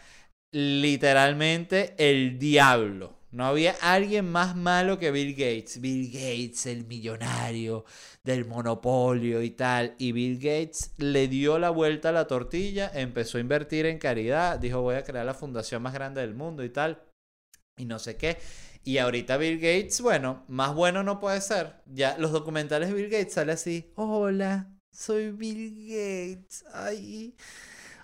literalmente 0.52 1.94
el 1.98 2.38
diablo. 2.38 3.18
No 3.30 3.44
había 3.44 3.74
alguien 3.82 4.32
más 4.32 4.56
malo 4.56 4.98
que 4.98 5.10
Bill 5.10 5.32
Gates. 5.32 5.82
Bill 5.82 6.10
Gates, 6.10 6.64
el 6.64 6.86
millonario 6.86 7.84
del 8.24 8.46
monopolio 8.46 9.42
y 9.42 9.50
tal. 9.50 9.96
Y 9.98 10.12
Bill 10.12 10.38
Gates 10.38 10.94
le 10.96 11.28
dio 11.28 11.58
la 11.58 11.68
vuelta 11.68 12.08
a 12.08 12.12
la 12.12 12.26
tortilla, 12.26 12.90
empezó 12.94 13.36
a 13.36 13.42
invertir 13.42 13.84
en 13.84 13.98
caridad, 13.98 14.58
dijo 14.58 14.80
voy 14.80 14.94
a 14.94 15.04
crear 15.04 15.26
la 15.26 15.34
fundación 15.34 15.82
más 15.82 15.92
grande 15.92 16.22
del 16.22 16.34
mundo 16.34 16.64
y 16.64 16.70
tal. 16.70 17.02
Y 17.76 17.84
no 17.84 17.98
sé 17.98 18.16
qué. 18.16 18.38
Y 18.82 18.96
ahorita 18.96 19.36
Bill 19.36 19.58
Gates, 19.58 20.00
bueno, 20.00 20.42
más 20.48 20.74
bueno 20.74 21.02
no 21.02 21.20
puede 21.20 21.42
ser. 21.42 21.82
Ya 21.84 22.16
los 22.16 22.32
documentales 22.32 22.88
de 22.88 22.94
Bill 22.94 23.10
Gates 23.10 23.34
sale 23.34 23.52
así, 23.52 23.92
hola, 23.94 24.75
soy 24.96 25.30
Bill 25.30 25.86
Gates. 25.88 26.64
Ay, 26.72 27.34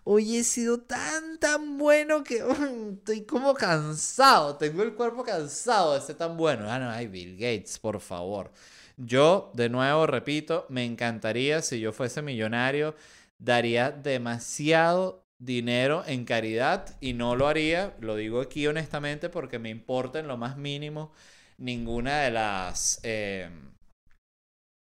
hoy 0.04 0.36
he 0.36 0.44
sido 0.44 0.80
tan, 0.80 1.38
tan 1.38 1.78
bueno 1.78 2.22
que 2.22 2.42
estoy 2.92 3.22
como 3.24 3.54
cansado. 3.54 4.56
Tengo 4.56 4.82
el 4.82 4.94
cuerpo 4.94 5.24
cansado 5.24 5.94
de 5.94 6.00
ser 6.00 6.16
tan 6.16 6.36
bueno. 6.36 6.70
Ah, 6.70 6.78
no, 6.78 6.90
ay, 6.90 7.08
Bill 7.08 7.34
Gates, 7.36 7.78
por 7.78 8.00
favor. 8.00 8.52
Yo, 8.96 9.50
de 9.54 9.68
nuevo, 9.70 10.06
repito, 10.06 10.66
me 10.68 10.84
encantaría 10.84 11.62
si 11.62 11.80
yo 11.80 11.92
fuese 11.92 12.20
millonario, 12.22 12.94
daría 13.38 13.90
demasiado 13.90 15.24
dinero 15.38 16.04
en 16.06 16.24
caridad 16.24 16.96
y 17.00 17.14
no 17.14 17.34
lo 17.36 17.48
haría, 17.48 17.96
lo 18.00 18.16
digo 18.16 18.40
aquí 18.40 18.66
honestamente 18.66 19.28
porque 19.28 19.58
me 19.58 19.70
importa 19.70 20.20
en 20.20 20.28
lo 20.28 20.36
más 20.36 20.56
mínimo 20.56 21.12
ninguna 21.58 22.20
de 22.20 22.30
las... 22.32 23.00
Eh, 23.02 23.50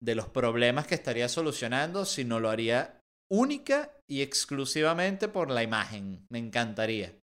de 0.05 0.15
los 0.15 0.29
problemas 0.29 0.87
que 0.87 0.95
estaría 0.95 1.29
solucionando, 1.29 2.05
sino 2.05 2.39
lo 2.39 2.51
haría 2.51 3.03
única 3.29 3.91
y 4.07 4.21
exclusivamente 4.21 5.29
por 5.29 5.51
la 5.51 5.63
imagen. 5.63 6.27
Me 6.29 6.39
encantaría. 6.39 7.19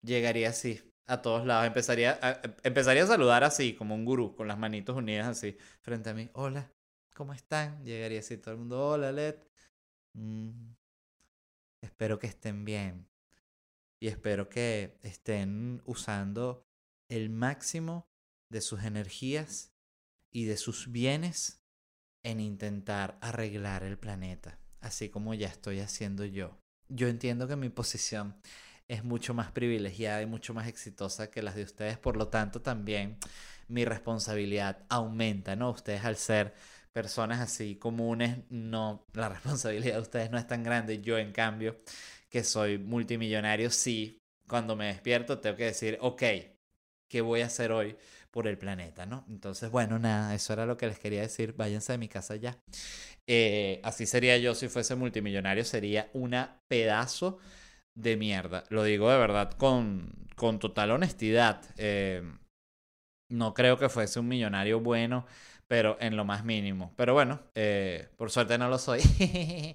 Llegaría 0.00 0.50
así 0.50 0.80
a 1.06 1.22
todos 1.22 1.44
lados. 1.44 1.66
Empezaría 1.66 2.18
a, 2.22 2.40
empezaría 2.62 3.02
a 3.02 3.08
saludar 3.08 3.42
así, 3.42 3.74
como 3.74 3.96
un 3.96 4.04
gurú, 4.04 4.36
con 4.36 4.46
las 4.46 4.58
manitos 4.58 4.96
unidas 4.96 5.26
así, 5.26 5.56
frente 5.82 6.10
a 6.10 6.14
mí. 6.14 6.30
Hola, 6.34 6.70
¿cómo 7.14 7.32
están? 7.32 7.84
Llegaría 7.84 8.20
así 8.20 8.36
todo 8.36 8.52
el 8.52 8.60
mundo. 8.60 8.90
Hola, 8.90 9.10
Led. 9.10 9.36
Mm, 10.12 10.70
espero 11.80 12.20
que 12.20 12.28
estén 12.28 12.64
bien. 12.64 13.08
Y 13.98 14.06
espero 14.06 14.48
que 14.48 14.98
estén 15.02 15.82
usando 15.84 16.64
el 17.08 17.28
máximo 17.28 18.06
de 18.50 18.60
sus 18.60 18.84
energías 18.84 19.72
y 20.30 20.44
de 20.44 20.56
sus 20.56 20.92
bienes 20.92 21.63
en 22.24 22.40
intentar 22.40 23.16
arreglar 23.20 23.84
el 23.84 23.96
planeta, 23.96 24.58
así 24.80 25.08
como 25.08 25.34
ya 25.34 25.46
estoy 25.46 25.78
haciendo 25.78 26.24
yo. 26.24 26.58
Yo 26.88 27.06
entiendo 27.06 27.46
que 27.46 27.56
mi 27.56 27.68
posición 27.68 28.34
es 28.88 29.04
mucho 29.04 29.32
más 29.34 29.52
privilegiada 29.52 30.22
y 30.22 30.26
mucho 30.26 30.52
más 30.54 30.66
exitosa 30.66 31.30
que 31.30 31.42
las 31.42 31.54
de 31.54 31.62
ustedes, 31.62 31.98
por 31.98 32.16
lo 32.16 32.28
tanto 32.28 32.60
también 32.60 33.18
mi 33.68 33.84
responsabilidad 33.84 34.84
aumenta, 34.88 35.56
¿no? 35.56 35.70
Ustedes 35.70 36.04
al 36.04 36.16
ser 36.16 36.54
personas 36.92 37.40
así 37.40 37.76
comunes, 37.76 38.38
no, 38.50 39.06
la 39.14 39.28
responsabilidad 39.30 39.94
de 39.94 40.00
ustedes 40.00 40.30
no 40.30 40.38
es 40.38 40.46
tan 40.46 40.62
grande. 40.62 41.00
Yo, 41.00 41.18
en 41.18 41.32
cambio, 41.32 41.78
que 42.28 42.44
soy 42.44 42.78
multimillonario, 42.78 43.70
sí, 43.70 44.18
cuando 44.48 44.76
me 44.76 44.86
despierto 44.86 45.38
tengo 45.40 45.56
que 45.56 45.64
decir, 45.64 45.98
ok, 46.00 46.22
¿qué 47.08 47.20
voy 47.20 47.40
a 47.42 47.46
hacer 47.46 47.72
hoy 47.72 47.96
por 48.34 48.48
el 48.48 48.58
planeta, 48.58 49.06
¿no? 49.06 49.24
Entonces, 49.28 49.70
bueno, 49.70 50.00
nada, 50.00 50.34
eso 50.34 50.52
era 50.52 50.66
lo 50.66 50.76
que 50.76 50.88
les 50.88 50.98
quería 50.98 51.20
decir. 51.20 51.54
Váyanse 51.56 51.92
de 51.92 51.98
mi 51.98 52.08
casa 52.08 52.34
ya. 52.34 52.58
Eh, 53.28 53.80
así 53.84 54.06
sería 54.06 54.36
yo 54.38 54.56
si 54.56 54.66
fuese 54.66 54.96
multimillonario, 54.96 55.64
sería 55.64 56.10
una 56.14 56.60
pedazo 56.66 57.38
de 57.94 58.16
mierda. 58.16 58.64
Lo 58.70 58.82
digo 58.82 59.08
de 59.08 59.18
verdad 59.18 59.52
con, 59.52 60.12
con 60.34 60.58
total 60.58 60.90
honestidad. 60.90 61.62
Eh, 61.76 62.24
no 63.30 63.54
creo 63.54 63.78
que 63.78 63.88
fuese 63.88 64.18
un 64.18 64.26
millonario 64.26 64.80
bueno, 64.80 65.26
pero 65.68 65.96
en 66.00 66.16
lo 66.16 66.24
más 66.24 66.44
mínimo. 66.44 66.92
Pero 66.96 67.14
bueno, 67.14 67.40
eh, 67.54 68.08
por 68.16 68.30
suerte 68.30 68.58
no 68.58 68.68
lo 68.68 68.78
soy. 68.78 69.00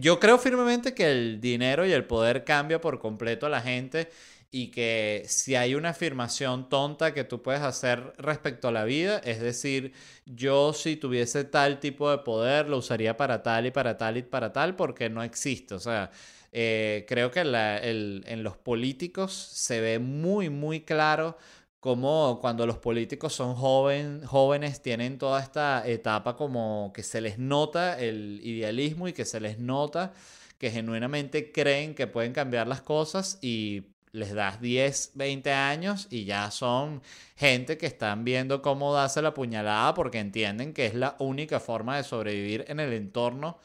yo 0.00 0.18
creo 0.20 0.38
firmemente 0.38 0.94
que 0.94 1.10
el 1.10 1.40
dinero 1.40 1.86
y 1.86 1.92
el 1.92 2.04
poder 2.04 2.44
cambia 2.44 2.80
por 2.80 2.98
completo 2.98 3.46
a 3.46 3.50
la 3.50 3.60
gente 3.60 4.08
y 4.56 4.68
que 4.68 5.24
si 5.26 5.56
hay 5.56 5.74
una 5.74 5.88
afirmación 5.88 6.68
tonta 6.68 7.12
que 7.12 7.24
tú 7.24 7.42
puedes 7.42 7.60
hacer 7.60 8.12
respecto 8.18 8.68
a 8.68 8.70
la 8.70 8.84
vida, 8.84 9.18
es 9.24 9.40
decir, 9.40 9.92
yo 10.26 10.72
si 10.72 10.94
tuviese 10.94 11.42
tal 11.42 11.80
tipo 11.80 12.08
de 12.08 12.18
poder 12.18 12.68
lo 12.68 12.78
usaría 12.78 13.16
para 13.16 13.42
tal 13.42 13.66
y 13.66 13.72
para 13.72 13.98
tal 13.98 14.16
y 14.16 14.22
para 14.22 14.52
tal 14.52 14.76
porque 14.76 15.10
no 15.10 15.24
existe. 15.24 15.74
O 15.74 15.80
sea, 15.80 16.12
eh, 16.52 17.04
creo 17.08 17.32
que 17.32 17.40
en 17.40 18.42
los 18.44 18.56
políticos 18.56 19.32
se 19.32 19.80
ve 19.80 19.98
muy, 19.98 20.50
muy 20.50 20.82
claro 20.82 21.36
cómo 21.84 22.38
cuando 22.40 22.66
los 22.66 22.78
políticos 22.78 23.34
son 23.34 23.54
joven, 23.56 24.24
jóvenes 24.24 24.80
tienen 24.80 25.18
toda 25.18 25.42
esta 25.42 25.86
etapa 25.86 26.34
como 26.34 26.90
que 26.94 27.02
se 27.02 27.20
les 27.20 27.38
nota 27.38 28.00
el 28.00 28.40
idealismo 28.42 29.06
y 29.06 29.12
que 29.12 29.26
se 29.26 29.38
les 29.38 29.58
nota 29.58 30.14
que 30.56 30.70
genuinamente 30.70 31.52
creen 31.52 31.94
que 31.94 32.06
pueden 32.06 32.32
cambiar 32.32 32.66
las 32.68 32.80
cosas 32.80 33.38
y 33.42 33.82
les 34.12 34.32
das 34.32 34.62
10, 34.62 35.10
20 35.12 35.52
años 35.52 36.06
y 36.08 36.24
ya 36.24 36.50
son 36.50 37.02
gente 37.36 37.76
que 37.76 37.84
están 37.84 38.24
viendo 38.24 38.62
cómo 38.62 38.94
darse 38.94 39.20
la 39.20 39.34
puñalada 39.34 39.92
porque 39.92 40.20
entienden 40.20 40.72
que 40.72 40.86
es 40.86 40.94
la 40.94 41.16
única 41.18 41.60
forma 41.60 41.98
de 41.98 42.04
sobrevivir 42.04 42.64
en 42.68 42.80
el 42.80 42.94
entorno 42.94 43.58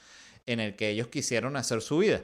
en 0.46 0.60
el 0.60 0.76
que 0.76 0.90
ellos 0.90 1.08
quisieron 1.08 1.56
hacer 1.56 1.80
su 1.82 2.00
vida. 2.00 2.22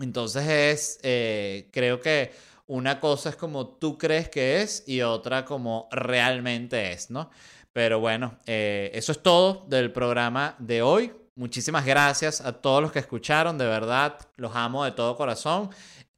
Entonces 0.00 0.46
es, 0.46 1.00
eh, 1.02 1.70
creo 1.72 1.98
que 1.98 2.30
una 2.68 3.00
cosa 3.00 3.30
es 3.30 3.36
como 3.36 3.66
tú 3.66 3.98
crees 3.98 4.28
que 4.28 4.62
es 4.62 4.84
y 4.86 5.02
otra 5.02 5.44
como 5.44 5.88
realmente 5.90 6.92
es, 6.92 7.10
¿no? 7.10 7.30
Pero 7.72 7.98
bueno, 8.00 8.38
eh, 8.46 8.90
eso 8.94 9.12
es 9.12 9.22
todo 9.22 9.66
del 9.68 9.90
programa 9.90 10.54
de 10.58 10.82
hoy. 10.82 11.12
Muchísimas 11.34 11.84
gracias 11.84 12.40
a 12.40 12.52
todos 12.52 12.82
los 12.82 12.92
que 12.92 12.98
escucharon, 12.98 13.58
de 13.58 13.66
verdad, 13.66 14.18
los 14.36 14.54
amo 14.54 14.84
de 14.84 14.92
todo 14.92 15.16
corazón. 15.16 15.70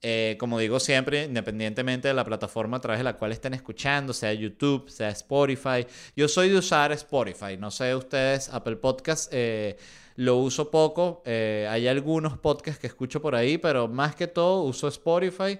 Eh, 0.03 0.37
como 0.41 0.59
digo 0.59 0.81
siempre, 0.81 1.25
independientemente 1.25 2.09
de 2.09 2.15
la 2.15 2.25
plataforma 2.25 2.79
a 2.79 2.81
través 2.81 3.01
de 3.01 3.05
la 3.05 3.17
cual 3.17 3.33
estén 3.33 3.53
escuchando, 3.53 4.15
sea 4.15 4.33
YouTube, 4.33 4.89
sea 4.89 5.11
Spotify. 5.11 5.87
Yo 6.17 6.27
soy 6.27 6.49
de 6.49 6.57
usar 6.57 6.91
Spotify, 6.93 7.59
no 7.59 7.71
sé 7.71 7.95
ustedes, 7.95 8.49
Apple 8.49 8.77
Podcast 8.77 9.31
eh, 9.33 9.77
lo 10.17 10.37
uso 10.39 10.71
poco. 10.71 11.23
Eh, 11.27 11.69
hay 11.71 11.87
algunos 11.87 12.39
podcasts 12.39 12.81
que 12.81 12.87
escucho 12.87 13.21
por 13.21 13.35
ahí, 13.35 13.59
pero 13.59 13.89
más 13.89 14.15
que 14.15 14.27
todo 14.27 14.63
uso 14.63 14.89
Spotify 14.89 15.59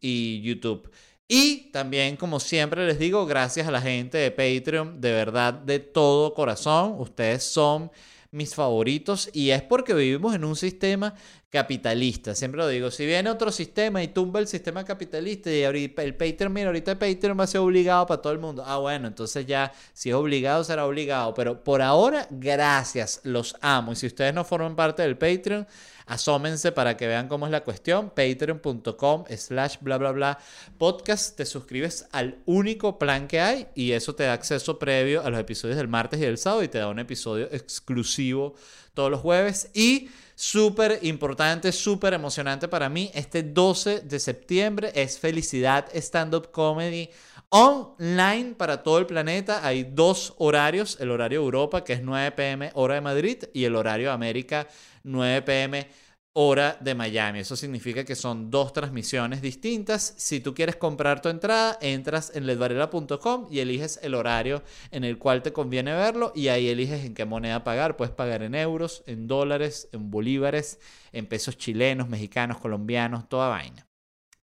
y 0.00 0.40
YouTube. 0.42 0.90
Y 1.28 1.70
también, 1.70 2.16
como 2.16 2.40
siempre 2.40 2.86
les 2.86 2.98
digo, 2.98 3.24
gracias 3.24 3.68
a 3.68 3.70
la 3.70 3.80
gente 3.80 4.18
de 4.18 4.30
Patreon, 4.32 5.00
de 5.00 5.12
verdad, 5.12 5.54
de 5.54 5.78
todo 5.78 6.34
corazón. 6.34 6.96
Ustedes 6.98 7.44
son 7.44 7.90
mis 8.32 8.54
favoritos 8.54 9.28
y 9.32 9.50
es 9.50 9.62
porque 9.62 9.94
vivimos 9.94 10.34
en 10.34 10.44
un 10.44 10.56
sistema 10.56 11.14
capitalista. 11.50 12.34
Siempre 12.34 12.58
lo 12.58 12.68
digo, 12.68 12.90
si 12.90 13.04
viene 13.04 13.28
otro 13.28 13.50
sistema 13.50 14.02
y 14.02 14.08
tumba 14.08 14.38
el 14.38 14.46
sistema 14.46 14.84
capitalista 14.84 15.50
y 15.50 15.64
ahorita 15.64 16.02
el 16.04 16.14
Patreon, 16.14 16.52
mira, 16.52 16.68
ahorita 16.68 16.92
el 16.92 16.98
Patreon 16.98 17.38
va 17.38 17.44
a 17.44 17.48
ser 17.48 17.60
obligado 17.60 18.06
para 18.06 18.22
todo 18.22 18.32
el 18.32 18.38
mundo. 18.38 18.62
Ah, 18.64 18.78
bueno, 18.78 19.08
entonces 19.08 19.46
ya, 19.46 19.72
si 19.92 20.10
es 20.10 20.14
obligado, 20.14 20.62
será 20.62 20.86
obligado. 20.86 21.34
Pero 21.34 21.62
por 21.62 21.82
ahora, 21.82 22.26
gracias, 22.30 23.20
los 23.24 23.56
amo. 23.60 23.92
Y 23.92 23.96
si 23.96 24.06
ustedes 24.06 24.32
no 24.32 24.44
forman 24.44 24.76
parte 24.76 25.02
del 25.02 25.18
Patreon, 25.18 25.66
asómense 26.10 26.72
para 26.72 26.96
que 26.96 27.06
vean 27.06 27.28
cómo 27.28 27.46
es 27.46 27.52
la 27.52 27.62
cuestión. 27.62 28.10
Patreon.com 28.10 29.24
slash 29.34 29.76
bla 29.80 29.96
bla 29.96 30.10
bla 30.10 30.38
podcast. 30.76 31.36
Te 31.36 31.46
suscribes 31.46 32.06
al 32.10 32.38
único 32.46 32.98
plan 32.98 33.28
que 33.28 33.40
hay 33.40 33.68
y 33.74 33.92
eso 33.92 34.14
te 34.14 34.24
da 34.24 34.32
acceso 34.32 34.78
previo 34.78 35.24
a 35.24 35.30
los 35.30 35.38
episodios 35.38 35.76
del 35.76 35.88
martes 35.88 36.18
y 36.18 36.22
del 36.22 36.36
sábado 36.36 36.64
y 36.64 36.68
te 36.68 36.78
da 36.78 36.88
un 36.88 36.98
episodio 36.98 37.48
exclusivo 37.52 38.54
todos 38.92 39.10
los 39.10 39.20
jueves. 39.20 39.70
Y 39.72 40.08
súper 40.34 40.98
importante, 41.02 41.70
súper 41.70 42.14
emocionante 42.14 42.66
para 42.66 42.88
mí, 42.88 43.10
este 43.14 43.44
12 43.44 44.00
de 44.00 44.18
septiembre 44.18 44.90
es 44.94 45.18
Felicidad 45.18 45.86
Stand 45.94 46.34
Up 46.34 46.50
Comedy 46.50 47.08
online 47.50 48.54
para 48.56 48.82
todo 48.82 48.98
el 48.98 49.06
planeta. 49.06 49.64
Hay 49.64 49.84
dos 49.84 50.34
horarios, 50.38 50.96
el 51.00 51.10
horario 51.10 51.40
Europa 51.40 51.84
que 51.84 51.92
es 51.92 52.02
9 52.02 52.32
pm 52.32 52.70
hora 52.74 52.94
de 52.94 53.00
Madrid 53.00 53.44
y 53.52 53.64
el 53.64 53.76
horario 53.76 54.12
América 54.12 54.66
9 55.02 55.42
pm 55.42 55.88
hora 56.32 56.76
de 56.80 56.94
Miami. 56.94 57.40
Eso 57.40 57.56
significa 57.56 58.04
que 58.04 58.14
son 58.14 58.50
dos 58.50 58.72
transmisiones 58.72 59.42
distintas. 59.42 60.14
Si 60.16 60.40
tú 60.40 60.54
quieres 60.54 60.76
comprar 60.76 61.20
tu 61.20 61.28
entrada, 61.28 61.76
entras 61.80 62.32
en 62.34 62.46
ledvarela.com 62.46 63.48
y 63.50 63.58
eliges 63.58 63.98
el 64.02 64.14
horario 64.14 64.62
en 64.90 65.04
el 65.04 65.18
cual 65.18 65.42
te 65.42 65.52
conviene 65.52 65.92
verlo 65.92 66.32
y 66.34 66.48
ahí 66.48 66.68
eliges 66.68 67.04
en 67.04 67.14
qué 67.14 67.24
moneda 67.24 67.64
pagar. 67.64 67.96
Puedes 67.96 68.14
pagar 68.14 68.42
en 68.42 68.54
euros, 68.54 69.02
en 69.06 69.26
dólares, 69.26 69.88
en 69.92 70.10
bolívares, 70.10 70.78
en 71.12 71.26
pesos 71.26 71.56
chilenos, 71.56 72.08
mexicanos, 72.08 72.58
colombianos, 72.58 73.28
toda 73.28 73.48
vaina. 73.48 73.86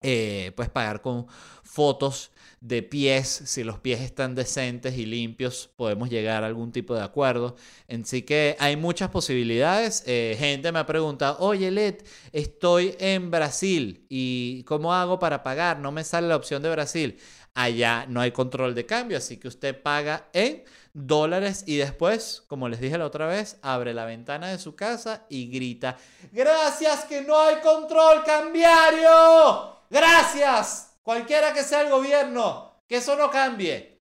Eh, 0.02 0.52
puedes 0.56 0.72
pagar 0.72 1.02
con 1.02 1.28
fotos 1.64 2.33
de 2.64 2.82
pies, 2.82 3.28
si 3.28 3.62
los 3.66 3.80
pies 3.80 4.00
están 4.00 4.36
decentes 4.36 4.98
y 4.98 5.06
limpios, 5.06 5.70
podemos 5.76 6.10
llegar 6.10 6.46
a 6.46 6.48
algún 6.48 6.72
tipo 6.72 6.96
de 6.96 7.02
acuerdo. 7.02 7.58
Así 7.90 8.22
que 8.22 8.56
hay 8.58 8.78
muchas 8.78 9.10
posibilidades. 9.10 10.02
Eh, 10.08 10.38
gente 10.40 10.72
me 10.72 10.80
ha 10.80 10.86
preguntado, 10.86 11.36
oye 11.40 11.70
Led, 11.72 11.98
estoy 12.32 12.96
en 13.00 13.32
Brasil 13.32 14.06
y 14.08 14.64
¿cómo 14.64 14.94
hago 14.94 15.20
para 15.20 15.44
pagar? 15.44 15.80
No 15.80 15.92
me 15.92 16.06
sale 16.06 16.30
la 16.30 16.38
opción 16.38 16.64
de 16.64 16.70
Brasil. 16.70 17.20
Allá 17.54 18.06
no 18.08 18.22
hay 18.22 18.32
control 18.32 18.74
de 18.74 18.86
cambio, 18.86 19.18
así 19.18 19.36
que 19.36 19.50
usted 19.50 19.80
paga 19.82 20.30
en 20.32 20.64
dólares 20.94 21.66
y 21.68 21.76
después, 21.76 22.46
como 22.48 22.70
les 22.70 22.80
dije 22.80 22.98
la 22.98 23.06
otra 23.06 23.28
vez, 23.28 23.58
abre 23.62 23.94
la 23.94 24.06
ventana 24.06 24.48
de 24.48 24.58
su 24.58 24.74
casa 24.74 25.26
y 25.28 25.48
grita, 25.52 25.98
gracias 26.32 27.04
que 27.04 27.24
no 27.24 27.38
hay 27.38 27.58
control 27.58 28.24
cambiario. 28.24 29.82
Gracias 29.90 30.93
cualquiera 31.04 31.54
que 31.54 31.64
sea 31.64 31.82
el 31.82 31.92
gobierno, 31.92 32.82
que 32.88 32.98
eso 32.98 33.16
no 33.16 33.30
cambie. 33.30 34.02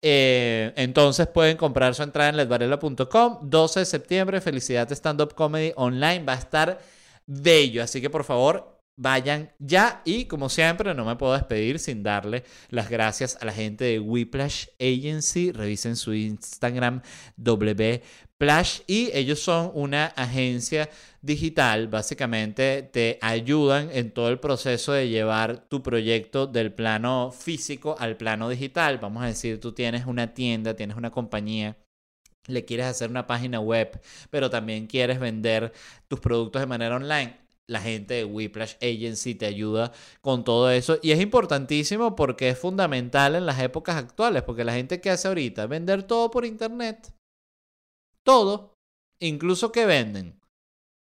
Eh, 0.00 0.72
entonces 0.76 1.26
pueden 1.26 1.56
comprar 1.56 1.94
su 1.94 2.02
entrada 2.02 2.30
en 2.30 2.36
ledvarela.com. 2.36 3.38
12 3.42 3.80
de 3.80 3.86
septiembre, 3.86 4.40
Felicidad 4.40 4.90
Stand 4.92 5.20
Up 5.22 5.34
Comedy 5.34 5.72
Online. 5.76 6.24
Va 6.24 6.34
a 6.34 6.38
estar 6.38 6.78
bello. 7.26 7.82
Así 7.82 8.00
que 8.00 8.08
por 8.08 8.22
favor, 8.22 8.78
Vayan 9.00 9.52
ya 9.60 10.02
y 10.04 10.24
como 10.24 10.48
siempre 10.48 10.92
no 10.92 11.04
me 11.04 11.14
puedo 11.14 11.32
despedir 11.32 11.78
sin 11.78 12.02
darle 12.02 12.42
las 12.68 12.90
gracias 12.90 13.38
a 13.40 13.44
la 13.44 13.52
gente 13.52 13.84
de 13.84 14.00
Whiplash 14.00 14.66
Agency. 14.80 15.52
Revisen 15.52 15.94
su 15.94 16.14
Instagram 16.14 17.02
Wplash 17.36 18.80
y 18.88 19.10
ellos 19.14 19.38
son 19.38 19.70
una 19.74 20.06
agencia 20.06 20.90
digital. 21.22 21.88
Básicamente 21.88 22.82
te 22.82 23.18
ayudan 23.22 23.90
en 23.92 24.12
todo 24.12 24.28
el 24.28 24.40
proceso 24.40 24.92
de 24.92 25.08
llevar 25.08 25.68
tu 25.68 25.82
proyecto 25.82 26.46
del 26.46 26.72
plano 26.72 27.30
físico 27.32 27.96
al 27.98 28.16
plano 28.16 28.48
digital. 28.48 28.98
Vamos 28.98 29.22
a 29.22 29.26
decir, 29.26 29.60
tú 29.60 29.72
tienes 29.72 30.06
una 30.06 30.34
tienda, 30.34 30.74
tienes 30.74 30.96
una 30.96 31.10
compañía 31.10 31.76
le 32.46 32.64
quieres 32.64 32.86
hacer 32.86 33.10
una 33.10 33.26
página 33.26 33.60
web, 33.60 34.00
pero 34.30 34.48
también 34.48 34.86
quieres 34.86 35.20
vender 35.20 35.70
tus 36.08 36.18
productos 36.18 36.60
de 36.60 36.66
manera 36.66 36.96
online 36.96 37.36
la 37.68 37.80
gente 37.80 38.14
de 38.14 38.24
Whiplash 38.24 38.76
Agency 38.76 39.34
te 39.34 39.46
ayuda 39.46 39.92
con 40.20 40.42
todo 40.42 40.70
eso. 40.70 40.98
Y 41.02 41.12
es 41.12 41.20
importantísimo 41.20 42.16
porque 42.16 42.48
es 42.48 42.58
fundamental 42.58 43.36
en 43.36 43.46
las 43.46 43.60
épocas 43.60 43.96
actuales, 43.96 44.42
porque 44.42 44.64
la 44.64 44.72
gente 44.72 45.00
que 45.00 45.10
hace 45.10 45.28
ahorita, 45.28 45.66
vender 45.66 46.02
todo 46.02 46.30
por 46.30 46.44
internet. 46.44 47.12
Todo. 48.24 48.74
Incluso 49.20 49.70
que 49.70 49.84
venden. 49.84 50.37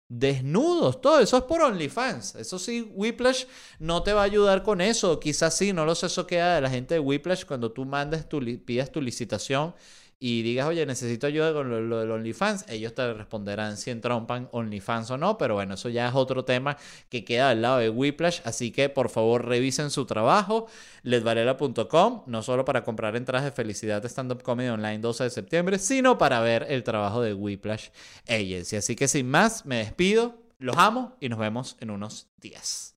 Desnudos, 0.08 1.00
todo 1.00 1.18
eso 1.18 1.36
es 1.36 1.42
por 1.44 1.62
OnlyFans. 1.62 2.36
Eso 2.36 2.58
sí, 2.60 2.92
Whiplash 2.94 3.44
no 3.80 4.02
te 4.04 4.12
va 4.12 4.20
a 4.20 4.24
ayudar 4.24 4.62
con 4.62 4.80
eso. 4.80 5.18
Quizás 5.18 5.56
sí, 5.56 5.72
no 5.72 5.84
lo 5.84 5.94
sé, 5.96 6.06
eso 6.06 6.26
queda 6.26 6.54
de 6.54 6.60
la 6.60 6.70
gente 6.70 6.94
de 6.94 7.00
Whiplash 7.00 7.44
cuando 7.44 7.72
tú 7.72 7.84
mandes 7.84 8.28
tu, 8.28 8.40
pidas 8.64 8.92
tu 8.92 9.02
licitación 9.02 9.74
y 10.18 10.42
digas, 10.42 10.66
oye, 10.66 10.86
necesito 10.86 11.26
ayuda 11.26 11.52
con 11.52 11.88
lo, 11.88 11.98
del 11.98 12.10
OnlyFans, 12.10 12.64
ellos 12.68 12.94
te 12.94 13.12
responderán 13.12 13.76
si 13.76 13.90
entrompan 13.90 14.48
OnlyFans 14.50 15.10
o 15.10 15.18
no, 15.18 15.36
pero 15.36 15.54
bueno, 15.54 15.74
eso 15.74 15.88
ya 15.90 16.08
es 16.08 16.14
otro 16.14 16.44
tema 16.44 16.78
que 17.10 17.24
queda 17.24 17.50
al 17.50 17.60
lado 17.62 17.78
de 17.78 17.90
Whiplash, 17.90 18.40
así 18.44 18.70
que 18.70 18.88
por 18.88 19.10
favor 19.10 19.46
revisen 19.46 19.90
su 19.90 20.06
trabajo, 20.06 20.68
ledvarela.com, 21.02 22.22
no 22.26 22.42
solo 22.42 22.64
para 22.64 22.82
comprar 22.82 23.14
entradas 23.16 23.44
de 23.44 23.52
felicidad 23.52 24.00
de 24.00 24.08
Stand 24.08 24.32
Up 24.32 24.42
Comedy 24.42 24.70
Online 24.70 24.98
12 24.98 25.24
de 25.24 25.30
septiembre, 25.30 25.78
sino 25.78 26.16
para 26.16 26.40
ver 26.40 26.66
el 26.68 26.82
trabajo 26.82 27.20
de 27.20 27.34
Whiplash 27.34 27.88
Agency. 28.26 28.76
Así 28.76 28.96
que 28.96 29.08
sin 29.08 29.28
más, 29.28 29.66
me 29.66 29.78
despido, 29.78 30.42
los 30.58 30.76
amo 30.78 31.16
y 31.20 31.28
nos 31.28 31.38
vemos 31.38 31.76
en 31.80 31.90
unos 31.90 32.28
días. 32.40 32.96